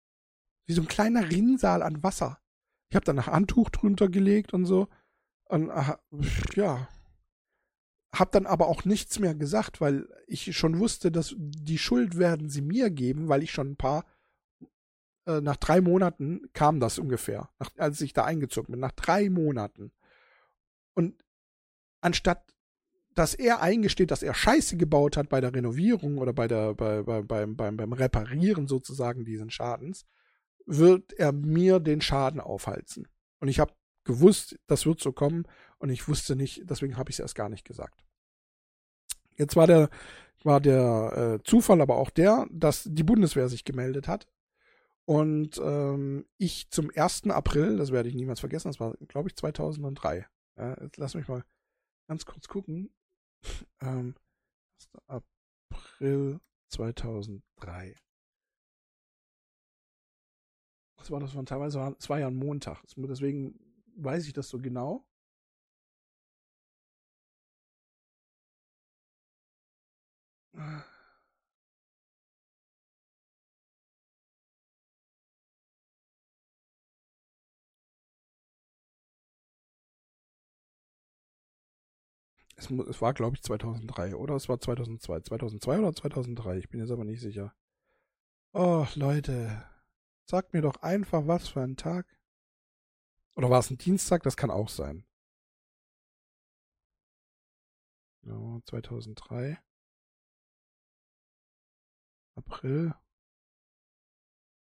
Wie 0.67 0.73
so 0.73 0.81
ein 0.81 0.89
kleiner 0.89 1.31
Rinnsal 1.31 1.83
an 1.83 2.03
Wasser. 2.03 2.41
Ich 2.89 2.97
habe 2.97 3.05
dann 3.05 3.19
ein 3.19 3.27
Handtuch 3.27 3.69
drunter 3.69 4.09
gelegt 4.09 4.55
und 4.55 4.65
so. 4.65 4.89
Und 5.45 5.71
ja. 6.55 6.89
Hab 8.13 8.33
dann 8.33 8.47
aber 8.47 8.67
auch 8.67 8.87
nichts 8.87 9.19
mehr 9.19 9.35
gesagt, 9.35 9.83
weil 9.83 10.09
ich 10.27 10.57
schon 10.57 10.79
wusste, 10.79 11.13
dass 11.13 11.35
die 11.39 11.79
Schuld 11.79 12.17
werden 12.17 12.49
sie 12.49 12.63
mir 12.63 12.91
geben, 12.91 13.29
weil 13.29 13.43
ich 13.43 13.53
schon 13.53 13.73
ein 13.73 13.77
paar 13.77 14.05
äh, 15.27 15.43
nach 15.43 15.57
drei 15.57 15.83
Monaten 15.83 16.51
kam 16.55 16.81
das 16.81 16.99
ungefähr, 16.99 17.51
als 17.77 18.01
ich 18.01 18.15
da 18.15 18.25
eingezogen 18.25 18.73
bin, 18.73 18.81
nach 18.81 18.93
drei 18.93 19.29
Monaten. 19.29 19.93
Und 20.95 21.23
anstatt 22.01 22.55
dass 23.15 23.35
er 23.35 23.61
eingesteht, 23.61 24.11
dass 24.11 24.23
er 24.23 24.35
Scheiße 24.35 24.77
gebaut 24.77 25.17
hat 25.17 25.29
bei 25.29 25.41
der 25.41 25.55
Renovierung 25.55 26.19
oder 26.19 26.33
bei 26.33 26.49
der, 26.49 26.75
bei, 26.75 27.03
bei, 27.03 27.23
beim, 27.23 27.57
beim, 27.57 27.77
beim 27.77 27.93
Reparieren 27.93 28.69
sozusagen 28.69 29.25
diesen 29.25 29.51
Schadens, 29.51 30.07
wird 30.67 31.13
er 31.15 31.33
mir 31.33 31.81
den 31.81 32.01
Schaden 32.01 32.41
aufhalsen. 32.41 33.09
Und 33.41 33.49
ich 33.49 33.59
habe 33.59 33.75
gewusst, 34.05 34.59
das 34.67 34.87
wird 34.87 35.01
so 35.01 35.13
kommen 35.13 35.45
und 35.79 35.91
ich 35.91 36.09
wusste 36.09 36.37
nicht, 36.37 36.63
deswegen 36.71 36.97
habe 36.97 37.11
ich 37.11 37.17
es 37.17 37.21
erst 37.21 37.35
gar 37.35 37.49
nicht 37.49 37.67
gesagt. 37.67 38.05
Jetzt 39.37 39.57
war 39.57 39.67
der, 39.67 39.91
war 40.45 40.61
der 40.61 41.41
äh, 41.41 41.45
Zufall 41.45 41.81
aber 41.81 41.97
auch 41.97 42.11
der, 42.11 42.47
dass 42.51 42.85
die 42.85 43.03
Bundeswehr 43.03 43.49
sich 43.49 43.65
gemeldet 43.65 44.07
hat 44.09 44.27
und 45.05 45.61
ähm, 45.63 46.27
ich 46.39 46.71
zum 46.71 46.91
1. 46.95 47.29
April, 47.31 47.77
das 47.77 47.91
werde 47.91 48.09
ich 48.09 48.15
niemals 48.15 48.41
vergessen, 48.41 48.69
das 48.69 48.81
war, 48.81 48.95
glaube 49.09 49.29
ich, 49.29 49.37
2003. 49.37 50.27
Ja, 50.57 50.77
jetzt 50.83 50.97
lass 50.99 51.15
mich 51.15 51.29
mal 51.29 51.45
ganz 52.11 52.27
kurz 52.27 52.49
gucken. 52.49 52.91
ähm, 53.81 54.17
1. 55.07 55.23
April 55.71 56.41
2003 56.71 57.95
was 60.97 61.11
war 61.11 61.21
das 61.21 61.33
von 61.33 61.47
teilweise 61.47 61.79
war, 61.79 61.95
es 61.99 62.09
war 62.11 62.19
ja 62.19 62.27
ein 62.27 62.35
Montag. 62.37 62.83
Deswegen 62.97 63.59
weiß 63.97 64.27
ich 64.27 64.33
das 64.33 64.49
so 64.49 64.59
genau. 64.59 65.07
Es, 82.61 82.71
es 82.71 83.01
war, 83.01 83.15
glaube 83.15 83.37
ich, 83.37 83.43
2003 83.43 84.15
oder 84.15 84.35
es 84.35 84.49
war 84.51 84.61
2002. 84.61 85.21
2002 85.21 85.79
oder 85.79 85.95
2003, 85.95 86.59
ich 86.59 86.69
bin 86.69 86.81
jetzt 86.81 86.91
aber 86.91 87.05
nicht 87.05 87.21
sicher. 87.21 87.55
Oh, 88.53 88.87
Leute. 88.95 89.65
Sag 90.27 90.53
mir 90.53 90.61
doch 90.61 90.77
einfach, 90.83 91.27
was 91.27 91.49
für 91.49 91.63
ein 91.63 91.77
Tag. 91.77 92.07
Oder 93.35 93.49
war 93.49 93.61
es 93.61 93.71
ein 93.71 93.79
Dienstag? 93.79 94.23
Das 94.25 94.37
kann 94.37 94.51
auch 94.51 94.69
sein. 94.69 95.07
Ja, 98.23 98.61
2003. 98.67 99.59
April. 102.35 102.95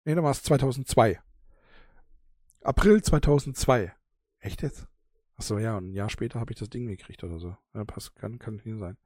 Nee, 0.05 0.15
dann 0.15 0.23
war 0.23 0.31
es 0.31 0.41
2002. 0.41 1.21
April 2.63 3.03
2002. 3.03 3.93
Echt 4.39 4.63
jetzt? 4.63 4.87
Achso, 5.37 5.57
ja, 5.59 5.77
und 5.77 5.89
ein 5.89 5.93
Jahr 5.93 6.09
später 6.09 6.39
habe 6.39 6.53
ich 6.53 6.59
das 6.59 6.69
Ding 6.69 6.87
gekriegt 6.87 7.23
oder 7.23 7.39
so. 7.39 7.57
Ja, 7.73 7.83
passt, 7.85 8.15
kann, 8.15 8.39
kann 8.39 8.61
nicht 8.63 8.79
sein. 8.79 8.97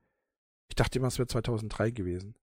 Ich 0.67 0.75
dachte 0.75 0.99
immer, 0.99 1.07
es 1.07 1.17
wäre 1.17 1.27
2003 1.27 1.91
gewesen. 1.91 2.35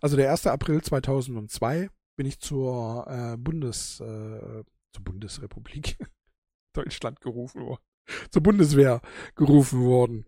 Also 0.00 0.16
der 0.16 0.30
1. 0.30 0.46
April 0.46 0.82
2002 0.82 1.90
bin 2.16 2.26
ich 2.26 2.40
zur 2.40 3.06
äh, 3.08 3.36
Bundes, 3.36 4.00
äh, 4.00 4.64
zur 4.92 5.04
Bundesrepublik 5.04 5.98
Deutschland 6.72 7.20
gerufen 7.20 7.62
worden, 7.62 7.82
zur 8.30 8.42
Bundeswehr 8.42 9.02
gerufen 9.34 9.84
worden. 9.84 10.24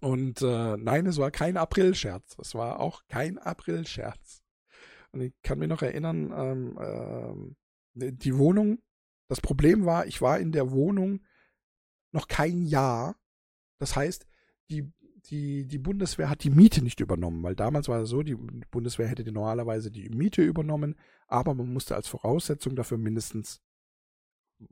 Und 0.00 0.42
äh, 0.42 0.76
nein, 0.76 1.06
es 1.06 1.18
war 1.18 1.30
kein 1.30 1.56
Aprilscherz. 1.56 2.36
Es 2.40 2.54
war 2.54 2.80
auch 2.80 3.02
kein 3.08 3.38
Aprilscherz. 3.38 4.42
Und 5.12 5.22
ich 5.22 5.32
kann 5.42 5.58
mich 5.58 5.68
noch 5.68 5.82
erinnern, 5.82 6.32
ähm, 6.36 6.78
ähm, 6.80 7.56
die 7.94 8.36
Wohnung, 8.36 8.78
das 9.28 9.40
Problem 9.40 9.84
war, 9.86 10.06
ich 10.06 10.20
war 10.20 10.38
in 10.38 10.52
der 10.52 10.70
Wohnung 10.70 11.20
noch 12.12 12.28
kein 12.28 12.62
Jahr. 12.62 13.16
Das 13.78 13.96
heißt, 13.96 14.26
die 14.70 14.92
die, 15.30 15.66
die 15.66 15.78
Bundeswehr 15.78 16.30
hat 16.30 16.44
die 16.44 16.50
Miete 16.50 16.82
nicht 16.82 17.00
übernommen, 17.00 17.42
weil 17.42 17.54
damals 17.54 17.88
war 17.88 18.00
es 18.00 18.08
so, 18.08 18.22
die 18.22 18.34
Bundeswehr 18.34 19.08
hätte 19.08 19.30
normalerweise 19.30 19.90
die 19.90 20.08
Miete 20.08 20.42
übernommen, 20.42 20.94
aber 21.26 21.54
man 21.54 21.72
musste 21.72 21.94
als 21.96 22.08
Voraussetzung 22.08 22.76
dafür 22.76 22.98
mindestens, 22.98 23.60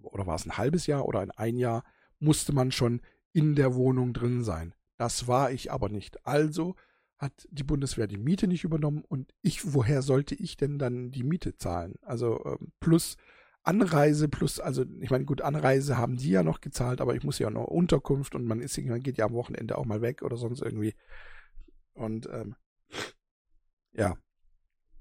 oder 0.03 0.27
war 0.27 0.37
es 0.37 0.46
ein 0.46 0.57
halbes 0.57 0.87
Jahr 0.87 1.07
oder 1.07 1.20
ein, 1.20 1.31
ein 1.33 1.57
Jahr, 1.57 1.85
musste 2.18 2.53
man 2.53 2.72
schon 2.72 3.01
in 3.33 3.55
der 3.55 3.75
Wohnung 3.75 4.14
drin 4.14 4.42
sein. 4.44 4.75
Das 4.96 5.29
war 5.29 5.51
ich 5.51 5.70
aber 5.70 5.90
nicht. 5.90 6.27
Also 6.27 6.75
hat 7.18 7.46
die 7.51 7.64
Bundeswehr 7.64 8.07
die 8.07 8.16
Miete 8.16 8.46
nicht 8.46 8.64
übernommen 8.64 9.05
und 9.07 9.35
ich, 9.42 9.75
woher 9.75 10.03
sollte 10.03 10.35
ich 10.35 10.57
denn 10.57 10.79
dann 10.79 11.11
die 11.11 11.22
Miete 11.22 11.57
zahlen? 11.57 11.96
Also 12.03 12.42
ähm, 12.44 12.72
plus 12.81 13.16
Anreise 13.66 14.28
plus, 14.28 14.61
also 14.61 14.84
ich 15.01 15.11
meine, 15.11 15.24
gut, 15.24 15.43
Anreise 15.43 15.99
haben 15.99 16.16
die 16.16 16.30
ja 16.30 16.45
noch 16.45 16.61
gezahlt, 16.61 17.01
aber 17.01 17.16
ich 17.16 17.24
muss 17.24 17.40
ja 17.40 17.51
noch 17.51 17.64
Unterkunft 17.64 18.36
und 18.36 18.45
man 18.47 18.61
ist, 18.61 18.78
man 18.78 19.03
geht 19.03 19.18
ja 19.18 19.26
am 19.26 19.32
Wochenende 19.32 19.76
auch 19.76 19.84
mal 19.84 20.01
weg 20.03 20.22
oder 20.22 20.36
sonst 20.36 20.62
irgendwie. 20.62 20.95
Und 21.93 22.28
ähm, 22.32 22.55
ja. 23.93 24.16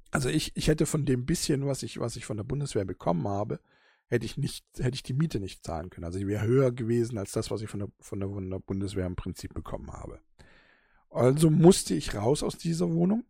Also 0.10 0.30
ich, 0.30 0.52
ich 0.56 0.68
hätte 0.68 0.86
von 0.86 1.06
dem 1.06 1.26
bisschen, 1.26 1.68
was 1.68 1.84
ich, 1.84 2.00
was 2.00 2.16
ich 2.16 2.26
von 2.26 2.38
der 2.38 2.44
Bundeswehr 2.44 2.86
bekommen 2.86 3.28
habe, 3.28 3.60
hätte 4.08 4.26
ich 4.26 4.38
nicht, 4.38 4.66
hätte 4.78 4.96
ich 4.96 5.04
die 5.04 5.14
Miete 5.14 5.40
nicht 5.40 5.64
zahlen 5.64 5.92
können. 5.92 6.06
Also 6.06 6.18
ich 6.18 6.26
wäre 6.26 6.48
höher 6.48 6.72
gewesen 6.72 7.20
als 7.20 7.34
das, 7.34 7.52
was 7.52 7.62
ich 7.62 7.70
von 7.70 7.82
der, 7.82 7.90
von 8.00 8.20
der, 8.20 8.30
von 8.30 8.50
der 8.50 8.60
Bundeswehr 8.60 9.06
im 9.06 9.16
Prinzip 9.16 9.54
bekommen 9.54 9.92
habe. 9.92 10.22
Also 11.12 11.52
musste 11.52 11.94
ich 11.94 12.16
raus 12.16 12.42
aus 12.42 12.58
dieser 12.58 12.92
Wohnung 12.92 13.26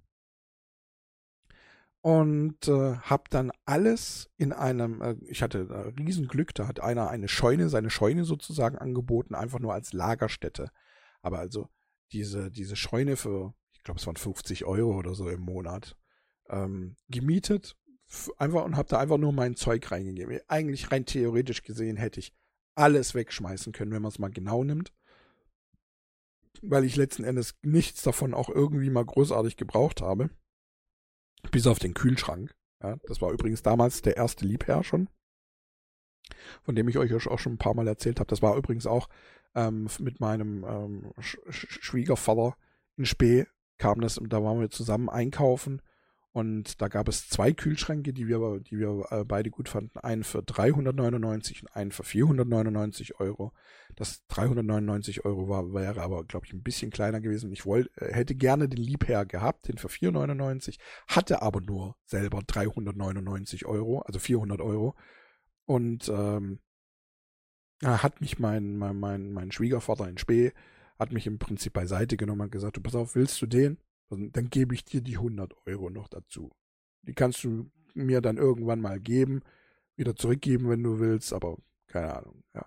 und 2.05 2.67
äh, 2.67 2.97
habe 2.97 3.23
dann 3.31 3.51
alles 3.65 4.29
in 4.37 4.53
einem, 4.53 5.01
äh, 5.01 5.15
ich 5.27 5.41
hatte 5.41 5.67
äh, 5.67 5.99
Riesenglück, 5.99 6.53
da 6.53 6.67
hat 6.67 6.79
einer 6.79 7.09
eine 7.09 7.27
Scheune, 7.27 7.67
seine 7.67 7.89
Scheune 7.89 8.25
sozusagen 8.25 8.77
angeboten, 8.77 9.33
einfach 9.33 9.57
nur 9.57 9.73
als 9.73 9.91
Lagerstätte. 9.91 10.69
Aber 11.23 11.39
also 11.39 11.67
diese, 12.11 12.51
diese 12.51 12.75
Scheune 12.75 13.15
für, 13.15 13.55
ich 13.73 13.81
glaube 13.81 13.99
es 13.99 14.05
waren 14.05 14.17
50 14.17 14.65
Euro 14.65 14.95
oder 14.99 15.15
so 15.15 15.27
im 15.29 15.41
Monat, 15.41 15.97
ähm, 16.47 16.95
gemietet, 17.09 17.75
einfach 18.37 18.65
und 18.65 18.77
habe 18.77 18.87
da 18.87 18.99
einfach 18.99 19.17
nur 19.17 19.33
mein 19.33 19.55
Zeug 19.55 19.89
reingegeben. 19.89 20.39
Eigentlich 20.47 20.91
rein 20.91 21.07
theoretisch 21.07 21.63
gesehen 21.63 21.97
hätte 21.97 22.19
ich 22.19 22.35
alles 22.75 23.15
wegschmeißen 23.15 23.73
können, 23.73 23.91
wenn 23.91 24.03
man 24.03 24.11
es 24.11 24.19
mal 24.19 24.29
genau 24.29 24.63
nimmt. 24.63 24.93
Weil 26.61 26.83
ich 26.83 26.97
letzten 26.97 27.23
Endes 27.23 27.55
nichts 27.63 28.03
davon 28.03 28.35
auch 28.35 28.49
irgendwie 28.49 28.91
mal 28.91 29.05
großartig 29.05 29.57
gebraucht 29.57 30.01
habe. 30.01 30.29
Bis 31.51 31.67
auf 31.67 31.79
den 31.79 31.93
Kühlschrank. 31.93 32.55
Ja, 32.81 32.97
das 33.07 33.21
war 33.21 33.31
übrigens 33.31 33.63
damals 33.63 34.01
der 34.01 34.17
erste 34.17 34.45
Liebherr 34.45 34.83
schon. 34.83 35.09
Von 36.63 36.75
dem 36.75 36.87
ich 36.87 36.97
euch 36.97 37.13
auch 37.27 37.39
schon 37.39 37.53
ein 37.53 37.57
paar 37.57 37.75
Mal 37.75 37.87
erzählt 37.87 38.19
habe. 38.19 38.29
Das 38.29 38.41
war 38.41 38.55
übrigens 38.55 38.87
auch 38.87 39.07
ähm, 39.53 39.87
mit 39.99 40.19
meinem 40.19 40.63
ähm, 40.63 41.11
Sch 41.19 41.37
Schwiegervater 41.49 42.57
in 42.97 43.05
Spee 43.05 43.45
kam 43.77 44.01
das, 44.01 44.19
da 44.21 44.43
waren 44.43 44.59
wir 44.59 44.69
zusammen 44.69 45.09
einkaufen 45.09 45.81
und 46.35 46.81
da 46.81 46.89
gab 46.89 47.07
es 47.07 47.29
zwei 47.29 47.53
Kühlschränke, 47.53 48.11
die 48.11 48.27
wir, 48.27 48.59
die 48.59 48.77
wir 48.77 49.05
äh, 49.09 49.23
beide 49.23 49.49
gut 49.49 49.69
fanden. 49.69 49.97
Einen 49.99 50.25
für 50.25 50.43
399 50.43 51.63
und 51.63 51.73
einen 51.73 51.93
für 51.93 52.03
499 52.03 53.21
Euro. 53.21 53.53
Das 53.95 54.27
399 54.27 55.23
Euro 55.23 55.47
war, 55.47 55.73
wäre 55.73 56.01
aber, 56.01 56.25
glaube 56.25 56.45
ich, 56.45 56.51
ein 56.51 56.61
bisschen 56.61 56.91
kleiner 56.91 57.21
gewesen. 57.21 57.53
Ich 57.53 57.65
wollte, 57.65 57.89
äh, 58.01 58.13
hätte 58.13 58.35
gerne 58.35 58.67
den 58.67 58.83
Liebherr 58.83 59.25
gehabt, 59.25 59.69
den 59.69 59.77
für 59.77 59.87
499, 59.87 60.77
hatte 61.07 61.41
aber 61.41 61.61
nur 61.61 61.95
selber 62.03 62.41
399 62.45 63.65
Euro, 63.65 63.99
also 64.01 64.19
400 64.19 64.59
Euro. 64.59 64.93
Und 65.63 66.09
ähm, 66.09 66.59
hat 67.81 68.19
mich 68.19 68.39
mein, 68.39 68.75
mein, 68.75 68.99
mein, 68.99 69.31
mein 69.31 69.53
Schwiegervater 69.53 70.09
in 70.09 70.17
Spee, 70.17 70.51
hat 70.99 71.13
mich 71.13 71.27
im 71.27 71.39
Prinzip 71.39 71.71
beiseite 71.71 72.17
genommen 72.17 72.41
und 72.41 72.51
gesagt, 72.51 72.75
du 72.75 72.81
pass 72.81 72.95
auf, 72.95 73.15
willst 73.15 73.41
du 73.41 73.45
den? 73.45 73.77
Dann, 74.09 74.31
dann 74.31 74.49
gebe 74.49 74.73
ich 74.75 74.85
dir 74.85 75.01
die 75.01 75.17
100 75.17 75.53
Euro 75.65 75.89
noch 75.89 76.07
dazu. 76.07 76.51
Die 77.03 77.13
kannst 77.13 77.43
du 77.43 77.69
mir 77.93 78.21
dann 78.21 78.37
irgendwann 78.37 78.81
mal 78.81 78.99
geben, 78.99 79.41
wieder 79.95 80.15
zurückgeben, 80.15 80.69
wenn 80.69 80.83
du 80.83 80.99
willst, 80.99 81.33
aber 81.33 81.57
keine 81.87 82.15
Ahnung, 82.15 82.43
ja. 82.53 82.65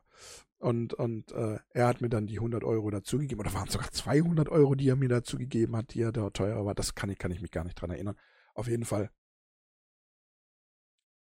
Und, 0.61 0.95
und 0.95 1.30
äh, 1.32 1.59
er 1.70 1.86
hat 1.86 2.01
mir 2.01 2.09
dann 2.09 2.26
die 2.26 2.39
100 2.39 2.64
Euro 2.64 2.91
dazugegeben, 2.91 3.41
oder 3.41 3.55
waren 3.55 3.68
es 3.68 3.74
sogar 3.74 3.93
200 3.93 4.49
Euro, 4.49 4.74
die 4.74 4.89
er 4.89 4.97
mir 4.97 5.09
dazugegeben 5.09 5.76
hat, 5.76 5.95
die 5.95 6.03
er 6.03 6.11
da 6.11 6.30
teurer 6.30 6.64
war. 6.64 6.74
Das 6.74 6.97
kann 6.97 7.11
ich, 7.11 7.18
kann 7.18 7.30
ich 7.30 7.41
mich 7.41 7.53
gar 7.53 7.62
nicht 7.64 7.80
dran 7.80 7.91
erinnern. 7.91 8.16
Auf 8.55 8.66
jeden 8.66 8.84
Fall 8.84 9.11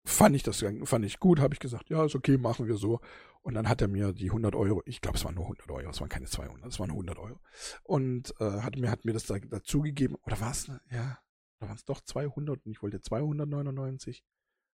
fand 0.03 0.35
ich 0.35 0.43
das 0.43 0.63
fand 0.83 1.05
ich 1.05 1.19
gut, 1.19 1.39
habe 1.39 1.53
ich 1.53 1.59
gesagt, 1.59 1.89
ja, 1.89 2.05
ist 2.05 2.15
okay, 2.15 2.37
machen 2.37 2.67
wir 2.67 2.75
so. 2.75 2.99
Und 3.43 3.55
dann 3.55 3.67
hat 3.67 3.81
er 3.81 3.87
mir 3.87 4.13
die 4.13 4.29
100 4.29 4.55
Euro, 4.55 4.83
ich 4.85 5.01
glaube, 5.01 5.17
es 5.17 5.25
waren 5.25 5.35
nur 5.35 5.45
100 5.45 5.69
Euro, 5.71 5.89
es 5.89 5.99
waren 5.99 6.09
keine 6.09 6.27
200, 6.27 6.71
es 6.71 6.79
waren 6.79 6.91
100 6.91 7.17
Euro. 7.17 7.39
Und 7.83 8.33
äh, 8.39 8.61
hat, 8.61 8.77
mir, 8.77 8.91
hat 8.91 9.03
mir 9.03 9.13
das 9.13 9.25
da, 9.25 9.39
dazugegeben, 9.39 10.15
oder 10.25 10.39
war 10.39 10.51
es, 10.51 10.67
ja, 10.91 11.17
oder 11.59 11.69
waren 11.69 11.75
es 11.75 11.85
doch 11.85 12.01
200 12.01 12.65
und 12.65 12.71
ich 12.71 12.83
wollte 12.83 13.01
299 13.01 14.23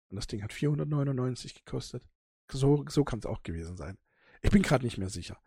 und 0.09 0.15
das 0.15 0.27
Ding 0.27 0.43
hat 0.43 0.53
499 0.53 1.53
gekostet. 1.65 2.03
So, 2.49 2.85
so 2.87 3.03
kann 3.03 3.19
es 3.19 3.25
auch 3.25 3.43
gewesen 3.43 3.75
sein. 3.75 3.97
Ich 4.41 4.51
bin 4.51 4.61
gerade 4.61 4.85
nicht 4.85 4.97
mehr 4.97 5.09
sicher. 5.09 5.37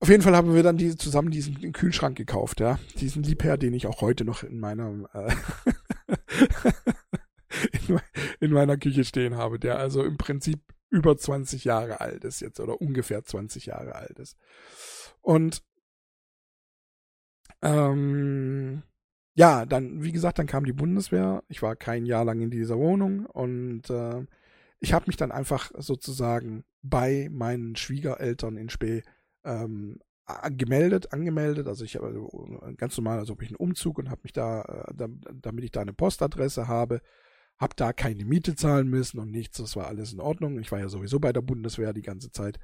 Auf 0.00 0.08
jeden 0.08 0.22
Fall 0.22 0.36
haben 0.36 0.54
wir 0.54 0.62
dann 0.62 0.76
diese, 0.76 0.96
zusammen 0.96 1.30
diesen 1.30 1.72
Kühlschrank 1.72 2.16
gekauft, 2.16 2.60
ja. 2.60 2.78
Diesen 2.96 3.22
Liebherr, 3.22 3.56
den 3.56 3.72
ich 3.72 3.86
auch 3.86 4.00
heute 4.00 4.24
noch 4.24 4.42
in 4.42 4.58
meiner 4.58 5.08
äh, 5.14 5.34
in, 7.88 8.00
in 8.40 8.52
meiner 8.52 8.76
Küche 8.76 9.04
stehen 9.04 9.36
habe, 9.36 9.58
der 9.58 9.78
also 9.78 10.04
im 10.04 10.16
Prinzip 10.16 10.60
über 10.90 11.16
20 11.16 11.64
Jahre 11.64 12.00
alt 12.00 12.24
ist 12.24 12.40
jetzt 12.40 12.60
oder 12.60 12.80
ungefähr 12.80 13.24
20 13.24 13.66
Jahre 13.66 13.94
alt 13.94 14.18
ist. 14.18 14.36
Und 15.22 15.62
ähm, 17.62 18.82
ja, 19.34 19.64
dann, 19.64 20.02
wie 20.02 20.12
gesagt, 20.12 20.38
dann 20.38 20.46
kam 20.46 20.64
die 20.64 20.74
Bundeswehr. 20.74 21.42
Ich 21.48 21.62
war 21.62 21.76
kein 21.76 22.04
Jahr 22.04 22.24
lang 22.24 22.40
in 22.40 22.50
dieser 22.50 22.76
Wohnung 22.76 23.24
und 23.26 23.88
äh, 23.88 24.26
ich 24.80 24.92
habe 24.92 25.06
mich 25.06 25.16
dann 25.16 25.32
einfach 25.32 25.70
sozusagen 25.78 26.64
bei 26.82 27.28
meinen 27.30 27.76
Schwiegereltern 27.76 28.56
in 28.56 28.68
Spee 28.68 29.02
ähm, 29.44 30.00
gemeldet, 30.50 31.12
angemeldet. 31.12 31.68
Also 31.68 31.84
ich 31.84 31.96
habe 31.96 32.08
also 32.08 32.60
ganz 32.76 32.96
normal, 32.96 33.18
als 33.18 33.30
ob 33.30 33.42
ich 33.42 33.48
einen 33.48 33.56
Umzug 33.56 33.98
und 33.98 34.10
habe 34.10 34.20
mich 34.24 34.32
da, 34.32 34.62
äh, 34.62 35.08
damit 35.40 35.64
ich 35.64 35.70
da 35.70 35.80
eine 35.80 35.92
Postadresse 35.92 36.68
habe, 36.68 37.00
hab 37.58 37.76
da 37.76 37.92
keine 37.92 38.24
Miete 38.24 38.56
zahlen 38.56 38.88
müssen 38.88 39.18
und 39.18 39.30
nichts, 39.30 39.58
das 39.58 39.76
war 39.76 39.86
alles 39.86 40.12
in 40.12 40.20
Ordnung. 40.20 40.58
Ich 40.58 40.72
war 40.72 40.80
ja 40.80 40.88
sowieso 40.88 41.20
bei 41.20 41.32
der 41.32 41.42
Bundeswehr 41.42 41.92
die 41.92 42.02
ganze 42.02 42.30
Zeit 42.30 42.58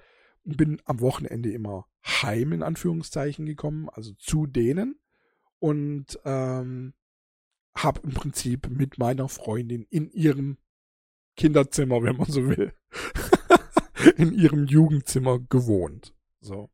und 0.45 0.57
bin 0.57 0.80
am 0.84 1.01
Wochenende 1.01 1.51
immer 1.53 1.86
heim 2.05 2.53
in 2.53 2.62
Anführungszeichen 2.62 3.47
gekommen, 3.47 3.89
also 3.91 4.12
zu 4.14 4.47
denen 4.47 4.99
und 5.59 6.18
ähm, 6.24 6.95
habe 7.76 8.01
im 8.03 8.14
Prinzip 8.14 8.68
mit 8.68 8.99
meiner 8.99 9.28
Freundin 9.28 9.86
in 9.91 10.11
ihrem 10.11 10.59
Kinderzimmer, 11.36 12.03
wenn 12.03 12.16
man 12.16 12.30
so 12.30 12.49
will, 12.49 12.72
in 14.16 14.32
ihrem 14.32 14.66
Jugendzimmer 14.66 15.39
gewohnt. 15.39 16.14
So. 16.41 16.70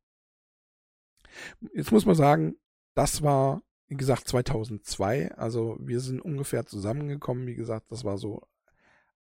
Jetzt 1.74 1.92
muss 1.92 2.06
man 2.06 2.14
sagen, 2.14 2.56
das 2.94 3.22
war 3.22 3.62
wie 3.88 3.96
gesagt, 3.96 4.28
2002. 4.28 5.32
Also 5.32 5.76
wir 5.80 6.00
sind 6.00 6.20
ungefähr 6.20 6.66
zusammengekommen. 6.66 7.46
Wie 7.46 7.54
gesagt, 7.54 7.90
das 7.90 8.04
war 8.04 8.18
so 8.18 8.42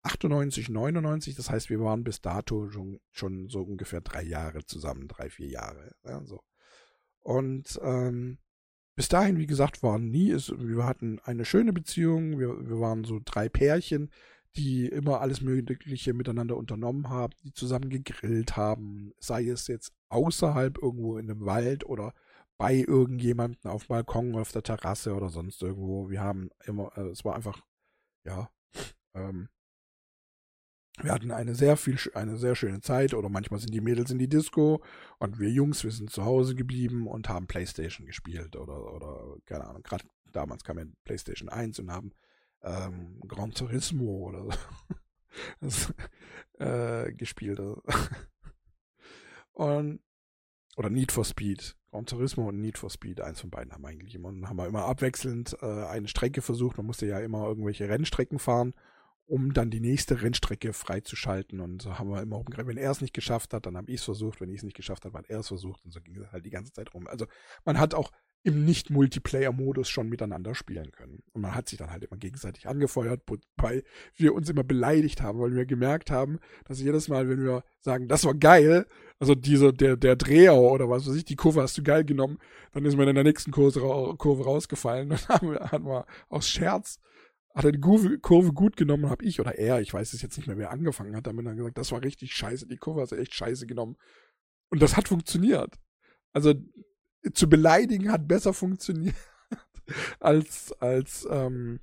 98, 0.03 0.69
99. 0.69 1.35
Das 1.35 1.49
heißt, 1.49 1.69
wir 1.69 1.79
waren 1.81 2.03
bis 2.03 2.21
dato 2.21 2.69
schon, 2.69 2.99
schon 3.11 3.49
so 3.49 3.61
ungefähr 3.61 4.01
drei 4.01 4.23
Jahre 4.23 4.65
zusammen, 4.65 5.07
drei, 5.07 5.29
vier 5.29 5.47
Jahre. 5.47 5.95
Ja, 6.03 6.23
so. 6.25 6.41
Und 7.19 7.79
ähm, 7.83 8.37
bis 8.95 9.09
dahin, 9.09 9.37
wie 9.37 9.47
gesagt, 9.47 9.83
waren 9.83 10.09
nie, 10.09 10.31
ist, 10.31 10.51
wir 10.57 10.85
hatten 10.85 11.19
eine 11.19 11.45
schöne 11.45 11.73
Beziehung. 11.73 12.39
Wir, 12.39 12.67
wir 12.67 12.79
waren 12.79 13.03
so 13.03 13.19
drei 13.23 13.49
Pärchen, 13.49 14.11
die 14.55 14.87
immer 14.87 15.21
alles 15.21 15.41
Mögliche 15.41 16.13
miteinander 16.13 16.57
unternommen 16.57 17.09
haben, 17.09 17.33
die 17.43 17.53
zusammen 17.53 17.89
gegrillt 17.89 18.57
haben, 18.57 19.13
sei 19.19 19.47
es 19.47 19.67
jetzt 19.67 19.93
außerhalb 20.09 20.79
irgendwo 20.81 21.17
in 21.17 21.29
einem 21.29 21.45
Wald 21.45 21.85
oder 21.85 22.13
bei 22.57 22.75
irgendjemanden 22.75 23.69
auf 23.69 23.85
dem 23.85 23.89
Balkon, 23.89 24.35
auf 24.35 24.51
der 24.51 24.63
Terrasse 24.63 25.13
oder 25.13 25.29
sonst 25.29 25.61
irgendwo. 25.61 26.09
Wir 26.09 26.21
haben 26.21 26.49
immer, 26.65 26.91
äh, 26.97 27.09
es 27.09 27.23
war 27.23 27.35
einfach, 27.35 27.61
ja, 28.23 28.49
ähm, 29.13 29.49
wir 30.99 31.11
hatten 31.11 31.31
eine 31.31 31.53
sehr 31.53 31.77
viel, 31.77 31.99
eine 32.15 32.37
sehr 32.37 32.55
schöne 32.55 32.81
Zeit 32.81 33.13
oder 33.13 33.29
manchmal 33.29 33.59
sind 33.59 33.73
die 33.73 33.81
Mädels 33.81 34.09
in 34.09 34.17
die 34.17 34.29
Disco 34.29 34.83
und 35.19 35.39
wir 35.39 35.49
Jungs, 35.49 35.83
wir 35.83 35.91
sind 35.91 36.09
zu 36.09 36.25
Hause 36.25 36.55
geblieben 36.55 37.07
und 37.07 37.29
haben 37.29 37.45
Playstation 37.45 38.07
gespielt 38.07 38.55
oder, 38.55 38.93
oder, 38.93 39.37
keine 39.45 39.65
Ahnung, 39.65 39.83
gerade 39.83 40.05
damals 40.31 40.63
kam 40.63 40.79
ja 40.79 40.85
Playstation 41.03 41.49
1 41.49 41.79
und 41.79 41.91
haben 41.91 42.13
ähm, 42.63 43.19
Gran 43.27 43.51
Turismo 43.51 44.27
oder 44.27 44.43
so 44.45 44.51
das, 45.61 45.93
äh, 46.59 47.13
gespielt. 47.13 47.59
und, 49.53 49.99
oder 50.75 50.89
Need 50.89 51.11
for 51.11 51.25
Speed. 51.25 51.75
Gran 51.97 52.05
Turismo 52.05 52.47
und 52.47 52.61
Need 52.61 52.77
for 52.77 52.91
Speed, 52.91 53.21
eins 53.21 53.41
von 53.41 53.49
beiden 53.49 53.73
haben 53.73 53.81
wir 53.81 53.87
eigentlich 53.87 54.13
immer. 54.13 54.27
Und 54.27 54.47
haben 54.47 54.57
wir 54.57 54.67
immer 54.67 54.85
abwechselnd 54.85 55.57
äh, 55.63 55.65
eine 55.65 56.07
Strecke 56.07 56.43
versucht. 56.43 56.77
Man 56.77 56.85
musste 56.85 57.07
ja 57.07 57.19
immer 57.19 57.47
irgendwelche 57.47 57.89
Rennstrecken 57.89 58.37
fahren, 58.37 58.75
um 59.25 59.51
dann 59.53 59.71
die 59.71 59.79
nächste 59.79 60.21
Rennstrecke 60.21 60.73
freizuschalten. 60.73 61.59
Und 61.59 61.81
so 61.81 61.97
haben 61.97 62.11
wir 62.11 62.21
immer. 62.21 62.43
Wenn 62.45 62.77
er 62.77 62.91
es 62.91 63.01
nicht 63.01 63.15
geschafft 63.15 63.51
hat, 63.53 63.65
dann 63.65 63.75
habe 63.75 63.89
ich 63.89 64.01
es 64.01 64.03
versucht. 64.03 64.41
Wenn 64.41 64.49
ich 64.49 64.57
es 64.57 64.63
nicht 64.63 64.75
geschafft 64.77 65.05
habe, 65.05 65.17
hat 65.17 65.27
er 65.27 65.39
es 65.39 65.47
versucht. 65.47 65.83
Und 65.85 65.91
so 65.91 65.99
ging 65.99 66.17
es 66.17 66.31
halt 66.31 66.45
die 66.45 66.51
ganze 66.51 66.71
Zeit 66.71 66.93
rum. 66.93 67.07
Also 67.07 67.25
man 67.65 67.79
hat 67.79 67.95
auch 67.95 68.11
im 68.43 68.63
Nicht-Multiplayer-Modus 68.63 69.89
schon 69.89 70.07
miteinander 70.07 70.55
spielen 70.55 70.91
können. 70.91 71.21
Und 71.33 71.41
man 71.41 71.53
hat 71.53 71.67
sich 71.67 71.77
dann 71.77 71.91
halt 71.91 72.05
immer 72.05 72.17
gegenseitig 72.17 72.67
angefeuert, 72.67 73.21
wobei 73.27 73.83
wir 74.15 74.33
uns 74.33 74.49
immer 74.49 74.63
beleidigt 74.63 75.21
haben, 75.21 75.39
weil 75.39 75.53
wir 75.53 75.65
gemerkt 75.65 76.11
haben, 76.11 76.39
dass 76.65 76.79
jedes 76.79 77.09
Mal, 77.09 77.27
wenn 77.27 77.43
wir 77.43 77.63
sagen, 77.81 78.07
das 78.07 78.23
war 78.23 78.33
geil, 78.33 78.85
also 79.19 79.35
diese, 79.35 79.73
der, 79.73 79.97
der 79.97 80.15
Dreher 80.15 80.55
oder 80.55 80.89
was 80.89 81.07
weiß 81.07 81.15
ich, 81.15 81.25
die 81.25 81.35
Kurve 81.35 81.61
hast 81.61 81.77
du 81.77 81.83
geil 81.83 82.05
genommen, 82.05 82.37
dann 82.71 82.85
ist 82.85 82.95
man 82.95 83.07
in 83.07 83.15
der 83.15 83.23
nächsten 83.23 83.51
Kurve, 83.51 84.15
Kurve 84.17 84.43
rausgefallen. 84.45 85.09
Dann 85.09 85.19
haben 85.27 85.51
wir, 85.51 85.59
hatten 85.59 85.85
wir 85.85 86.05
aus 86.29 86.47
Scherz, 86.47 86.99
hat 87.53 87.65
er 87.65 87.71
die 87.71 87.81
Kurve, 87.81 88.19
Kurve 88.19 88.53
gut 88.53 88.77
genommen, 88.77 89.09
habe 89.09 89.25
ich 89.25 89.39
oder 89.39 89.57
er, 89.57 89.81
ich 89.81 89.93
weiß 89.93 90.13
es 90.13 90.21
jetzt 90.21 90.37
nicht 90.37 90.47
mehr, 90.47 90.57
wer 90.57 90.71
angefangen 90.71 91.15
hat, 91.15 91.27
damit 91.27 91.45
dann 91.45 91.57
gesagt, 91.57 91.77
das 91.77 91.91
war 91.91 92.03
richtig 92.03 92.33
scheiße, 92.33 92.67
die 92.67 92.77
Kurve 92.77 93.01
hast 93.01 93.11
du 93.11 93.15
echt 93.15 93.33
scheiße 93.33 93.65
genommen. 93.65 93.97
Und 94.69 94.81
das 94.81 94.95
hat 94.95 95.07
funktioniert. 95.07 95.75
Also 96.33 96.53
zu 97.33 97.49
beleidigen 97.49 98.11
hat 98.11 98.27
besser 98.27 98.53
funktioniert 98.53 99.15
als, 100.19 100.73
als, 100.79 101.27
ähm, 101.29 101.79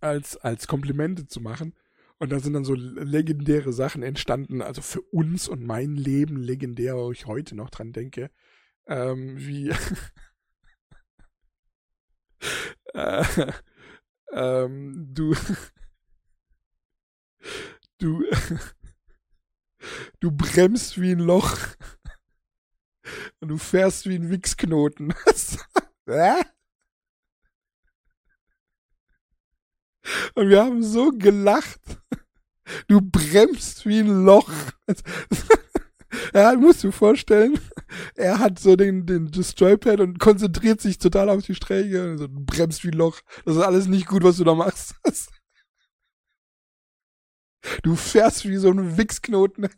als, 0.00 0.36
als 0.36 0.66
Komplimente 0.66 1.26
zu 1.26 1.40
machen. 1.40 1.74
Und 2.18 2.32
da 2.32 2.40
sind 2.40 2.54
dann 2.54 2.64
so 2.64 2.74
legendäre 2.74 3.72
Sachen 3.72 4.02
entstanden, 4.02 4.60
also 4.60 4.82
für 4.82 5.02
uns 5.02 5.46
und 5.48 5.64
mein 5.64 5.94
Leben 5.94 6.42
legendär, 6.42 6.96
wo 6.96 7.12
ich 7.12 7.26
heute 7.26 7.54
noch 7.54 7.70
dran 7.70 7.92
denke, 7.92 8.30
ähm, 8.86 9.38
wie 9.38 9.70
äh, 12.94 13.24
ähm, 14.32 15.14
du 15.14 15.36
du 17.98 18.24
du 20.20 20.32
bremst 20.32 21.00
wie 21.00 21.12
ein 21.12 21.20
Loch 21.20 21.56
und 23.40 23.48
du 23.48 23.58
fährst 23.58 24.08
wie 24.08 24.16
ein 24.16 24.30
Wichsknoten. 24.30 25.14
und 30.34 30.48
wir 30.48 30.64
haben 30.64 30.82
so 30.82 31.10
gelacht. 31.10 31.80
Du 32.86 33.00
bremst 33.00 33.86
wie 33.86 34.00
ein 34.00 34.24
Loch. 34.24 34.50
Ja, 36.32 36.54
musst 36.54 36.84
du 36.84 36.90
vorstellen, 36.90 37.60
er 38.14 38.38
hat 38.38 38.58
so 38.58 38.76
den, 38.76 39.04
den 39.04 39.30
das 39.30 39.54
Joypad 39.56 40.00
und 40.00 40.18
konzentriert 40.18 40.80
sich 40.80 40.98
total 40.98 41.28
auf 41.28 41.44
die 41.44 41.54
Strecke. 41.54 42.12
Und 42.12 42.18
so, 42.18 42.28
bremst 42.30 42.82
wie 42.84 42.88
ein 42.88 42.94
Loch. 42.94 43.20
Das 43.44 43.56
ist 43.56 43.62
alles 43.62 43.88
nicht 43.88 44.06
gut, 44.06 44.22
was 44.22 44.38
du 44.38 44.44
da 44.44 44.54
machst. 44.54 44.94
Du 47.82 47.96
fährst 47.96 48.48
wie 48.48 48.56
so 48.56 48.70
ein 48.70 48.96
Wichsknoten. 48.96 49.68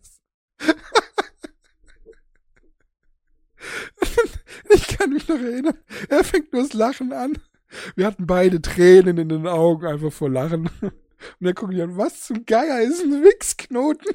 Ich 4.74 4.86
kann 4.98 5.10
mich 5.10 5.26
noch 5.28 5.40
erinnern, 5.40 5.78
er 6.08 6.22
fängt 6.24 6.52
nur 6.52 6.62
das 6.62 6.72
Lachen 6.74 7.12
an. 7.12 7.38
Wir 7.96 8.06
hatten 8.06 8.26
beide 8.26 8.62
Tränen 8.62 9.18
in 9.18 9.28
den 9.28 9.46
Augen, 9.46 9.86
einfach 9.86 10.12
vor 10.12 10.30
Lachen. 10.30 10.70
Und 10.80 10.92
dann 11.40 11.54
gucken 11.54 11.76
wir 11.76 11.84
an, 11.84 11.96
was 11.96 12.24
zum 12.24 12.46
Geier 12.46 12.80
ist 12.80 13.02
ein 13.02 13.22
Wichsknoten? 13.22 14.14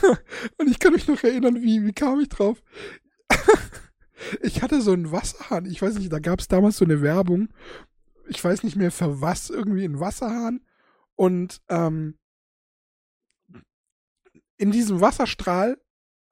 Und 0.58 0.70
ich 0.70 0.78
kann 0.78 0.92
mich 0.92 1.08
noch 1.08 1.22
erinnern, 1.22 1.62
wie, 1.62 1.84
wie 1.84 1.92
kam 1.92 2.20
ich 2.20 2.28
drauf? 2.28 2.62
Ich 4.40 4.62
hatte 4.62 4.80
so 4.82 4.92
einen 4.92 5.12
Wasserhahn. 5.12 5.66
Ich 5.66 5.80
weiß 5.80 5.94
nicht, 5.94 6.12
da 6.12 6.18
gab 6.18 6.40
es 6.40 6.48
damals 6.48 6.76
so 6.76 6.84
eine 6.84 7.02
Werbung. 7.02 7.48
Ich 8.28 8.42
weiß 8.42 8.62
nicht 8.62 8.76
mehr 8.76 8.90
für 8.90 9.20
was, 9.20 9.50
irgendwie 9.50 9.84
ein 9.84 9.98
Wasserhahn. 9.98 10.60
Und 11.16 11.60
ähm, 11.68 12.18
in 14.56 14.70
diesem 14.70 15.00
Wasserstrahl 15.00 15.78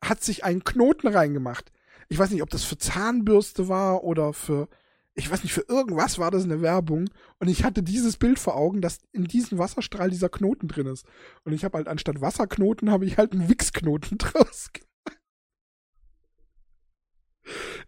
hat 0.03 0.23
sich 0.23 0.45
ein 0.45 0.65
Knoten 0.65 1.09
reingemacht. 1.09 1.73
Ich 2.09 2.19
weiß 2.19 2.31
nicht, 2.31 2.43
ob 2.43 2.51
das 2.51 2.65
für 2.65 2.79
Zahnbürste 2.79 3.69
war 3.69 4.03
oder 4.03 4.33
für, 4.33 4.69
ich 5.15 5.31
weiß 5.31 5.43
nicht, 5.43 5.53
für 5.53 5.65
irgendwas 5.69 6.19
war 6.19 6.31
das 6.31 6.45
eine 6.45 6.61
Werbung. 6.63 7.09
Und 7.39 7.49
ich 7.49 7.65
hatte 7.65 7.83
dieses 7.83 8.17
Bild 8.17 8.39
vor 8.39 8.57
Augen, 8.57 8.81
dass 8.81 9.01
in 9.13 9.25
diesem 9.25 9.59
Wasserstrahl 9.59 10.11
dieser 10.11 10.29
Knoten 10.29 10.69
drin 10.69 10.87
ist. 10.87 11.07
Und 11.45 11.53
ich 11.53 11.65
habe 11.65 11.79
halt 11.79 11.89
anstatt 11.89 12.21
Wasserknoten, 12.21 12.91
habe 12.91 13.07
ich 13.07 13.19
halt 13.19 13.33
einen 13.33 13.49
Wichsknoten 13.49 14.19
draus 14.19 14.73
gemacht. 14.73 14.91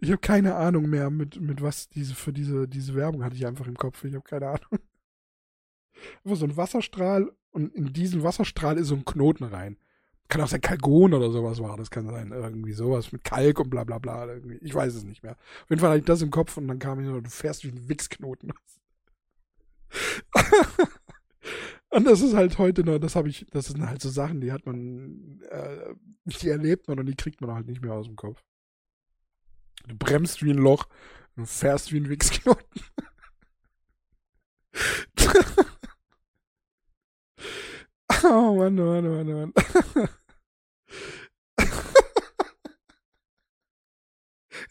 Ich 0.01 0.11
habe 0.11 0.21
keine 0.21 0.57
Ahnung 0.57 0.89
mehr, 0.89 1.11
mit, 1.11 1.41
mit 1.41 1.63
was 1.63 1.89
diese, 1.89 2.15
für 2.15 2.33
diese, 2.33 2.67
diese 2.67 2.95
Werbung 2.95 3.25
hatte 3.25 3.37
ich 3.37 3.47
einfach 3.47 3.67
im 3.67 3.77
Kopf. 3.77 4.03
Ich 4.05 4.15
habe 4.15 4.25
keine 4.25 4.49
Ahnung. 4.49 4.81
Einfach 6.25 6.37
so 6.37 6.47
ein 6.47 6.57
Wasserstrahl 6.57 7.31
und 7.51 7.73
in 7.75 7.93
diesen 7.93 8.25
Wasserstrahl 8.25 8.79
ist 8.79 8.89
so 8.89 8.97
ein 8.97 9.05
Knoten 9.05 9.45
rein. 9.45 9.79
Kann 10.29 10.41
auch 10.41 10.49
sein 10.49 10.61
Kalkon 10.61 11.13
oder 11.13 11.31
sowas 11.31 11.61
war. 11.61 11.77
Das 11.77 11.91
kann 11.91 12.07
sein. 12.07 12.33
Irgendwie 12.33 12.73
sowas 12.73 13.13
mit 13.13 13.25
Kalk 13.25 13.61
und 13.61 13.71
bla 13.71 13.85
bla 13.85 13.99
bla. 13.99 14.27
Irgendwie. 14.27 14.59
Ich 14.63 14.75
weiß 14.75 14.95
es 14.95 15.05
nicht 15.05 15.23
mehr. 15.23 15.33
Auf 15.33 15.71
jeden 15.71 15.81
Fall 15.81 15.91
hatte 15.91 16.01
ich 16.01 16.07
das 16.07 16.23
im 16.23 16.31
Kopf 16.31 16.57
und 16.57 16.69
dann 16.69 16.79
kam 16.79 17.01
ich 17.01 17.07
so, 17.07 17.21
du 17.21 17.31
fährst 17.31 17.65
wie 17.65 17.69
ein 17.69 17.89
Wichsknoten. 17.89 18.53
und 21.91 22.05
das 22.05 22.23
ist 22.23 22.35
halt 22.35 22.59
heute 22.59 22.85
noch, 22.85 22.99
das 22.99 23.15
habe 23.15 23.29
ich, 23.29 23.47
das 23.51 23.67
sind 23.67 23.87
halt 23.87 24.01
so 24.01 24.09
Sachen, 24.09 24.41
die 24.41 24.53
hat 24.53 24.65
man, 24.65 25.41
äh, 25.51 25.95
die 26.25 26.49
erlebt 26.49 26.89
man 26.89 26.99
und 26.99 27.07
die 27.07 27.17
kriegt 27.17 27.41
man 27.41 27.53
halt 27.53 27.67
nicht 27.67 27.83
mehr 27.83 27.93
aus 27.93 28.07
dem 28.07 28.17
Kopf. 28.17 28.43
Du 29.87 29.97
bremst 29.97 30.43
wie 30.43 30.53
ein 30.53 30.59
Loch 30.59 30.87
und 31.37 31.47
fährst 31.47 31.93
wie 31.93 31.99
ein 31.99 32.09
Wichsknoten. 32.09 32.83
oh 38.25 38.57
Mann, 38.57 38.79
oh 38.79 38.87
Mann, 38.87 39.07
oh 39.07 39.11
Mann, 39.11 39.29
oh 39.29 39.37
Mann. 39.37 39.53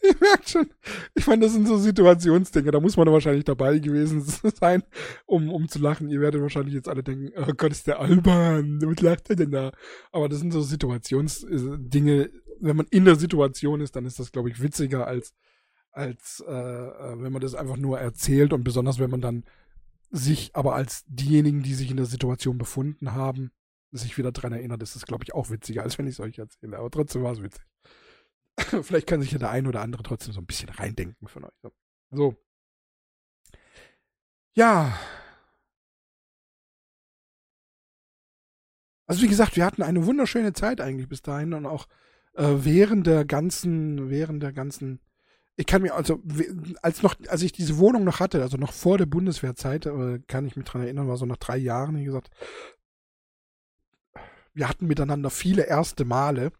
Ihr 0.02 0.14
merkt 0.20 0.50
schon, 0.50 0.68
ich 1.14 1.26
meine, 1.26 1.42
das 1.42 1.52
sind 1.52 1.68
so 1.68 1.76
Situationsdinge, 1.76 2.70
da 2.70 2.80
muss 2.80 2.96
man 2.96 3.06
wahrscheinlich 3.10 3.44
dabei 3.44 3.78
gewesen 3.78 4.20
sein, 4.60 4.82
um, 5.26 5.50
um 5.50 5.68
zu 5.68 5.78
lachen. 5.78 6.08
Ihr 6.08 6.20
werdet 6.20 6.42
wahrscheinlich 6.42 6.74
jetzt 6.74 6.88
alle 6.88 7.02
denken, 7.02 7.30
oh 7.36 7.52
Gott, 7.56 7.70
ist 7.72 7.86
der 7.86 8.00
albern, 8.00 8.80
was 8.82 9.00
lacht 9.00 9.30
er 9.30 9.36
denn 9.36 9.52
da? 9.52 9.72
Aber 10.10 10.28
das 10.28 10.40
sind 10.40 10.52
so 10.52 10.60
Situationsdinge, 10.60 12.30
wenn 12.60 12.76
man 12.76 12.86
in 12.90 13.04
der 13.04 13.16
Situation 13.16 13.80
ist, 13.80 13.96
dann 13.96 14.04
ist 14.04 14.18
das, 14.18 14.32
glaube 14.32 14.50
ich, 14.50 14.62
witziger 14.62 15.06
als, 15.06 15.34
als 15.90 16.42
äh, 16.46 16.52
äh, 16.52 17.22
wenn 17.22 17.32
man 17.32 17.42
das 17.42 17.54
einfach 17.54 17.76
nur 17.76 17.98
erzählt 17.98 18.52
und 18.52 18.64
besonders 18.64 18.98
wenn 18.98 19.10
man 19.10 19.20
dann 19.20 19.44
sich 20.12 20.54
aber 20.54 20.74
als 20.74 21.04
diejenigen, 21.06 21.62
die 21.62 21.74
sich 21.74 21.90
in 21.90 21.96
der 21.96 22.06
Situation 22.06 22.58
befunden 22.58 23.12
haben, 23.12 23.50
sich 23.90 24.16
wieder 24.18 24.30
dran 24.30 24.52
erinnert, 24.52 24.82
ist 24.82 24.94
das, 24.94 25.06
glaube 25.06 25.24
ich, 25.24 25.34
auch 25.34 25.50
witziger, 25.50 25.82
als 25.82 25.98
wenn 25.98 26.06
ich 26.06 26.14
es 26.14 26.20
euch 26.20 26.38
erzähle. 26.38 26.78
Aber 26.78 26.90
trotzdem 26.90 27.22
war 27.22 27.32
es 27.32 27.42
witzig. 27.42 27.64
Vielleicht 28.82 29.06
kann 29.06 29.22
sich 29.22 29.32
ja 29.32 29.38
der 29.38 29.50
ein 29.50 29.66
oder 29.66 29.80
andere 29.80 30.02
trotzdem 30.02 30.32
so 30.32 30.40
ein 30.40 30.46
bisschen 30.46 30.68
reindenken 30.68 31.26
von 31.28 31.44
euch. 31.44 31.72
So. 32.10 32.36
Ja. 34.54 34.98
Also 39.06 39.22
wie 39.22 39.28
gesagt, 39.28 39.56
wir 39.56 39.64
hatten 39.64 39.82
eine 39.82 40.06
wunderschöne 40.06 40.52
Zeit 40.52 40.80
eigentlich 40.80 41.08
bis 41.08 41.22
dahin 41.22 41.54
und 41.54 41.66
auch 41.66 41.88
äh, 42.34 42.64
während 42.64 43.06
der 43.06 43.24
ganzen, 43.24 44.10
während 44.10 44.42
der 44.42 44.52
ganzen, 44.52 45.00
ich 45.56 45.66
kann 45.66 45.82
mir 45.82 45.94
also 45.94 46.20
als 46.80 47.02
noch, 47.02 47.14
als 47.28 47.42
ich 47.42 47.52
diese 47.52 47.78
Wohnung 47.78 48.04
noch 48.04 48.20
hatte, 48.20 48.42
also 48.42 48.56
noch 48.56 48.72
vor 48.72 48.98
der 48.98 49.06
Bundeswehrzeit, 49.06 49.86
äh, 49.86 50.20
kann 50.26 50.46
ich 50.46 50.56
mich 50.56 50.64
dran 50.64 50.82
erinnern, 50.82 51.08
war 51.08 51.16
so 51.16 51.26
nach 51.26 51.36
drei 51.36 51.58
Jahren, 51.58 51.96
wie 51.96 52.04
gesagt, 52.04 52.30
wir 54.54 54.68
hatten 54.68 54.86
miteinander 54.86 55.30
viele 55.30 55.66
erste 55.66 56.04
Male. 56.04 56.52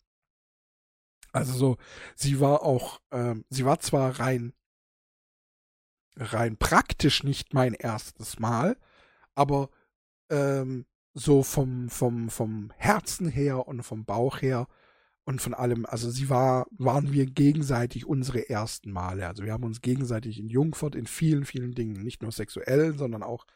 Also 1.32 1.52
so, 1.54 1.76
sie 2.14 2.40
war 2.40 2.62
auch, 2.62 3.00
ähm, 3.10 3.44
sie 3.48 3.64
war 3.64 3.80
zwar 3.80 4.18
rein, 4.20 4.52
rein 6.16 6.58
praktisch 6.58 7.22
nicht 7.22 7.54
mein 7.54 7.72
erstes 7.72 8.38
Mal, 8.38 8.76
aber 9.34 9.70
ähm, 10.30 10.84
so 11.14 11.42
vom, 11.42 11.88
vom, 11.88 12.28
vom 12.28 12.72
Herzen 12.76 13.28
her 13.28 13.66
und 13.66 13.82
vom 13.82 14.04
Bauch 14.04 14.42
her 14.42 14.66
und 15.32 15.40
von 15.40 15.54
allem, 15.54 15.86
also 15.86 16.10
sie 16.10 16.28
war, 16.28 16.66
waren 16.72 17.14
wir 17.14 17.24
gegenseitig 17.24 18.04
unsere 18.04 18.50
ersten 18.50 18.92
Male. 18.92 19.26
Also 19.26 19.44
wir 19.44 19.52
haben 19.52 19.64
uns 19.64 19.80
gegenseitig 19.80 20.38
in 20.38 20.46
Jungfurt 20.46 20.94
in 20.94 21.06
vielen, 21.06 21.46
vielen 21.46 21.74
Dingen, 21.74 22.02
nicht 22.02 22.20
nur 22.20 22.32
sexuell, 22.32 22.98
sondern 22.98 23.22
auch 23.22 23.46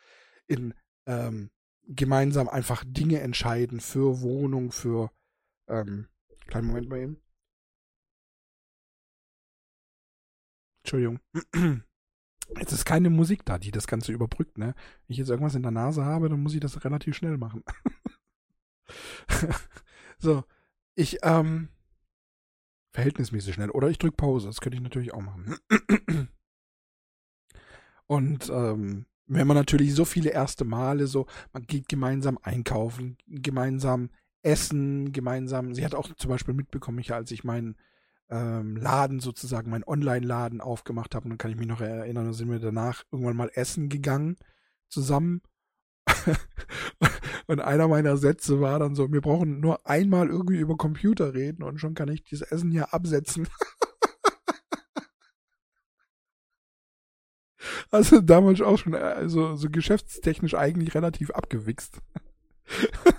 in 0.46 0.72
ähm, 1.06 1.50
gemeinsam 1.86 2.48
einfach 2.48 2.82
Dinge 2.86 3.20
entscheiden 3.20 3.80
für 3.80 4.22
Wohnung, 4.22 4.72
für 4.72 5.10
ähm, 5.68 6.08
kleinen 6.46 6.68
Moment 6.68 6.88
mal 6.88 6.98
eben. 6.98 7.20
Entschuldigung. 10.78 11.20
Jetzt 12.58 12.72
ist 12.72 12.86
keine 12.86 13.10
Musik 13.10 13.44
da, 13.44 13.58
die 13.58 13.70
das 13.70 13.86
Ganze 13.86 14.12
überbrückt, 14.12 14.56
ne? 14.56 14.74
Wenn 15.06 15.12
ich 15.12 15.18
jetzt 15.18 15.30
irgendwas 15.30 15.56
in 15.56 15.62
der 15.62 15.72
Nase 15.72 16.04
habe, 16.04 16.28
dann 16.28 16.40
muss 16.40 16.54
ich 16.54 16.60
das 16.60 16.84
relativ 16.84 17.16
schnell 17.16 17.36
machen. 17.38 17.64
so, 20.18 20.44
ich, 20.96 21.18
ähm, 21.22 21.68
verhältnismäßig 22.92 23.54
schnell. 23.54 23.70
Oder 23.70 23.88
ich 23.88 23.98
drücke 23.98 24.16
Pause, 24.16 24.48
das 24.48 24.60
könnte 24.60 24.76
ich 24.76 24.82
natürlich 24.82 25.14
auch 25.14 25.22
machen. 25.22 25.56
Und, 28.06 28.50
ähm, 28.50 29.06
wenn 29.26 29.46
man 29.46 29.56
natürlich 29.56 29.94
so 29.94 30.04
viele 30.04 30.30
erste 30.30 30.64
Male 30.64 31.06
so, 31.06 31.26
man 31.52 31.64
geht 31.64 31.88
gemeinsam 31.88 32.38
einkaufen, 32.42 33.18
gemeinsam 33.26 34.10
essen, 34.42 35.12
gemeinsam, 35.12 35.74
sie 35.74 35.84
hat 35.84 35.94
auch 35.94 36.14
zum 36.14 36.30
Beispiel 36.30 36.54
mitbekommen, 36.54 37.00
ich, 37.00 37.12
als 37.12 37.32
ich 37.32 37.42
meinen 37.42 37.76
ähm, 38.30 38.76
Laden 38.76 39.20
sozusagen, 39.20 39.70
meinen 39.70 39.84
Online-Laden 39.84 40.60
aufgemacht 40.60 41.14
habe. 41.14 41.28
Dann 41.28 41.38
kann 41.38 41.50
ich 41.50 41.56
mich 41.56 41.66
noch 41.66 41.80
erinnern, 41.80 42.26
da 42.26 42.32
sind 42.32 42.50
wir 42.50 42.60
danach 42.60 43.04
irgendwann 43.10 43.36
mal 43.36 43.50
essen 43.54 43.88
gegangen 43.88 44.36
zusammen. 44.88 45.42
und 47.46 47.60
einer 47.60 47.88
meiner 47.88 48.16
Sätze 48.16 48.60
war 48.60 48.78
dann 48.78 48.94
so, 48.94 49.12
wir 49.12 49.20
brauchen 49.20 49.60
nur 49.60 49.86
einmal 49.86 50.28
irgendwie 50.28 50.58
über 50.58 50.76
Computer 50.76 51.34
reden 51.34 51.62
und 51.62 51.78
schon 51.78 51.94
kann 51.94 52.08
ich 52.08 52.24
dieses 52.24 52.50
Essen 52.50 52.70
hier 52.70 52.92
absetzen. 52.92 53.48
also 57.90 58.20
damals 58.20 58.60
auch 58.60 58.78
schon 58.78 58.94
also, 58.94 59.56
so 59.56 59.70
geschäftstechnisch 59.70 60.54
eigentlich 60.54 60.94
relativ 60.94 61.30
abgewichst. 61.30 62.00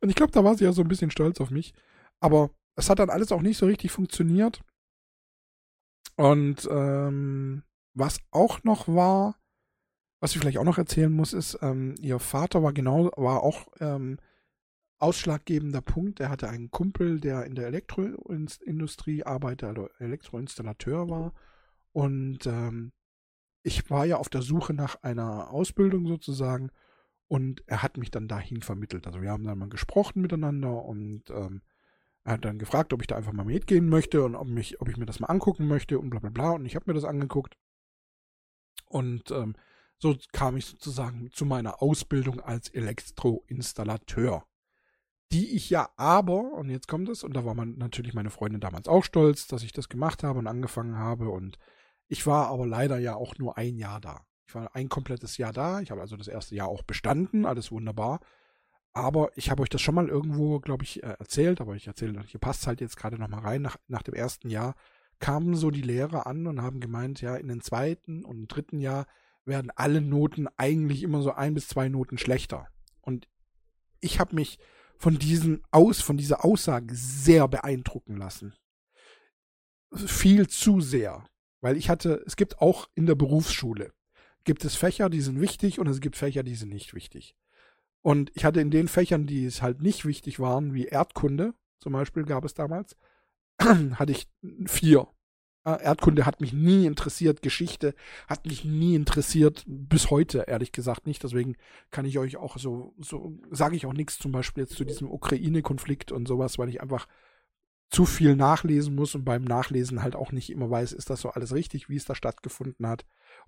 und 0.00 0.08
ich 0.08 0.14
glaube, 0.14 0.32
da 0.32 0.42
war 0.42 0.56
sie 0.56 0.64
ja 0.64 0.72
so 0.72 0.82
ein 0.82 0.88
bisschen 0.88 1.10
stolz 1.10 1.40
auf 1.40 1.50
mich. 1.50 1.74
Aber 2.20 2.50
es 2.76 2.88
hat 2.88 2.98
dann 2.98 3.10
alles 3.10 3.32
auch 3.32 3.42
nicht 3.42 3.58
so 3.58 3.66
richtig 3.66 3.92
funktioniert. 3.92 4.62
Und 6.16 6.68
ähm, 6.70 7.64
was 7.94 8.20
auch 8.30 8.64
noch 8.64 8.88
war, 8.88 9.36
was 10.22 10.30
ich 10.30 10.38
vielleicht 10.38 10.58
auch 10.58 10.64
noch 10.64 10.78
erzählen 10.78 11.12
muss, 11.12 11.32
ist, 11.32 11.58
ähm, 11.62 11.96
ihr 12.00 12.20
Vater 12.20 12.62
war 12.62 12.72
genau, 12.72 13.10
war 13.16 13.42
auch 13.42 13.66
ähm, 13.80 14.18
ausschlaggebender 15.00 15.80
Punkt. 15.80 16.20
Er 16.20 16.28
hatte 16.28 16.48
einen 16.48 16.70
Kumpel, 16.70 17.18
der 17.18 17.44
in 17.44 17.56
der 17.56 17.66
Elektroindustrie 17.66 19.24
arbeitet, 19.24 19.68
also 19.68 19.88
Elektroinstallateur 19.98 21.10
war. 21.10 21.34
Und 21.90 22.46
ähm, 22.46 22.92
ich 23.64 23.90
war 23.90 24.04
ja 24.04 24.16
auf 24.16 24.28
der 24.28 24.42
Suche 24.42 24.74
nach 24.74 25.02
einer 25.02 25.50
Ausbildung 25.50 26.06
sozusagen 26.06 26.70
und 27.26 27.64
er 27.66 27.82
hat 27.82 27.96
mich 27.96 28.12
dann 28.12 28.28
dahin 28.28 28.62
vermittelt. 28.62 29.08
Also 29.08 29.22
wir 29.22 29.30
haben 29.30 29.42
dann 29.42 29.58
mal 29.58 29.70
gesprochen 29.70 30.22
miteinander 30.22 30.84
und 30.84 31.30
ähm, 31.30 31.62
er 32.22 32.34
hat 32.34 32.44
dann 32.44 32.60
gefragt, 32.60 32.92
ob 32.92 33.00
ich 33.00 33.08
da 33.08 33.16
einfach 33.16 33.32
mal 33.32 33.44
mitgehen 33.44 33.88
möchte 33.88 34.22
und 34.22 34.36
ob, 34.36 34.46
mich, 34.46 34.80
ob 34.80 34.88
ich 34.88 34.96
mir 34.96 35.06
das 35.06 35.18
mal 35.18 35.26
angucken 35.26 35.66
möchte 35.66 35.98
und 35.98 36.10
bla 36.10 36.20
bla 36.20 36.30
bla. 36.30 36.50
Und 36.52 36.64
ich 36.64 36.76
habe 36.76 36.84
mir 36.86 36.94
das 36.94 37.02
angeguckt. 37.02 37.56
Und 38.86 39.32
ähm, 39.32 39.56
So 40.02 40.16
kam 40.32 40.56
ich 40.56 40.66
sozusagen 40.66 41.30
zu 41.30 41.44
meiner 41.44 41.80
Ausbildung 41.80 42.40
als 42.40 42.68
Elektroinstallateur. 42.70 44.44
Die 45.30 45.54
ich 45.54 45.70
ja 45.70 45.90
aber, 45.96 46.54
und 46.54 46.70
jetzt 46.70 46.88
kommt 46.88 47.08
es, 47.08 47.22
und 47.22 47.34
da 47.34 47.44
war 47.44 47.54
man 47.54 47.78
natürlich 47.78 48.12
meine 48.12 48.30
Freundin 48.30 48.60
damals 48.60 48.88
auch 48.88 49.04
stolz, 49.04 49.46
dass 49.46 49.62
ich 49.62 49.70
das 49.70 49.88
gemacht 49.88 50.24
habe 50.24 50.40
und 50.40 50.48
angefangen 50.48 50.98
habe. 50.98 51.28
Und 51.28 51.56
ich 52.08 52.26
war 52.26 52.48
aber 52.48 52.66
leider 52.66 52.98
ja 52.98 53.14
auch 53.14 53.38
nur 53.38 53.56
ein 53.56 53.78
Jahr 53.78 54.00
da. 54.00 54.26
Ich 54.44 54.56
war 54.56 54.74
ein 54.74 54.88
komplettes 54.88 55.36
Jahr 55.36 55.52
da. 55.52 55.80
Ich 55.80 55.92
habe 55.92 56.00
also 56.00 56.16
das 56.16 56.26
erste 56.26 56.56
Jahr 56.56 56.66
auch 56.66 56.82
bestanden, 56.82 57.46
alles 57.46 57.70
wunderbar. 57.70 58.18
Aber 58.92 59.30
ich 59.36 59.52
habe 59.52 59.62
euch 59.62 59.68
das 59.68 59.82
schon 59.82 59.94
mal 59.94 60.08
irgendwo, 60.08 60.58
glaube 60.58 60.82
ich, 60.82 61.00
äh, 61.04 61.14
erzählt, 61.20 61.60
aber 61.60 61.76
ich 61.76 61.86
erzähle, 61.86 62.24
hier 62.26 62.40
passt 62.40 62.66
halt 62.66 62.80
jetzt 62.80 62.96
gerade 62.96 63.18
nochmal 63.18 63.42
rein. 63.42 63.62
Nach, 63.62 63.76
nach 63.86 64.02
dem 64.02 64.14
ersten 64.14 64.50
Jahr 64.50 64.74
kamen 65.20 65.54
so 65.54 65.70
die 65.70 65.80
Lehrer 65.80 66.26
an 66.26 66.48
und 66.48 66.60
haben 66.60 66.80
gemeint, 66.80 67.20
ja, 67.20 67.36
in 67.36 67.46
den 67.46 67.60
zweiten 67.60 68.24
und 68.24 68.48
dritten 68.48 68.80
Jahr 68.80 69.06
werden 69.44 69.70
alle 69.74 70.00
Noten 70.00 70.48
eigentlich 70.56 71.02
immer 71.02 71.22
so 71.22 71.32
ein 71.32 71.54
bis 71.54 71.68
zwei 71.68 71.88
Noten 71.88 72.18
schlechter. 72.18 72.68
Und 73.00 73.28
ich 74.00 74.20
habe 74.20 74.34
mich 74.34 74.58
von 74.98 75.18
diesen 75.18 75.62
aus, 75.70 76.00
von 76.00 76.16
dieser 76.16 76.44
Aussage 76.44 76.94
sehr 76.94 77.48
beeindrucken 77.48 78.16
lassen. 78.16 78.54
Viel 79.94 80.48
zu 80.48 80.80
sehr. 80.80 81.26
Weil 81.60 81.76
ich 81.76 81.88
hatte, 81.88 82.22
es 82.26 82.36
gibt 82.36 82.58
auch 82.58 82.88
in 82.94 83.06
der 83.06 83.14
Berufsschule, 83.14 83.92
gibt 84.44 84.64
es 84.64 84.74
Fächer, 84.74 85.08
die 85.08 85.20
sind 85.20 85.40
wichtig 85.40 85.78
und 85.78 85.86
es 85.86 86.00
gibt 86.00 86.16
Fächer, 86.16 86.42
die 86.42 86.56
sind 86.56 86.70
nicht 86.70 86.92
wichtig. 86.92 87.36
Und 88.02 88.32
ich 88.34 88.44
hatte 88.44 88.60
in 88.60 88.72
den 88.72 88.88
Fächern, 88.88 89.26
die 89.26 89.44
es 89.44 89.62
halt 89.62 89.80
nicht 89.80 90.04
wichtig 90.04 90.40
waren, 90.40 90.74
wie 90.74 90.86
Erdkunde 90.86 91.54
zum 91.78 91.92
Beispiel 91.92 92.24
gab 92.24 92.44
es 92.44 92.54
damals, 92.54 92.96
hatte 93.60 94.12
ich 94.12 94.28
vier. 94.66 95.08
Erdkunde 95.64 96.26
hat 96.26 96.40
mich 96.40 96.52
nie 96.52 96.86
interessiert, 96.86 97.40
Geschichte 97.40 97.94
hat 98.26 98.46
mich 98.46 98.64
nie 98.64 98.96
interessiert, 98.96 99.62
bis 99.66 100.10
heute 100.10 100.44
ehrlich 100.48 100.72
gesagt 100.72 101.06
nicht. 101.06 101.22
Deswegen 101.22 101.56
kann 101.90 102.04
ich 102.04 102.18
euch 102.18 102.36
auch 102.36 102.58
so, 102.58 102.94
so 102.98 103.38
sage 103.50 103.76
ich 103.76 103.86
auch 103.86 103.92
nichts 103.92 104.18
zum 104.18 104.32
Beispiel 104.32 104.64
jetzt 104.64 104.76
zu 104.76 104.84
diesem 104.84 105.10
Ukraine-Konflikt 105.10 106.10
und 106.10 106.26
sowas, 106.26 106.58
weil 106.58 106.68
ich 106.68 106.82
einfach 106.82 107.06
zu 107.90 108.06
viel 108.06 108.34
nachlesen 108.34 108.94
muss 108.94 109.14
und 109.14 109.24
beim 109.24 109.44
Nachlesen 109.44 110.02
halt 110.02 110.16
auch 110.16 110.32
nicht 110.32 110.50
immer 110.50 110.70
weiß, 110.70 110.92
ist 110.92 111.10
das 111.10 111.20
so 111.20 111.30
alles 111.30 111.52
richtig, 111.52 111.88
wie 111.88 111.96
es 111.96 112.06
da 112.06 112.14
stattgefunden 112.14 112.86
hat 112.86 113.04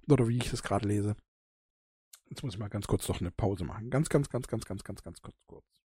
oder 0.09 0.29
wie 0.29 0.37
ich 0.37 0.53
es 0.53 0.63
gerade 0.63 0.87
lese. 0.87 1.17
Jetzt 2.29 2.43
muss 2.43 2.55
ich 2.55 2.61
mal 2.61 2.69
ganz 2.69 2.87
kurz 2.87 3.09
noch 3.09 3.21
eine 3.21 3.31
Pause 3.31 3.65
machen. 3.65 3.91
Ganz, 3.91 4.09
ganz, 4.09 4.29
ganz, 4.29 4.47
ganz, 4.47 4.65
ganz, 4.65 4.85
ganz, 4.85 5.03
ganz 5.03 5.23
kurz. 5.23 5.37
kurz. 5.47 5.84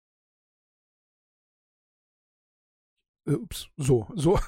Äh, 3.27 3.33
ups, 3.33 3.69
so, 3.77 4.07
so. 4.15 4.39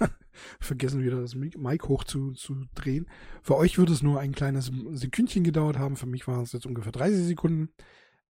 Vergessen 0.60 1.04
wieder 1.04 1.20
das 1.20 1.36
Mic 1.36 1.88
hoch 1.88 2.06
zu, 2.06 2.32
zu 2.32 2.66
drehen. 2.74 3.10
Für 3.42 3.58
euch 3.58 3.78
würde 3.78 3.92
es 3.92 4.02
nur 4.02 4.20
ein 4.20 4.34
kleines 4.34 4.72
Sekündchen 4.92 5.44
gedauert 5.44 5.78
haben. 5.78 5.98
Für 5.98 6.06
mich 6.06 6.28
war 6.28 6.42
es 6.42 6.54
jetzt 6.54 6.66
ungefähr 6.66 6.94
30 6.94 7.26
Sekunden. 7.26 7.70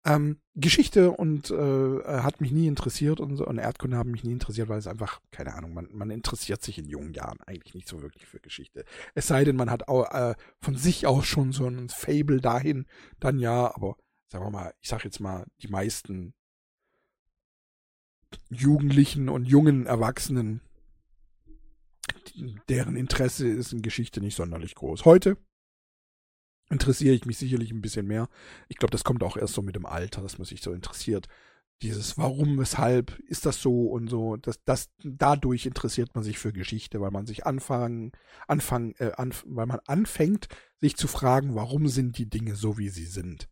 Ähm, 0.05 0.39
Geschichte 0.55 1.11
und 1.11 1.51
äh, 1.51 2.01
hat 2.05 2.39
mich 2.39 2.51
nie 2.51 2.67
interessiert 2.67 3.19
und, 3.19 3.41
und 3.41 3.57
Erdkunde 3.57 3.97
haben 3.97 4.11
mich 4.11 4.23
nie 4.23 4.31
interessiert, 4.31 4.69
weil 4.69 4.79
es 4.79 4.87
einfach, 4.87 5.19
keine 5.31 5.53
Ahnung, 5.53 5.73
man, 5.73 5.89
man 5.91 6.11
interessiert 6.11 6.63
sich 6.63 6.77
in 6.77 6.87
jungen 6.87 7.13
Jahren 7.13 7.41
eigentlich 7.45 7.75
nicht 7.75 7.89
so 7.89 8.01
wirklich 8.01 8.25
für 8.25 8.39
Geschichte. 8.39 8.85
Es 9.15 9.27
sei 9.27 9.43
denn, 9.43 9.57
man 9.57 9.69
hat 9.69 9.89
auch 9.89 10.09
äh, 10.11 10.35
von 10.61 10.77
sich 10.77 11.07
aus 11.07 11.25
schon 11.25 11.51
so 11.51 11.67
ein 11.67 11.89
Fable 11.89 12.39
dahin, 12.39 12.85
dann 13.19 13.37
ja, 13.37 13.75
aber 13.75 13.97
sagen 14.31 14.45
wir 14.45 14.51
mal, 14.51 14.73
ich 14.79 14.87
sag 14.87 15.03
jetzt 15.03 15.19
mal, 15.19 15.45
die 15.61 15.67
meisten 15.67 16.33
Jugendlichen 18.49 19.29
und 19.29 19.45
jungen 19.45 19.85
Erwachsenen, 19.85 20.61
deren 22.69 22.95
Interesse 22.95 23.47
ist 23.47 23.73
in 23.73 23.81
Geschichte 23.81 24.21
nicht 24.21 24.35
sonderlich 24.35 24.75
groß. 24.75 25.05
Heute 25.05 25.37
interessiere 26.69 27.15
ich 27.15 27.25
mich 27.25 27.37
sicherlich 27.37 27.71
ein 27.71 27.81
bisschen 27.81 28.07
mehr. 28.07 28.29
Ich 28.67 28.77
glaube, 28.77 28.91
das 28.91 29.03
kommt 29.03 29.23
auch 29.23 29.37
erst 29.37 29.53
so 29.53 29.61
mit 29.61 29.75
dem 29.75 29.85
Alter, 29.85 30.21
dass 30.21 30.37
man 30.37 30.45
sich 30.45 30.61
so 30.61 30.71
interessiert. 30.71 31.27
Dieses 31.83 32.17
Warum, 32.17 32.57
weshalb, 32.57 33.19
ist 33.19 33.45
das 33.45 33.61
so 33.61 33.83
und 33.83 34.09
so, 34.09 34.35
das, 34.37 34.59
das, 34.65 34.89
dadurch 35.03 35.65
interessiert 35.67 36.15
man 36.15 36.23
sich 36.23 36.39
für 36.39 36.51
Geschichte, 36.51 36.99
weil 37.01 37.11
man 37.11 37.27
sich 37.27 37.45
anfangen, 37.45 38.11
anfangen, 38.47 38.95
äh, 38.97 39.11
anf 39.15 39.45
weil 39.47 39.67
man 39.67 39.79
anfängt, 39.85 40.47
sich 40.81 40.97
zu 40.97 41.07
fragen, 41.07 41.53
warum 41.53 41.87
sind 41.87 42.17
die 42.17 42.29
Dinge 42.29 42.55
so, 42.55 42.77
wie 42.79 42.89
sie 42.89 43.05
sind. 43.05 43.47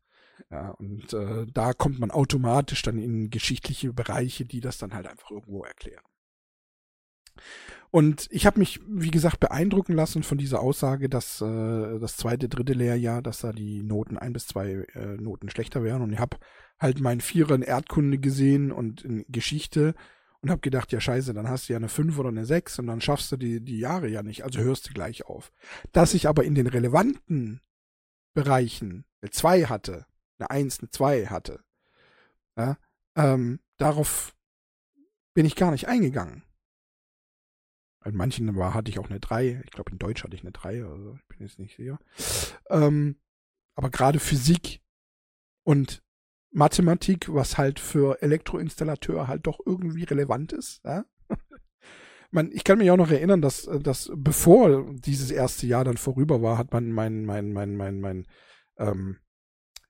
Ja, 0.52 0.72
und 0.72 1.14
äh, 1.14 1.46
da 1.52 1.74
kommt 1.74 2.00
man 2.00 2.12
automatisch 2.12 2.82
dann 2.82 2.98
in 2.98 3.30
geschichtliche 3.30 3.94
Bereiche, 3.94 4.46
die 4.46 4.60
das 4.60 4.78
dann 4.78 4.94
halt 4.94 5.08
einfach 5.08 5.32
irgendwo 5.32 5.64
erklären. 5.64 6.04
Und 7.92 8.28
ich 8.30 8.46
habe 8.46 8.60
mich, 8.60 8.82
wie 8.88 9.12
gesagt, 9.12 9.40
beeindrucken 9.40 9.94
lassen 9.94 10.24
von 10.24 10.38
dieser 10.38 10.60
Aussage, 10.60 11.08
dass 11.08 11.42
äh, 11.42 12.00
das 12.00 12.18
zweite, 12.18 12.50
dritte 12.50 12.74
Lehrjahr, 12.74 13.22
dass 13.22 13.40
da 13.40 13.54
die 13.54 13.84
Noten 13.84 14.18
ein 14.18 14.34
bis 14.34 14.48
zwei 14.48 14.86
äh, 14.94 15.16
Noten 15.18 15.50
schlechter 15.50 15.84
wären. 15.84 16.02
Und 16.02 16.12
ich 16.12 16.20
habe 16.20 16.38
halt 16.80 17.00
meinen 17.00 17.22
Vierer 17.22 17.56
in 17.56 17.62
Erdkunde 17.62 18.18
gesehen 18.18 18.72
und 18.72 19.04
in 19.04 19.26
Geschichte 19.30 19.96
und 20.42 20.52
habe 20.52 20.62
gedacht, 20.62 20.92
ja 20.92 21.00
scheiße, 21.00 21.34
dann 21.34 21.48
hast 21.48 21.70
du 21.70 21.74
ja 21.74 21.78
eine 21.78 21.90
5 21.90 22.20
oder 22.20 22.30
eine 22.30 22.46
6 22.46 22.80
und 22.80 22.88
dann 22.88 23.02
schaffst 23.02 23.32
du 23.32 23.38
die, 23.38 23.62
die 23.62 23.80
Jahre 23.80 24.10
ja 24.10 24.24
nicht, 24.24 24.44
also 24.44 24.60
hörst 24.60 24.90
du 24.90 24.94
gleich 24.94 25.26
auf. 25.26 25.52
Dass 25.92 26.14
ich 26.14 26.28
aber 26.28 26.44
in 26.44 26.54
den 26.54 26.68
relevanten 26.68 27.62
Bereichen 28.34 29.06
2 29.28 29.66
hatte, 29.66 30.06
eine 30.38 30.50
1, 30.50 30.80
eine 30.80 30.90
2 30.90 31.28
hatte, 31.28 31.64
ja, 32.58 32.78
ähm, 33.16 33.60
darauf 33.78 34.36
bin 35.34 35.46
ich 35.46 35.56
gar 35.56 35.72
nicht 35.72 35.88
eingegangen. 35.88 36.44
In 38.06 38.16
manchen 38.16 38.56
war, 38.56 38.74
hatte 38.74 38.92
ich 38.92 39.00
auch 39.00 39.10
eine 39.10 39.20
3. 39.20 39.62
Ich 39.66 39.72
glaube, 39.72 39.92
in 39.92 39.98
Deutsch 39.98 40.24
hatte 40.24 40.36
ich 40.36 40.44
eine 40.44 40.52
3, 40.52 40.86
also 40.86 41.16
ich 41.16 41.28
bin 41.28 41.48
jetzt 41.48 41.58
nicht 41.58 41.76
sicher. 41.76 42.00
Ähm, 42.70 43.20
aber 43.74 43.90
gerade 43.90 44.20
Physik 44.20 44.82
und 45.64 46.04
Mathematik, 46.52 47.34
was 47.34 47.58
halt 47.58 47.80
für 47.80 48.22
Elektroinstallateur 48.22 49.28
halt 49.28 49.48
doch 49.48 49.60
irgendwie 49.66 50.04
relevant 50.04 50.54
ist. 50.54 50.82
Ja? 50.86 51.04
man, 52.32 52.52
ich 52.52 52.64
kann 52.64 52.78
mich 52.78 52.92
auch 52.92 52.98
noch 52.98 53.12
erinnern, 53.12 53.42
dass, 53.42 53.68
dass 53.82 54.12
bevor 54.16 54.94
dieses 54.94 55.32
erste 55.32 55.68
Jahr 55.68 55.84
dann 55.84 55.98
vorüber 55.98 56.42
war, 56.42 56.58
hat 56.58 56.72
man 56.72 56.92
mein, 56.92 57.26
mein, 57.26 57.52
mein, 57.52 57.76
mein, 57.76 58.00
mein, 58.00 58.28
ähm, 58.78 59.18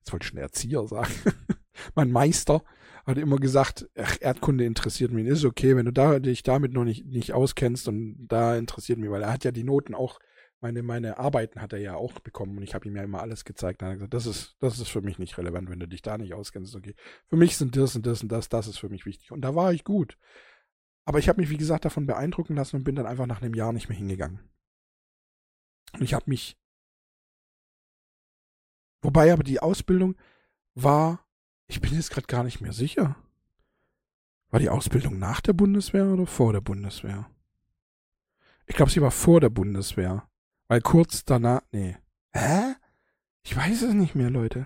jetzt 0.06 0.14
wollte 0.14 0.26
ich 0.26 0.30
schon 0.30 0.38
Erzieher 0.38 0.88
sagen, 0.88 1.12
mein 1.96 2.12
Meister 2.12 2.64
hat 3.06 3.18
immer 3.18 3.38
gesagt, 3.38 3.90
ach, 3.98 4.18
Erdkunde 4.20 4.66
interessiert 4.66 5.12
mich. 5.12 5.28
Ist 5.28 5.46
okay, 5.46 5.76
wenn 5.76 5.86
du 5.86 5.94
da, 5.94 6.20
dich 6.20 6.44
damit 6.44 6.74
noch 6.74 6.84
nicht, 6.84 7.06
nicht 7.06 7.34
auskennst 7.34 7.88
und 7.88 8.28
da 8.28 8.56
interessiert 8.56 9.00
mich, 9.00 9.10
weil 9.10 9.24
er 9.24 9.34
hat 9.34 9.44
ja 9.44 9.52
die 9.52 9.64
Noten 9.64 9.94
auch, 9.94 10.20
meine, 10.62 10.84
meine 10.84 11.20
Arbeiten 11.20 11.62
hat 11.62 11.74
er 11.74 11.80
ja 11.80 11.96
auch 11.96 12.20
bekommen 12.20 12.58
und 12.58 12.64
ich 12.64 12.74
habe 12.74 12.88
ihm 12.88 12.96
ja 12.96 13.04
immer 13.04 13.22
alles 13.22 13.46
gezeigt. 13.46 13.82
Er 13.82 13.90
hat 13.90 13.96
gesagt, 13.96 14.14
das 14.14 14.26
ist, 14.26 14.56
das 14.60 14.80
ist 14.80 14.90
für 14.90 15.02
mich 15.02 15.20
nicht 15.20 15.38
relevant, 15.38 15.70
wenn 15.70 15.80
du 15.80 15.88
dich 15.88 16.02
da 16.02 16.18
nicht 16.18 16.34
auskennst. 16.34 16.76
Okay. 16.76 16.96
Für 17.28 17.36
mich 17.36 17.58
sind 17.58 17.76
das 17.76 17.96
und 17.96 18.06
das 18.06 18.24
und 18.24 18.32
das, 18.32 18.50
das 18.50 18.68
ist 18.68 18.80
für 18.80 18.90
mich 18.90 19.06
wichtig. 19.06 19.32
Und 19.32 19.42
da 19.42 19.54
war 19.54 19.74
ich 19.74 19.84
gut. 19.84 20.18
Aber 21.06 21.20
ich 21.20 21.30
habe 21.30 21.42
mich, 21.42 21.52
wie 21.52 21.58
gesagt, 21.58 21.86
davon 21.86 22.08
beeindrucken 22.08 22.56
lassen 22.56 22.78
und 22.78 22.84
bin 22.84 22.96
dann 22.96 23.06
einfach 23.06 23.28
nach 23.28 23.42
einem 23.42 23.54
Jahr 23.54 23.74
nicht 23.74 23.90
mehr 23.90 23.98
hingegangen. 23.98 24.40
Und 25.94 26.02
ich 26.02 26.14
habe 26.14 26.26
mich. 26.28 26.58
Wobei 29.06 29.32
aber 29.32 29.44
die 29.44 29.60
Ausbildung 29.60 30.16
war 30.74 31.26
ich 31.68 31.82
bin 31.82 31.94
jetzt 31.94 32.12
gerade 32.12 32.28
gar 32.28 32.44
nicht 32.44 32.62
mehr 32.62 32.74
sicher. 32.74 33.16
War 34.50 34.60
die 34.60 34.70
Ausbildung 34.70 35.18
nach 35.20 35.42
der 35.42 35.54
Bundeswehr 35.54 36.06
oder 36.06 36.28
vor 36.28 36.54
der 36.54 36.62
Bundeswehr? 36.62 37.30
Ich 38.68 38.76
glaube, 38.76 38.92
sie 38.92 39.02
war 39.02 39.12
vor 39.12 39.42
der 39.42 39.50
Bundeswehr. 39.50 40.28
Weil 40.68 40.82
kurz 40.82 41.26
danach. 41.26 41.62
Nee. 41.72 41.98
Hä? 42.32 42.76
Ich 43.44 43.56
weiß 43.56 43.84
es 43.84 43.94
nicht 43.94 44.16
mehr, 44.16 44.30
Leute. 44.30 44.66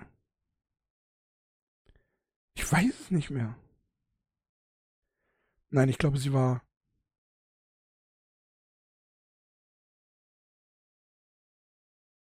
Ich 2.54 2.70
weiß 2.70 3.00
es 3.00 3.12
nicht 3.12 3.30
mehr. 3.30 3.56
Nein, 5.70 5.90
ich 5.90 5.98
glaube, 5.98 6.18
sie 6.18 6.34
war. 6.34 6.62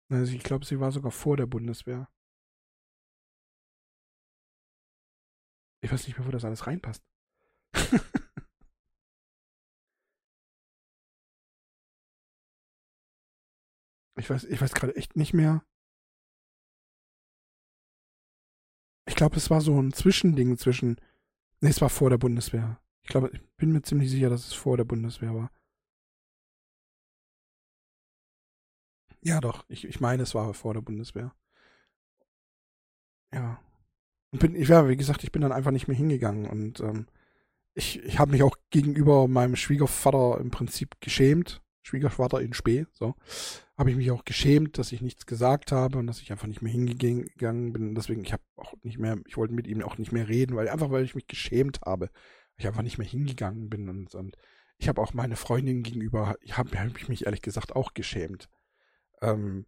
Also 0.10 0.34
ich 0.34 0.44
glaube, 0.44 0.66
sie 0.66 0.80
war 0.80 0.92
sogar 0.92 1.12
vor 1.12 1.38
der 1.38 1.46
Bundeswehr. 1.48 2.08
Ich 5.82 5.92
weiß 5.92 6.08
nicht 6.08 6.18
mehr, 6.18 6.26
wo 6.28 6.32
das 6.32 6.46
alles 6.46 6.66
reinpasst. 6.68 7.04
ich 14.18 14.30
weiß, 14.30 14.46
ich 14.46 14.62
weiß 14.62 14.74
gerade 14.74 14.96
echt 14.96 15.16
nicht 15.16 15.34
mehr. 15.34 15.64
Ich 19.08 19.16
glaube, 19.16 19.38
es 19.38 19.50
war 19.50 19.62
so 19.62 19.80
ein 19.82 19.94
Zwischending 19.94 20.58
zwischen. 20.58 21.00
Ne, 21.62 21.70
es 21.70 21.82
war 21.82 21.90
vor 21.90 22.10
der 22.10 22.18
Bundeswehr. 22.18 22.80
Ich 23.02 23.10
glaube, 23.10 23.30
ich 23.32 23.42
bin 23.58 23.72
mir 23.72 23.82
ziemlich 23.82 24.10
sicher, 24.10 24.30
dass 24.30 24.48
es 24.48 24.54
vor 24.54 24.78
der 24.78 24.84
Bundeswehr 24.84 25.36
war. 25.36 25.52
Ja, 29.26 29.42
doch. 29.42 29.66
Ich, 29.70 29.86
ich 29.86 30.00
meine, 30.00 30.22
es 30.24 30.36
war 30.36 30.54
vor 30.54 30.76
der 30.76 30.82
Bundeswehr. 30.82 31.34
Ja. 33.34 33.60
Und 34.32 34.40
bin, 34.40 34.56
ja, 34.56 34.88
wie 34.88 34.96
gesagt, 34.96 35.24
ich 35.24 35.32
bin 35.32 35.42
dann 35.42 35.52
einfach 35.52 35.72
nicht 35.72 35.88
mehr 35.88 35.98
hingegangen 35.98 36.46
und 36.46 36.80
ähm, 36.82 37.08
ich, 37.74 38.04
ich 38.04 38.20
habe 38.20 38.32
mich 38.32 38.44
auch 38.44 38.56
gegenüber 38.70 39.28
meinem 39.28 39.56
Schwiegervater 39.56 40.40
im 40.40 40.52
Prinzip 40.52 41.02
geschämt. 41.02 41.62
Schwiegervater 41.82 42.42
in 42.42 42.54
Spee, 42.54 42.88
so, 42.94 43.14
habe 43.78 43.92
ich 43.92 43.96
mich 43.96 44.10
auch 44.12 44.26
geschämt, 44.26 44.78
dass 44.80 44.92
ich 44.92 45.02
nichts 45.02 45.26
gesagt 45.28 45.72
habe 45.72 46.00
und 46.00 46.08
dass 46.08 46.22
ich 46.22 46.32
einfach 46.32 46.48
nicht 46.48 46.62
mehr 46.64 46.72
hingegangen 46.72 47.74
bin. 47.74 47.96
Deswegen, 47.96 48.24
ich 48.24 48.34
habe 48.34 48.44
auch 48.56 48.74
nicht 48.84 48.98
mehr, 48.98 49.18
ich 49.28 49.38
wollte 49.38 49.54
mit 49.54 49.68
ihm 49.68 49.84
auch 49.84 49.98
nicht 49.98 50.12
mehr 50.12 50.28
reden, 50.28 50.56
weil 50.56 50.70
einfach, 50.70 50.90
weil 50.92 51.04
ich 51.04 51.16
mich 51.16 51.28
geschämt 51.28 51.82
habe. 51.86 52.10
Ich 52.58 52.66
einfach 52.68 52.82
nicht 52.82 52.98
mehr 52.98 53.08
hingegangen 53.08 53.70
bin 53.70 53.90
und, 53.90 54.16
und 54.16 54.36
ich 54.78 54.88
habe 54.88 55.02
auch 55.02 55.14
meine 55.14 55.36
Freundin 55.36 55.84
gegenüber, 55.84 56.36
ich 56.42 56.58
habe 56.58 56.78
hab 56.80 56.98
ich 56.98 57.08
mich 57.10 57.26
ehrlich 57.26 57.42
gesagt 57.42 57.76
auch 57.76 57.94
geschämt. 57.94 58.50
Ähm, 59.22 59.66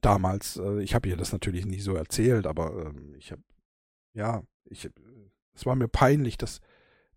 damals, 0.00 0.56
äh, 0.56 0.82
ich 0.82 0.94
habe 0.94 1.08
ihr 1.08 1.16
das 1.16 1.32
natürlich 1.32 1.66
nicht 1.66 1.84
so 1.84 1.94
erzählt, 1.94 2.46
aber 2.46 2.86
ähm, 2.86 3.14
ich 3.18 3.32
habe, 3.32 3.42
ja, 4.12 4.42
ich, 4.64 4.90
es 5.54 5.66
war 5.66 5.76
mir 5.76 5.88
peinlich, 5.88 6.36
dass, 6.38 6.60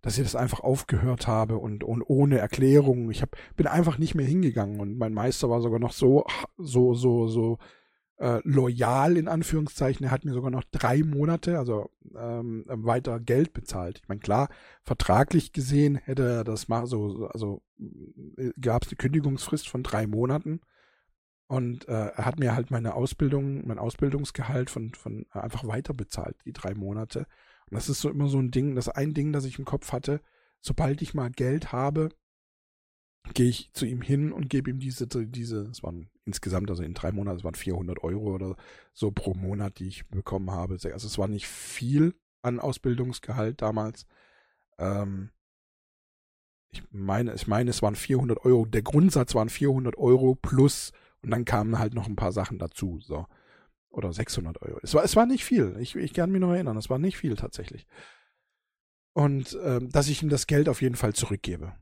dass 0.01 0.17
ich 0.17 0.23
das 0.23 0.35
einfach 0.35 0.59
aufgehört 0.59 1.27
habe 1.27 1.57
und, 1.57 1.83
und 1.83 2.03
ohne 2.03 2.37
Erklärung. 2.37 3.09
Ich 3.11 3.21
hab, 3.21 3.35
bin 3.55 3.67
einfach 3.67 3.97
nicht 3.97 4.15
mehr 4.15 4.25
hingegangen 4.25 4.79
und 4.79 4.97
mein 4.97 5.13
Meister 5.13 5.49
war 5.49 5.61
sogar 5.61 5.79
noch 5.79 5.93
so, 5.93 6.25
so, 6.57 6.93
so, 6.93 7.27
so 7.27 7.57
äh, 8.17 8.41
loyal 8.43 9.17
in 9.17 9.27
Anführungszeichen. 9.27 10.05
Er 10.05 10.11
hat 10.11 10.25
mir 10.25 10.33
sogar 10.33 10.51
noch 10.51 10.63
drei 10.71 11.03
Monate, 11.03 11.57
also 11.57 11.89
ähm, 12.15 12.63
weiter 12.67 13.19
Geld 13.19 13.53
bezahlt. 13.53 13.99
Ich 14.01 14.07
meine, 14.07 14.19
klar, 14.21 14.49
vertraglich 14.83 15.51
gesehen 15.51 15.95
hätte 15.95 16.27
er 16.27 16.43
das 16.43 16.67
mal 16.67 16.85
so, 16.85 17.27
also 17.27 17.61
äh, 18.37 18.51
gab 18.59 18.83
es 18.83 18.89
eine 18.89 18.97
Kündigungsfrist 18.97 19.67
von 19.67 19.83
drei 19.83 20.07
Monaten. 20.07 20.61
Und 21.47 21.87
äh, 21.87 22.07
er 22.07 22.25
hat 22.25 22.39
mir 22.39 22.55
halt 22.55 22.71
meine 22.71 22.93
Ausbildung, 22.93 23.65
mein 23.65 23.79
Ausbildungsgehalt 23.79 24.69
von, 24.69 24.93
von 24.93 25.25
äh, 25.33 25.39
einfach 25.39 25.65
weiter 25.65 25.93
bezahlt, 25.93 26.35
die 26.45 26.53
drei 26.53 26.73
Monate. 26.73 27.19
Und 27.69 27.75
das 27.75 27.89
ist 27.89 28.01
so 28.01 28.09
immer 28.09 28.27
so 28.27 28.39
ein 28.39 28.51
Ding, 28.51 28.75
das 28.75 28.89
ein 28.89 29.13
Ding, 29.13 29.31
das 29.31 29.45
ich 29.45 29.57
im 29.57 29.65
Kopf 29.65 29.93
hatte, 29.93 30.21
sobald 30.61 31.01
ich 31.01 31.13
mal 31.13 31.31
Geld 31.31 31.71
habe, 31.71 32.09
gehe 33.33 33.49
ich 33.49 33.71
zu 33.73 33.85
ihm 33.85 34.01
hin 34.01 34.31
und 34.31 34.49
gebe 34.49 34.69
ihm 34.69 34.79
diese, 34.79 35.07
diese, 35.07 35.63
es 35.67 35.83
waren 35.83 36.09
insgesamt, 36.25 36.69
also 36.69 36.83
in 36.83 36.93
drei 36.93 37.11
Monaten, 37.11 37.37
es 37.37 37.43
waren 37.43 37.55
400 37.55 38.03
Euro 38.03 38.33
oder 38.33 38.55
so 38.93 39.11
pro 39.11 39.33
Monat, 39.33 39.79
die 39.79 39.87
ich 39.87 40.07
bekommen 40.07 40.51
habe. 40.51 40.73
Also 40.73 41.07
es 41.07 41.17
war 41.17 41.27
nicht 41.27 41.47
viel 41.47 42.15
an 42.41 42.59
Ausbildungsgehalt 42.59 43.61
damals. 43.61 44.05
Ähm, 44.77 45.31
ich 46.71 46.83
meine, 46.91 47.33
ich 47.33 47.47
meine, 47.47 47.69
es 47.69 47.81
waren 47.81 47.95
400 47.95 48.43
Euro. 48.45 48.65
Der 48.65 48.81
Grundsatz 48.81 49.35
waren 49.35 49.49
400 49.49 49.97
Euro 49.97 50.35
plus 50.35 50.91
und 51.23 51.31
dann 51.31 51.45
kamen 51.45 51.79
halt 51.79 51.93
noch 51.93 52.07
ein 52.07 52.15
paar 52.15 52.31
Sachen 52.31 52.59
dazu. 52.59 52.99
So 53.01 53.25
oder 53.97 54.13
600 54.13 54.61
Euro. 54.61 54.79
Es 54.83 54.93
war, 54.93 55.03
es 55.03 55.15
war 55.15 55.25
nicht 55.25 55.43
viel. 55.43 55.75
Ich, 55.79 55.95
ich 55.95 56.13
kann 56.13 56.31
mich 56.31 56.39
noch 56.39 56.51
erinnern, 56.51 56.77
es 56.77 56.89
war 56.89 56.99
nicht 56.99 57.17
viel 57.17 57.35
tatsächlich. 57.35 57.87
Und 59.13 59.57
ähm, 59.63 59.89
dass 59.89 60.07
ich 60.07 60.21
ihm 60.21 60.29
das 60.29 60.45
Geld 60.45 60.69
auf 60.69 60.81
jeden 60.81 60.95
Fall 60.95 61.13
zurückgebe. 61.13 61.73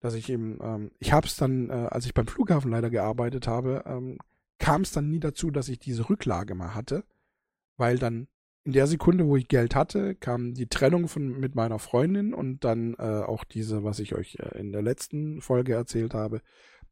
Dass 0.00 0.14
ich 0.14 0.30
ihm, 0.30 0.60
ähm, 0.62 0.92
ich 1.00 1.12
habe 1.12 1.26
es 1.26 1.36
dann, 1.36 1.68
äh, 1.68 1.88
als 1.90 2.06
ich 2.06 2.14
beim 2.14 2.28
Flughafen 2.28 2.70
leider 2.70 2.90
gearbeitet 2.90 3.48
habe, 3.48 3.82
ähm, 3.86 4.18
kam 4.58 4.82
es 4.82 4.92
dann 4.92 5.10
nie 5.10 5.18
dazu, 5.18 5.50
dass 5.50 5.68
ich 5.68 5.80
diese 5.80 6.08
Rücklage 6.08 6.54
mal 6.54 6.74
hatte, 6.74 7.04
weil 7.76 7.98
dann 7.98 8.28
in 8.62 8.72
der 8.72 8.86
Sekunde, 8.86 9.26
wo 9.26 9.36
ich 9.36 9.48
Geld 9.48 9.74
hatte, 9.74 10.14
kam 10.14 10.54
die 10.54 10.68
Trennung 10.68 11.08
von 11.08 11.38
mit 11.38 11.54
meiner 11.54 11.78
Freundin 11.78 12.34
und 12.34 12.64
dann 12.64 12.94
äh, 12.94 13.22
auch 13.22 13.44
diese, 13.44 13.84
was 13.84 13.98
ich 13.98 14.14
euch 14.14 14.36
äh, 14.40 14.58
in 14.58 14.72
der 14.72 14.82
letzten 14.82 15.40
Folge 15.40 15.74
erzählt 15.74 16.14
habe, 16.14 16.40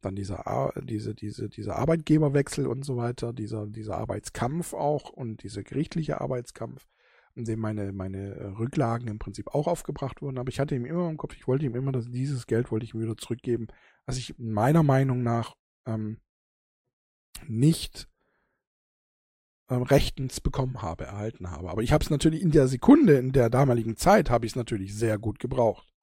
dann 0.01 0.15
dieser, 0.15 0.71
diese, 0.83 1.15
diese, 1.15 1.49
dieser 1.49 1.75
Arbeitgeberwechsel 1.75 2.67
und 2.67 2.83
so 2.83 2.97
weiter, 2.97 3.33
dieser, 3.33 3.67
dieser 3.67 3.97
Arbeitskampf 3.97 4.73
auch 4.73 5.09
und 5.09 5.43
dieser 5.43 5.63
gerichtliche 5.63 6.21
Arbeitskampf, 6.21 6.87
in 7.35 7.45
dem 7.45 7.59
meine, 7.59 7.91
meine 7.91 8.35
äh, 8.35 8.45
Rücklagen 8.47 9.07
im 9.07 9.19
Prinzip 9.19 9.47
auch 9.53 9.67
aufgebracht 9.67 10.21
wurden. 10.21 10.37
Aber 10.37 10.49
ich 10.49 10.59
hatte 10.59 10.75
ihm 10.75 10.85
immer 10.85 11.09
im 11.09 11.17
Kopf, 11.17 11.35
ich 11.35 11.47
wollte 11.47 11.65
ihm 11.65 11.75
immer, 11.75 11.91
dass 11.91 12.09
dieses 12.09 12.47
Geld 12.47 12.71
wollte 12.71 12.85
ich 12.85 12.93
ihm 12.93 13.01
wieder 13.01 13.17
zurückgeben, 13.17 13.67
was 14.05 14.17
ich 14.17 14.35
meiner 14.37 14.83
Meinung 14.83 15.23
nach 15.23 15.55
ähm, 15.85 16.19
nicht 17.47 18.07
ähm, 19.69 19.81
rechtens 19.81 20.39
bekommen 20.39 20.81
habe, 20.81 21.05
erhalten 21.05 21.49
habe. 21.49 21.69
Aber 21.69 21.83
ich 21.83 21.91
habe 21.91 22.03
es 22.03 22.09
natürlich 22.09 22.41
in 22.41 22.51
der 22.51 22.67
Sekunde, 22.67 23.17
in 23.17 23.31
der 23.31 23.49
damaligen 23.49 23.97
Zeit, 23.97 24.29
habe 24.29 24.45
ich 24.45 24.53
es 24.53 24.55
natürlich 24.55 24.95
sehr 24.95 25.17
gut 25.17 25.39
gebraucht 25.39 25.94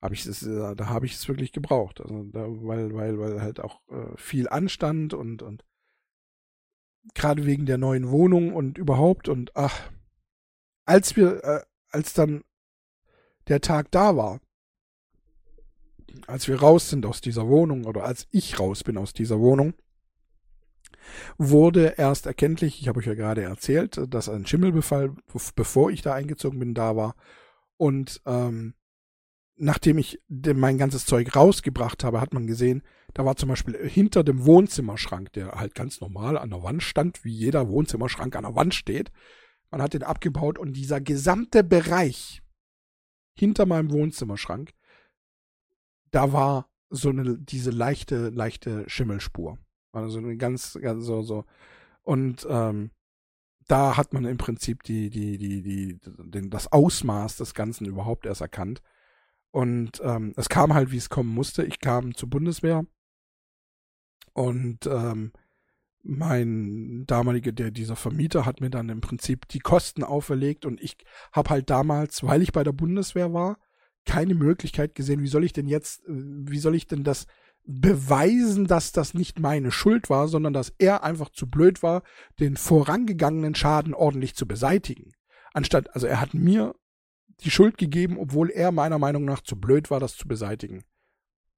habe 0.00 0.14
ich 0.14 0.24
es, 0.26 0.42
äh, 0.42 0.74
da 0.74 0.86
habe 0.86 1.06
ich 1.06 1.14
es 1.14 1.28
wirklich 1.28 1.52
gebraucht. 1.52 2.00
Also 2.00 2.24
da, 2.24 2.46
weil, 2.46 2.94
weil, 2.94 3.18
weil 3.18 3.42
halt 3.42 3.60
auch 3.60 3.80
äh, 3.88 4.16
viel 4.16 4.48
anstand 4.48 5.14
und, 5.14 5.42
und 5.42 5.64
gerade 7.14 7.46
wegen 7.46 7.66
der 7.66 7.78
neuen 7.78 8.10
Wohnung 8.10 8.54
und 8.54 8.78
überhaupt 8.78 9.28
und 9.28 9.56
ach, 9.56 9.90
als 10.84 11.16
wir, 11.16 11.44
äh, 11.44 11.60
als 11.90 12.14
dann 12.14 12.44
der 13.48 13.60
Tag 13.60 13.90
da 13.90 14.16
war, 14.16 14.40
als 16.26 16.48
wir 16.48 16.60
raus 16.60 16.90
sind 16.90 17.06
aus 17.06 17.20
dieser 17.20 17.46
Wohnung 17.48 17.84
oder 17.84 18.04
als 18.04 18.26
ich 18.30 18.58
raus 18.58 18.84
bin 18.84 18.96
aus 18.96 19.12
dieser 19.12 19.38
Wohnung, 19.38 19.74
wurde 21.38 21.94
erst 21.96 22.26
erkenntlich, 22.26 22.80
ich 22.80 22.88
habe 22.88 22.98
euch 22.98 23.06
ja 23.06 23.14
gerade 23.14 23.42
erzählt, 23.42 24.00
dass 24.08 24.28
ein 24.28 24.46
Schimmelbefall, 24.46 25.14
bevor 25.54 25.90
ich 25.90 26.02
da 26.02 26.14
eingezogen 26.14 26.58
bin, 26.58 26.74
da 26.74 26.96
war. 26.96 27.16
Und 27.76 28.20
ähm, 28.26 28.74
nachdem 29.60 29.98
ich 29.98 30.18
mein 30.28 30.78
ganzes 30.78 31.04
Zeug 31.04 31.36
rausgebracht 31.36 32.02
habe, 32.02 32.20
hat 32.20 32.32
man 32.32 32.46
gesehen, 32.46 32.82
da 33.12 33.24
war 33.24 33.36
zum 33.36 33.50
Beispiel 33.50 33.76
hinter 33.86 34.24
dem 34.24 34.46
Wohnzimmerschrank, 34.46 35.32
der 35.34 35.52
halt 35.52 35.74
ganz 35.74 36.00
normal 36.00 36.38
an 36.38 36.50
der 36.50 36.62
Wand 36.62 36.82
stand, 36.82 37.24
wie 37.24 37.32
jeder 37.32 37.68
Wohnzimmerschrank 37.68 38.34
an 38.36 38.44
der 38.44 38.56
Wand 38.56 38.74
steht. 38.74 39.12
Man 39.70 39.82
hat 39.82 39.92
den 39.92 40.02
abgebaut 40.02 40.58
und 40.58 40.72
dieser 40.72 41.00
gesamte 41.00 41.62
Bereich 41.62 42.42
hinter 43.34 43.66
meinem 43.66 43.90
Wohnzimmerschrank, 43.90 44.72
da 46.10 46.32
war 46.32 46.68
so 46.88 47.10
eine, 47.10 47.38
diese 47.38 47.70
leichte, 47.70 48.30
leichte 48.30 48.88
Schimmelspur. 48.88 49.58
Also 49.92 50.18
eine 50.18 50.36
ganz, 50.36 50.78
ganz 50.80 51.04
so, 51.04 51.22
so. 51.22 51.44
Und 52.02 52.46
ähm, 52.48 52.90
da 53.68 53.96
hat 53.96 54.12
man 54.12 54.24
im 54.24 54.38
Prinzip 54.38 54.82
die, 54.84 55.10
die, 55.10 55.36
die, 55.38 55.62
die, 55.62 56.00
den, 56.02 56.50
das 56.50 56.72
Ausmaß 56.72 57.36
des 57.36 57.54
Ganzen 57.54 57.86
überhaupt 57.86 58.26
erst 58.26 58.40
erkannt. 58.40 58.82
Und 59.52 60.00
ähm, 60.04 60.32
es 60.36 60.48
kam 60.48 60.74
halt, 60.74 60.92
wie 60.92 60.96
es 60.96 61.08
kommen 61.08 61.32
musste. 61.32 61.64
Ich 61.64 61.80
kam 61.80 62.14
zur 62.14 62.30
Bundeswehr 62.30 62.84
und 64.32 64.86
ähm, 64.86 65.32
mein 66.02 67.04
damaliger, 67.06 67.52
der 67.52 67.70
dieser 67.70 67.96
Vermieter 67.96 68.46
hat 68.46 68.60
mir 68.60 68.70
dann 68.70 68.88
im 68.88 69.00
Prinzip 69.00 69.46
die 69.48 69.58
Kosten 69.58 70.02
auferlegt 70.02 70.64
und 70.64 70.80
ich 70.80 70.96
habe 71.32 71.50
halt 71.50 71.68
damals, 71.68 72.22
weil 72.22 72.42
ich 72.42 72.52
bei 72.52 72.64
der 72.64 72.72
Bundeswehr 72.72 73.32
war, 73.32 73.58
keine 74.06 74.34
Möglichkeit 74.34 74.94
gesehen, 74.94 75.22
wie 75.22 75.28
soll 75.28 75.44
ich 75.44 75.52
denn 75.52 75.66
jetzt, 75.66 76.02
wie 76.06 76.58
soll 76.58 76.74
ich 76.74 76.86
denn 76.86 77.04
das 77.04 77.26
beweisen, 77.64 78.66
dass 78.66 78.92
das 78.92 79.12
nicht 79.12 79.38
meine 79.38 79.70
Schuld 79.70 80.08
war, 80.08 80.28
sondern 80.28 80.54
dass 80.54 80.72
er 80.78 81.04
einfach 81.04 81.28
zu 81.28 81.46
blöd 81.48 81.82
war, 81.82 82.02
den 82.38 82.56
vorangegangenen 82.56 83.54
Schaden 83.54 83.92
ordentlich 83.92 84.34
zu 84.34 84.46
beseitigen. 84.46 85.12
Anstatt, 85.52 85.94
also 85.94 86.06
er 86.06 86.20
hat 86.20 86.32
mir 86.32 86.74
die 87.40 87.50
Schuld 87.50 87.78
gegeben, 87.78 88.18
obwohl 88.18 88.50
er 88.50 88.72
meiner 88.72 88.98
Meinung 88.98 89.24
nach 89.24 89.40
zu 89.40 89.56
blöd 89.56 89.90
war, 89.90 90.00
das 90.00 90.16
zu 90.16 90.28
beseitigen. 90.28 90.84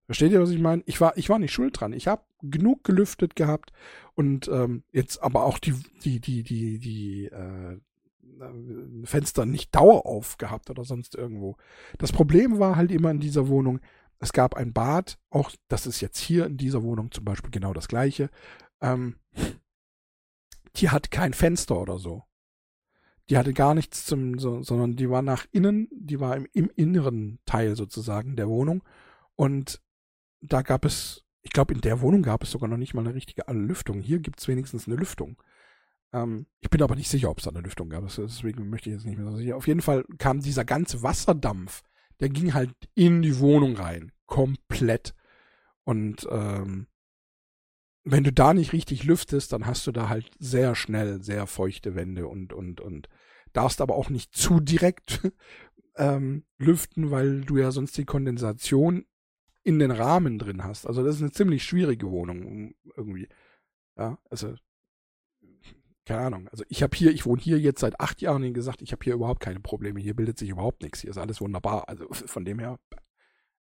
Versteht 0.06 0.32
ihr, 0.32 0.40
was 0.40 0.50
ich 0.50 0.60
meine? 0.60 0.82
Ich 0.86 1.00
war, 1.00 1.16
ich 1.16 1.28
war 1.28 1.38
nicht 1.38 1.52
schuld 1.52 1.80
dran. 1.80 1.92
Ich 1.92 2.08
habe 2.08 2.22
genug 2.42 2.84
gelüftet 2.84 3.36
gehabt 3.36 3.72
und 4.14 4.48
ähm, 4.48 4.82
jetzt 4.92 5.22
aber 5.22 5.44
auch 5.44 5.58
die, 5.58 5.74
die, 6.04 6.20
die, 6.20 6.42
die, 6.42 6.78
die 6.78 7.26
äh, 7.26 7.78
Fenster 9.04 9.46
nicht 9.46 9.74
dauerauf 9.74 10.38
gehabt 10.38 10.70
oder 10.70 10.84
sonst 10.84 11.14
irgendwo. 11.14 11.56
Das 11.98 12.12
Problem 12.12 12.58
war 12.58 12.76
halt 12.76 12.90
immer 12.90 13.10
in 13.10 13.20
dieser 13.20 13.48
Wohnung, 13.48 13.80
es 14.18 14.32
gab 14.32 14.54
ein 14.54 14.72
Bad, 14.72 15.18
auch 15.30 15.50
das 15.68 15.86
ist 15.86 16.00
jetzt 16.00 16.18
hier 16.18 16.46
in 16.46 16.56
dieser 16.56 16.82
Wohnung 16.82 17.10
zum 17.10 17.24
Beispiel 17.24 17.50
genau 17.50 17.72
das 17.72 17.88
gleiche. 17.88 18.30
Ähm, 18.80 19.16
die 20.76 20.90
hat 20.90 21.10
kein 21.10 21.32
Fenster 21.32 21.80
oder 21.80 21.98
so 21.98 22.22
die 23.30 23.36
hatte 23.38 23.52
gar 23.52 23.74
nichts 23.74 24.04
zum, 24.04 24.38
so, 24.38 24.62
sondern 24.62 24.96
die 24.96 25.08
war 25.08 25.22
nach 25.22 25.46
innen, 25.52 25.88
die 25.92 26.20
war 26.20 26.36
im, 26.36 26.46
im 26.52 26.70
inneren 26.74 27.38
Teil 27.46 27.76
sozusagen 27.76 28.36
der 28.36 28.48
Wohnung. 28.48 28.82
Und 29.36 29.80
da 30.40 30.62
gab 30.62 30.84
es, 30.84 31.24
ich 31.42 31.52
glaube, 31.52 31.74
in 31.74 31.80
der 31.80 32.00
Wohnung 32.00 32.22
gab 32.22 32.42
es 32.42 32.50
sogar 32.50 32.68
noch 32.68 32.76
nicht 32.76 32.94
mal 32.94 33.04
eine 33.06 33.14
richtige 33.14 33.44
Lüftung. 33.52 34.00
Hier 34.00 34.18
gibt 34.18 34.40
es 34.40 34.48
wenigstens 34.48 34.86
eine 34.86 34.96
Lüftung. 34.96 35.40
Ähm, 36.12 36.46
ich 36.60 36.70
bin 36.70 36.82
aber 36.82 36.96
nicht 36.96 37.08
sicher, 37.08 37.30
ob 37.30 37.38
es 37.38 37.44
da 37.44 37.50
eine 37.50 37.60
Lüftung 37.60 37.88
gab. 37.88 38.04
Deswegen 38.06 38.68
möchte 38.68 38.90
ich 38.90 38.96
jetzt 38.96 39.06
nicht 39.06 39.18
mehr 39.18 39.30
so 39.30 39.36
sicher. 39.36 39.56
Auf 39.56 39.66
jeden 39.66 39.82
Fall 39.82 40.04
kam 40.18 40.40
dieser 40.40 40.64
ganze 40.64 41.02
Wasserdampf, 41.02 41.82
der 42.20 42.28
ging 42.28 42.54
halt 42.54 42.74
in 42.94 43.22
die 43.22 43.38
Wohnung 43.38 43.76
rein. 43.76 44.12
Komplett. 44.26 45.14
Und 45.84 46.26
ähm, 46.30 46.86
wenn 48.04 48.24
du 48.24 48.32
da 48.32 48.54
nicht 48.54 48.72
richtig 48.72 49.04
lüftest, 49.04 49.52
dann 49.52 49.66
hast 49.66 49.86
du 49.86 49.92
da 49.92 50.08
halt 50.08 50.30
sehr 50.38 50.74
schnell 50.74 51.22
sehr 51.22 51.46
feuchte 51.46 51.94
Wände 51.94 52.26
und, 52.26 52.52
und, 52.52 52.80
und 52.80 53.08
darfst 53.52 53.80
aber 53.80 53.94
auch 53.94 54.10
nicht 54.10 54.34
zu 54.34 54.60
direkt 54.60 55.20
ähm, 55.96 56.44
lüften, 56.58 57.10
weil 57.10 57.42
du 57.42 57.58
ja 57.58 57.70
sonst 57.70 57.96
die 57.96 58.04
Kondensation 58.04 59.06
in 59.62 59.78
den 59.78 59.92
Rahmen 59.92 60.38
drin 60.38 60.64
hast. 60.64 60.86
Also 60.86 61.04
das 61.04 61.16
ist 61.16 61.22
eine 61.22 61.30
ziemlich 61.30 61.62
schwierige 61.62 62.10
Wohnung 62.10 62.74
irgendwie. 62.96 63.28
Ja, 63.96 64.18
also 64.28 64.54
keine 66.04 66.22
Ahnung. 66.22 66.48
Also 66.48 66.64
ich 66.68 66.82
habe 66.82 66.96
hier, 66.96 67.12
ich 67.12 67.26
wohne 67.26 67.40
hier 67.40 67.60
jetzt 67.60 67.80
seit 67.80 68.00
acht 68.00 68.20
Jahren 68.22 68.42
und 68.42 68.54
gesagt, 68.54 68.82
ich 68.82 68.90
habe 68.90 69.04
hier 69.04 69.14
überhaupt 69.14 69.40
keine 69.40 69.60
Probleme. 69.60 70.00
Hier 70.00 70.14
bildet 70.14 70.38
sich 70.38 70.50
überhaupt 70.50 70.82
nichts. 70.82 71.00
Hier 71.00 71.10
ist 71.10 71.18
alles 71.18 71.40
wunderbar. 71.40 71.88
Also 71.88 72.06
von 72.10 72.44
dem 72.44 72.58
her 72.58 72.80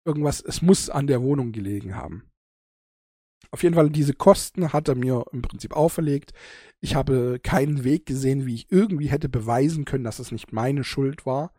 irgendwas, 0.05 0.39
es 0.39 0.61
muss 0.61 0.89
an 0.89 1.07
der 1.07 1.21
Wohnung 1.21 1.51
gelegen 1.51 1.95
haben. 1.95 2.28
Auf 3.51 3.63
jeden 3.63 3.75
Fall, 3.75 3.89
diese 3.89 4.13
Kosten 4.13 4.73
hat 4.73 4.87
er 4.87 4.95
mir 4.95 5.25
im 5.31 5.41
Prinzip 5.41 5.75
auferlegt. 5.75 6.33
Ich 6.81 6.95
habe 6.95 7.39
keinen 7.41 7.83
Weg 7.83 8.05
gesehen, 8.05 8.45
wie 8.45 8.55
ich 8.55 8.71
irgendwie 8.71 9.09
hätte 9.09 9.27
beweisen 9.27 9.85
können, 9.85 10.03
dass 10.03 10.19
es 10.19 10.31
nicht 10.31 10.53
meine 10.53 10.83
Schuld 10.83 11.25
war. 11.25 11.53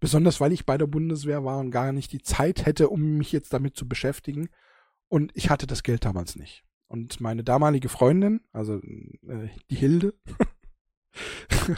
Besonders 0.00 0.40
weil 0.40 0.52
ich 0.52 0.66
bei 0.66 0.78
der 0.78 0.86
Bundeswehr 0.86 1.44
war 1.44 1.58
und 1.58 1.70
gar 1.70 1.92
nicht 1.92 2.12
die 2.12 2.22
Zeit 2.22 2.66
hätte, 2.66 2.88
um 2.88 3.18
mich 3.18 3.32
jetzt 3.32 3.52
damit 3.52 3.76
zu 3.76 3.88
beschäftigen. 3.88 4.48
Und 5.08 5.30
ich 5.34 5.50
hatte 5.50 5.66
das 5.66 5.82
Geld 5.82 6.04
damals 6.04 6.36
nicht. 6.36 6.64
Und 6.88 7.20
meine 7.20 7.44
damalige 7.44 7.88
Freundin, 7.88 8.40
also 8.52 8.78
äh, 8.78 9.48
die 9.70 9.76
Hilde, 9.76 10.14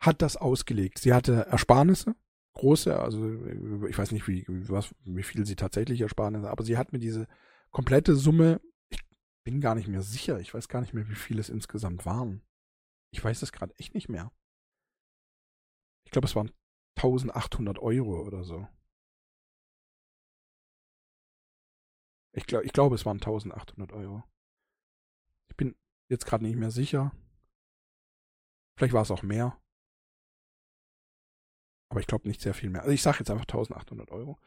hat 0.00 0.22
das 0.22 0.36
ausgelegt. 0.36 0.98
Sie 0.98 1.12
hatte 1.12 1.46
Ersparnisse, 1.46 2.14
große, 2.54 2.98
also 2.98 3.34
ich 3.88 3.98
weiß 3.98 4.12
nicht, 4.12 4.26
wie, 4.28 4.44
was, 4.48 4.94
wie 5.04 5.22
viel 5.22 5.44
sie 5.46 5.56
tatsächlich 5.56 6.00
Ersparnisse, 6.00 6.50
aber 6.50 6.64
sie 6.64 6.78
hat 6.78 6.92
mir 6.92 6.98
diese 6.98 7.26
komplette 7.74 8.14
Summe, 8.14 8.62
ich 8.88 9.00
bin 9.44 9.60
gar 9.60 9.74
nicht 9.74 9.88
mehr 9.88 10.02
sicher, 10.02 10.38
ich 10.40 10.54
weiß 10.54 10.68
gar 10.68 10.80
nicht 10.80 10.94
mehr, 10.94 11.08
wie 11.08 11.16
viel 11.16 11.38
es 11.38 11.50
insgesamt 11.50 12.06
waren. 12.06 12.42
Ich 13.12 13.22
weiß 13.22 13.42
es 13.42 13.52
gerade 13.52 13.76
echt 13.78 13.94
nicht 13.94 14.08
mehr. 14.08 14.32
Ich 16.06 16.12
glaube, 16.12 16.26
es 16.26 16.36
waren 16.36 16.50
1800 16.96 17.78
Euro 17.80 18.22
oder 18.22 18.44
so. 18.44 18.66
Ich, 22.36 22.46
glaub, 22.46 22.64
ich 22.64 22.72
glaube, 22.72 22.94
es 22.94 23.04
waren 23.04 23.18
1800 23.18 23.92
Euro. 23.92 24.24
Ich 25.50 25.56
bin 25.56 25.76
jetzt 26.10 26.26
gerade 26.26 26.44
nicht 26.44 26.56
mehr 26.56 26.70
sicher. 26.70 27.12
Vielleicht 28.76 28.94
war 28.94 29.02
es 29.02 29.10
auch 29.10 29.22
mehr. 29.22 29.60
Aber 31.90 32.00
ich 32.00 32.06
glaube 32.06 32.26
nicht 32.28 32.40
sehr 32.40 32.54
viel 32.54 32.70
mehr. 32.70 32.82
Also 32.82 32.92
ich 32.92 33.02
sage 33.02 33.18
jetzt 33.18 33.30
einfach 33.30 33.44
1800 33.44 34.10
Euro. 34.10 34.38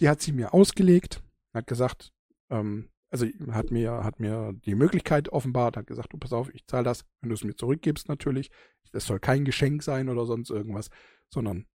Die 0.00 0.08
hat 0.08 0.20
sie 0.20 0.32
mir 0.32 0.54
ausgelegt, 0.54 1.22
hat 1.52 1.66
gesagt, 1.66 2.12
ähm, 2.52 2.88
also 3.10 3.26
hat 3.50 3.70
mir, 3.70 4.04
hat 4.04 4.20
mir 4.20 4.54
die 4.64 4.74
Möglichkeit 4.74 5.28
offenbart, 5.28 5.76
hat 5.76 5.86
gesagt, 5.86 6.12
du 6.12 6.18
pass 6.18 6.32
auf, 6.32 6.52
ich 6.54 6.66
zahle 6.66 6.84
das, 6.84 7.04
wenn 7.20 7.28
du 7.28 7.34
es 7.34 7.44
mir 7.44 7.54
zurückgibst 7.54 8.08
natürlich. 8.08 8.50
Das 8.92 9.06
soll 9.06 9.20
kein 9.20 9.44
Geschenk 9.44 9.82
sein 9.82 10.08
oder 10.08 10.24
sonst 10.24 10.50
irgendwas, 10.50 10.88
sondern 11.28 11.66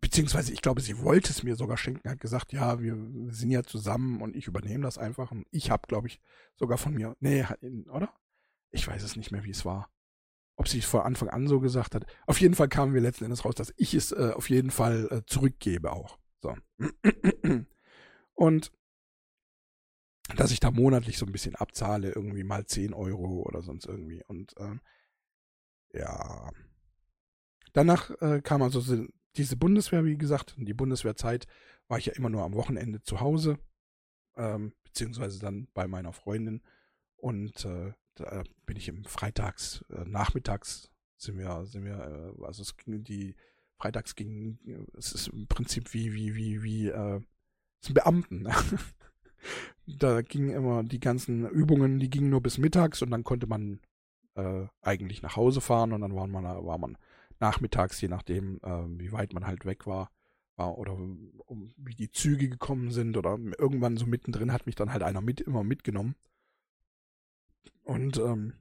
beziehungsweise 0.00 0.52
ich 0.52 0.62
glaube, 0.62 0.80
sie 0.80 1.00
wollte 1.02 1.30
es 1.30 1.42
mir 1.42 1.56
sogar 1.56 1.76
schenken, 1.76 2.08
hat 2.08 2.20
gesagt, 2.20 2.52
ja, 2.52 2.80
wir 2.80 2.96
sind 3.30 3.50
ja 3.50 3.62
zusammen 3.62 4.20
und 4.20 4.36
ich 4.36 4.46
übernehme 4.46 4.84
das 4.84 4.98
einfach. 4.98 5.30
Und 5.30 5.46
ich 5.50 5.70
habe, 5.70 5.86
glaube 5.86 6.08
ich, 6.08 6.20
sogar 6.56 6.78
von 6.78 6.94
mir, 6.94 7.16
nee, 7.20 7.44
oder? 7.90 8.12
Ich 8.70 8.86
weiß 8.86 9.02
es 9.02 9.16
nicht 9.16 9.30
mehr, 9.30 9.44
wie 9.44 9.50
es 9.50 9.64
war. 9.64 9.90
Ob 10.56 10.68
sie 10.68 10.78
es 10.78 10.84
von 10.84 11.02
Anfang 11.02 11.28
an 11.28 11.46
so 11.46 11.60
gesagt 11.60 11.94
hat. 11.94 12.06
Auf 12.26 12.40
jeden 12.40 12.54
Fall 12.54 12.68
kamen 12.68 12.92
wir 12.92 13.00
letzten 13.00 13.24
Endes 13.24 13.44
raus, 13.44 13.54
dass 13.54 13.72
ich 13.76 13.94
es 13.94 14.12
äh, 14.12 14.32
auf 14.34 14.50
jeden 14.50 14.70
Fall 14.70 15.08
äh, 15.10 15.22
zurückgebe 15.26 15.92
auch. 15.92 16.18
So. 16.42 16.56
Und 18.34 18.72
dass 20.36 20.50
ich 20.50 20.60
da 20.60 20.70
monatlich 20.70 21.18
so 21.18 21.26
ein 21.26 21.32
bisschen 21.32 21.54
abzahle, 21.56 22.12
irgendwie 22.12 22.44
mal 22.44 22.66
10 22.66 22.92
Euro 22.94 23.42
oder 23.42 23.62
sonst 23.62 23.86
irgendwie. 23.86 24.22
Und 24.24 24.54
ähm, 24.58 24.80
ja. 25.92 26.50
Danach 27.72 28.10
äh, 28.20 28.40
kam 28.42 28.62
also 28.62 29.06
diese 29.36 29.56
Bundeswehr, 29.56 30.04
wie 30.04 30.18
gesagt, 30.18 30.54
die 30.58 30.74
Bundeswehrzeit 30.74 31.46
war 31.86 31.98
ich 31.98 32.06
ja 32.06 32.12
immer 32.14 32.30
nur 32.30 32.44
am 32.44 32.54
Wochenende 32.54 33.02
zu 33.02 33.20
Hause, 33.20 33.58
ähm, 34.36 34.74
beziehungsweise 34.84 35.38
dann 35.38 35.68
bei 35.74 35.86
meiner 35.86 36.12
Freundin. 36.12 36.62
Und 37.16 37.64
äh, 37.64 37.92
da 38.14 38.42
bin 38.66 38.76
ich 38.76 38.88
im 38.88 39.04
Freitags, 39.04 39.84
äh, 39.90 40.04
nachmittags 40.04 40.90
sind 41.16 41.38
wir, 41.38 41.64
sind 41.66 41.84
wir, 41.84 42.34
äh, 42.38 42.44
also 42.44 42.62
es 42.62 42.76
ging 42.76 43.02
die, 43.04 43.36
freitags 43.78 44.14
ging, 44.14 44.86
es 44.96 45.12
ist 45.12 45.28
im 45.28 45.46
Prinzip 45.46 45.94
wie, 45.94 46.12
wie, 46.12 46.34
wie, 46.34 46.62
wie, 46.62 46.88
äh, 46.88 47.20
es 47.80 47.86
sind 47.86 47.94
Beamten. 47.94 48.42
Ne? 48.42 48.54
da 49.86 50.22
gingen 50.22 50.50
immer 50.50 50.84
die 50.84 51.00
ganzen 51.00 51.48
Übungen, 51.48 51.98
die 51.98 52.10
gingen 52.10 52.30
nur 52.30 52.42
bis 52.42 52.58
mittags 52.58 53.02
und 53.02 53.10
dann 53.10 53.24
konnte 53.24 53.46
man 53.46 53.80
äh, 54.34 54.66
eigentlich 54.82 55.22
nach 55.22 55.36
Hause 55.36 55.60
fahren 55.60 55.92
und 55.92 56.00
dann 56.00 56.14
war 56.14 56.26
man, 56.26 56.44
war 56.44 56.78
man 56.78 56.98
nachmittags, 57.40 58.00
je 58.00 58.08
nachdem, 58.08 58.60
äh, 58.62 59.00
wie 59.00 59.12
weit 59.12 59.32
man 59.32 59.46
halt 59.46 59.64
weg 59.64 59.86
war, 59.86 60.10
war 60.56 60.76
oder 60.76 60.92
um, 60.92 61.72
wie 61.76 61.94
die 61.94 62.10
Züge 62.10 62.48
gekommen 62.48 62.90
sind 62.90 63.16
oder 63.16 63.38
irgendwann 63.58 63.96
so 63.96 64.06
mittendrin 64.06 64.52
hat 64.52 64.66
mich 64.66 64.74
dann 64.74 64.92
halt 64.92 65.02
einer 65.02 65.20
mit 65.20 65.40
immer 65.40 65.64
mitgenommen. 65.64 66.16
Und 67.82 68.18
ähm, 68.18 68.54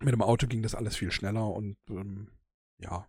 mit 0.00 0.12
dem 0.12 0.22
Auto 0.22 0.46
ging 0.46 0.62
das 0.62 0.74
alles 0.74 0.96
viel 0.96 1.12
schneller 1.12 1.48
und 1.48 1.76
ähm, 1.88 2.30
ja, 2.78 3.06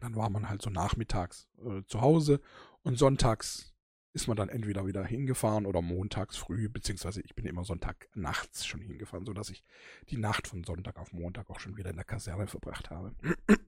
dann 0.00 0.14
war 0.14 0.30
man 0.30 0.48
halt 0.48 0.62
so 0.62 0.70
nachmittags 0.70 1.48
äh, 1.64 1.82
zu 1.86 2.00
Hause 2.00 2.40
und 2.82 2.98
sonntags 2.98 3.75
ist 4.16 4.28
man 4.28 4.36
dann 4.36 4.48
entweder 4.48 4.86
wieder 4.86 5.04
hingefahren 5.04 5.66
oder 5.66 5.82
montags 5.82 6.38
früh, 6.38 6.70
beziehungsweise 6.70 7.20
ich 7.20 7.34
bin 7.34 7.44
immer 7.44 7.64
Sonntag 7.64 8.08
nachts 8.14 8.64
schon 8.64 8.80
hingefahren, 8.80 9.26
sodass 9.26 9.50
ich 9.50 9.62
die 10.08 10.16
Nacht 10.16 10.48
von 10.48 10.64
Sonntag 10.64 10.98
auf 10.98 11.12
Montag 11.12 11.50
auch 11.50 11.60
schon 11.60 11.76
wieder 11.76 11.90
in 11.90 11.96
der 11.96 12.06
Kaserne 12.06 12.46
verbracht 12.46 12.88
habe. 12.88 13.14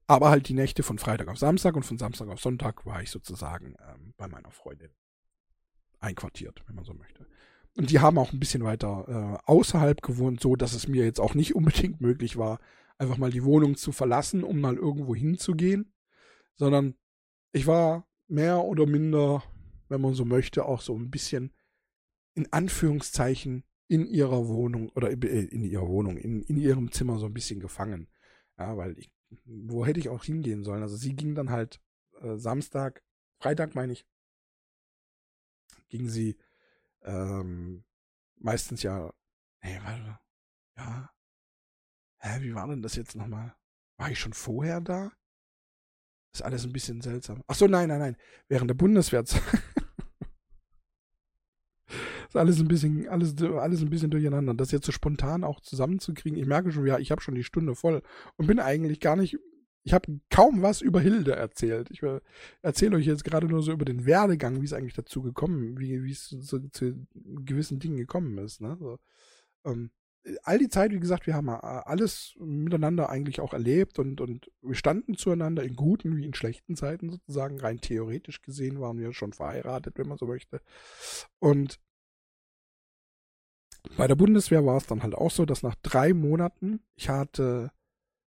Aber 0.07 0.29
halt 0.29 0.47
die 0.47 0.53
Nächte 0.53 0.81
von 0.81 0.97
Freitag 0.97 1.27
auf 1.27 1.37
Samstag 1.37 1.75
und 1.75 1.83
von 1.83 1.97
Samstag 1.97 2.29
auf 2.29 2.39
Sonntag 2.39 2.85
war 2.85 3.01
ich 3.01 3.11
sozusagen 3.11 3.75
ähm, 3.85 4.13
bei 4.15 4.29
meiner 4.29 4.51
Freundin 4.51 4.91
einquartiert, 5.99 6.63
wenn 6.65 6.75
man 6.75 6.85
so 6.85 6.93
möchte. 6.93 7.27
Und 7.75 7.91
die 7.91 7.99
haben 7.99 8.17
auch 8.17 8.31
ein 8.31 8.39
bisschen 8.39 8.63
weiter 8.63 9.41
äh, 9.43 9.51
außerhalb 9.51 10.01
gewohnt, 10.01 10.39
so 10.39 10.55
dass 10.55 10.73
es 10.73 10.87
mir 10.87 11.03
jetzt 11.03 11.19
auch 11.19 11.33
nicht 11.33 11.53
unbedingt 11.53 11.99
möglich 11.99 12.37
war, 12.37 12.59
einfach 12.97 13.17
mal 13.17 13.31
die 13.31 13.43
Wohnung 13.43 13.75
zu 13.75 13.91
verlassen, 13.91 14.45
um 14.45 14.61
mal 14.61 14.77
irgendwo 14.77 15.13
hinzugehen, 15.13 15.93
sondern 16.55 16.95
ich 17.51 17.67
war 17.67 18.07
mehr 18.27 18.63
oder 18.63 18.85
minder, 18.85 19.43
wenn 19.89 20.01
man 20.01 20.13
so 20.13 20.25
möchte, 20.25 20.65
auch 20.65 20.81
so 20.81 20.95
ein 20.95 21.09
bisschen 21.09 21.53
in 22.33 22.51
Anführungszeichen 22.51 23.63
in 23.87 24.05
ihrer 24.05 24.47
Wohnung 24.47 24.89
oder 24.89 25.11
äh, 25.11 25.45
in 25.45 25.63
ihrer 25.63 25.87
Wohnung, 25.87 26.17
in, 26.17 26.43
in 26.43 26.57
ihrem 26.57 26.91
Zimmer 26.91 27.17
so 27.17 27.25
ein 27.25 27.33
bisschen 27.33 27.59
gefangen. 27.59 28.07
Ja, 28.57 28.77
weil 28.77 28.97
ich, 28.97 29.11
wo 29.45 29.85
hätte 29.85 29.99
ich 29.99 30.09
auch 30.09 30.23
hingehen 30.23 30.63
sollen? 30.63 30.83
Also 30.83 30.97
sie 30.97 31.15
ging 31.15 31.35
dann 31.35 31.49
halt 31.49 31.81
äh, 32.21 32.37
Samstag, 32.37 33.03
Freitag 33.39 33.75
meine 33.75 33.93
ich, 33.93 34.05
ging 35.89 36.09
sie 36.09 36.37
ähm, 37.03 37.85
meistens 38.35 38.83
ja, 38.83 39.13
nee, 39.63 39.79
warte, 39.83 40.19
ja, 40.77 41.09
hä, 42.19 42.41
wie 42.41 42.53
war 42.53 42.67
denn 42.67 42.81
das 42.81 42.95
jetzt 42.95 43.15
nochmal? 43.15 43.55
War 43.97 44.11
ich 44.11 44.19
schon 44.19 44.33
vorher 44.33 44.81
da? 44.81 45.11
Ist 46.33 46.43
alles 46.43 46.65
ein 46.65 46.73
bisschen 46.73 47.01
seltsam. 47.01 47.43
Ach 47.47 47.55
so, 47.55 47.67
nein, 47.67 47.89
nein, 47.89 47.99
nein. 47.99 48.17
Während 48.47 48.69
der 48.69 48.75
Bundeswehrzeit. 48.75 49.41
ist 52.27 52.35
alles 52.35 52.59
ein 52.59 52.67
bisschen, 52.67 53.07
alles, 53.07 53.35
alles 53.41 53.81
ein 53.81 53.89
bisschen 53.89 54.11
durcheinander. 54.11 54.53
Das 54.53 54.71
jetzt 54.71 54.85
so 54.85 54.91
spontan 54.91 55.43
auch 55.43 55.61
zusammenzukriegen. 55.61 56.37
Ich 56.37 56.45
merke 56.45 56.71
schon, 56.71 56.85
ja, 56.85 56.99
ich 56.99 57.11
habe 57.11 57.21
schon 57.21 57.35
die 57.35 57.43
Stunde 57.43 57.75
voll 57.75 58.01
und 58.35 58.47
bin 58.47 58.59
eigentlich 58.59 58.99
gar 58.99 59.15
nicht. 59.15 59.37
Ich 59.83 59.93
habe 59.93 60.19
kaum 60.29 60.61
was 60.61 60.81
über 60.81 60.99
Hilde 60.99 61.33
erzählt. 61.33 61.89
Ich 61.91 62.01
erzähle 62.61 62.97
euch 62.97 63.05
jetzt 63.05 63.23
gerade 63.23 63.47
nur 63.47 63.63
so 63.63 63.71
über 63.71 63.85
den 63.85 64.05
Werdegang, 64.05 64.61
wie 64.61 64.65
es 64.65 64.73
eigentlich 64.73 64.95
dazu 64.95 65.21
gekommen, 65.21 65.79
wie 65.79 66.11
es 66.11 66.27
so, 66.27 66.59
zu 66.59 67.07
gewissen 67.13 67.79
Dingen 67.79 67.95
gekommen 67.95 68.37
ist. 68.39 68.59
Ne? 68.59 68.75
So, 68.77 68.99
ähm, 69.63 69.91
all 70.43 70.57
die 70.57 70.69
Zeit, 70.69 70.91
wie 70.91 70.99
gesagt, 70.99 71.27
wir 71.27 71.33
haben 71.33 71.49
alles 71.49 72.35
miteinander 72.39 73.09
eigentlich 73.09 73.39
auch 73.39 73.53
erlebt 73.53 73.99
und, 73.99 74.21
und 74.21 74.51
wir 74.61 74.75
standen 74.75 75.15
zueinander 75.15 75.63
in 75.63 75.75
guten 75.75 76.17
wie 76.17 76.25
in 76.25 76.33
schlechten 76.33 76.75
Zeiten 76.75 77.09
sozusagen. 77.09 77.59
Rein 77.59 77.79
theoretisch 77.79 78.41
gesehen 78.41 78.79
waren 78.79 78.99
wir 78.99 79.13
schon 79.13 79.33
verheiratet, 79.33 79.97
wenn 79.97 80.07
man 80.07 80.17
so 80.17 80.25
möchte. 80.25 80.61
Und 81.39 81.79
bei 83.95 84.07
der 84.07 84.15
Bundeswehr 84.15 84.65
war 84.65 84.77
es 84.77 84.87
dann 84.87 85.03
halt 85.03 85.15
auch 85.15 85.31
so, 85.31 85.45
dass 85.45 85.63
nach 85.63 85.75
drei 85.81 86.13
Monaten, 86.13 86.81
ich 86.95 87.09
hatte 87.09 87.71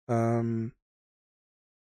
ähm, 0.08 0.72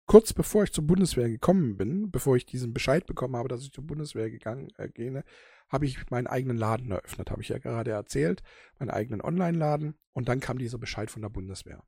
kurz 0.06 0.34
bevor 0.34 0.64
ich 0.64 0.72
zur 0.72 0.86
Bundeswehr 0.86 1.30
gekommen 1.30 1.78
bin, 1.78 2.12
bevor 2.12 2.36
ich 2.36 2.46
diesen 2.46 2.74
Bescheid 2.74 3.06
bekommen 3.06 3.36
habe, 3.36 3.50
dass 3.50 3.64
ich 3.64 3.72
zur 3.72 3.86
Bundeswehr 3.86 4.30
gegangen 4.30 4.70
äh, 4.78 4.90
gehe, 4.90 5.24
habe 5.70 5.86
ich 5.86 6.10
meinen 6.10 6.28
eigenen 6.28 6.58
Laden 6.58 6.92
eröffnet, 6.92 7.32
habe 7.32 7.42
ich 7.42 7.50
ja 7.50 7.58
gerade 7.58 7.92
erzählt, 7.92 8.44
meinen 8.80 8.92
eigenen 8.92 9.22
Online-Laden 9.22 9.96
und 10.14 10.30
dann 10.30 10.40
kam 10.40 10.58
dieser 10.58 10.78
Bescheid 10.78 11.10
von 11.10 11.22
der 11.22 11.30
Bundeswehr. 11.30 11.84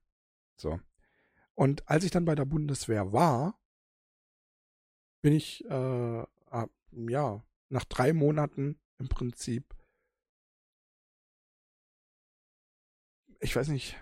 So. 0.56 0.80
Und 1.54 1.88
als 1.88 2.04
ich 2.04 2.12
dann 2.12 2.26
bei 2.26 2.36
der 2.36 2.46
Bundeswehr 2.46 3.14
war, 3.14 3.60
bin 5.22 5.34
ich, 5.34 5.66
äh, 5.66 6.24
ja, 6.92 7.44
nach 7.70 7.86
drei 7.86 8.14
Monaten 8.14 8.80
im 8.98 9.10
Prinzip, 9.10 9.76
ich 13.40 13.56
weiß 13.56 13.68
nicht, 13.68 13.98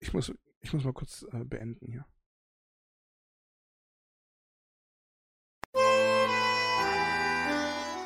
ich 0.00 0.12
muss, 0.12 0.32
ich 0.60 0.72
muss 0.72 0.84
mal 0.84 0.92
kurz 0.92 1.26
äh, 1.32 1.44
beenden 1.44 1.86
hier. 1.86 2.04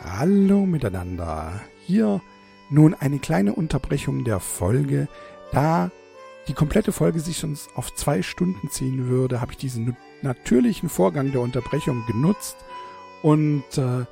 Hallo 0.03 0.67
miteinander. 0.67 1.61
Hier 1.87 2.21
nun 2.71 2.95
eine 2.95 3.19
kleine 3.19 3.55
Unterbrechung 3.55 4.25
der 4.25 4.41
Folge. 4.41 5.09
Da 5.53 5.91
die 6.49 6.55
komplette 6.55 6.93
Folge 6.93 7.21
sich 7.21 7.39
sonst 7.39 7.71
auf 7.77 7.95
zwei 7.95 8.23
Stunden 8.23 8.71
ziehen 8.71 9.09
würde, 9.09 9.41
habe 9.41 9.53
ich 9.53 9.59
diesen 9.59 9.97
natürlichen 10.23 10.89
Vorgang 10.89 11.33
der 11.33 11.41
Unterbrechung 11.41 12.05
genutzt, 12.07 12.57
und 13.23 13.65
äh, 13.77 14.05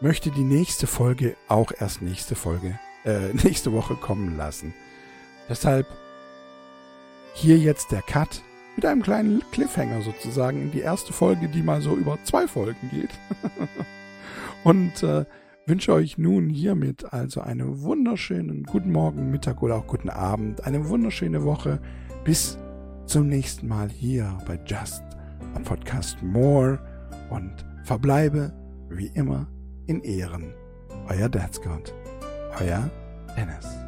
möchte 0.00 0.30
die 0.30 0.44
nächste 0.44 0.86
Folge 0.86 1.36
auch 1.48 1.72
erst 1.78 2.02
nächste 2.02 2.34
Folge, 2.34 2.78
äh, 3.04 3.32
nächste 3.32 3.72
Woche 3.72 3.94
kommen 3.94 4.36
lassen. 4.36 4.74
Deshalb 5.48 5.86
hier 7.36 7.58
jetzt 7.58 7.92
der 7.92 8.00
Cut 8.00 8.42
mit 8.76 8.86
einem 8.86 9.02
kleinen 9.02 9.42
Cliffhanger 9.52 10.00
sozusagen 10.00 10.62
in 10.62 10.72
die 10.72 10.80
erste 10.80 11.12
Folge, 11.12 11.48
die 11.48 11.62
mal 11.62 11.82
so 11.82 11.94
über 11.94 12.18
zwei 12.24 12.48
Folgen 12.48 12.90
geht. 12.90 13.10
und 14.64 15.02
äh, 15.02 15.26
wünsche 15.66 15.92
euch 15.92 16.16
nun 16.16 16.48
hiermit 16.48 17.12
also 17.12 17.42
einen 17.42 17.82
wunderschönen 17.82 18.64
guten 18.64 18.90
Morgen, 18.90 19.30
Mittag 19.30 19.62
oder 19.62 19.76
auch 19.76 19.86
guten 19.86 20.08
Abend, 20.08 20.64
eine 20.64 20.88
wunderschöne 20.88 21.44
Woche. 21.44 21.80
Bis 22.24 22.58
zum 23.04 23.28
nächsten 23.28 23.68
Mal 23.68 23.90
hier 23.90 24.38
bei 24.46 24.58
Just 24.64 25.02
a 25.54 25.58
Podcast 25.58 26.22
More 26.22 26.78
und 27.28 27.52
verbleibe 27.84 28.52
wie 28.88 29.08
immer 29.08 29.46
in 29.86 30.00
Ehren. 30.02 30.54
Euer 31.08 31.28
Dad's 31.28 31.60
God. 31.60 31.92
Euer 32.58 32.90
Dennis. 33.36 33.85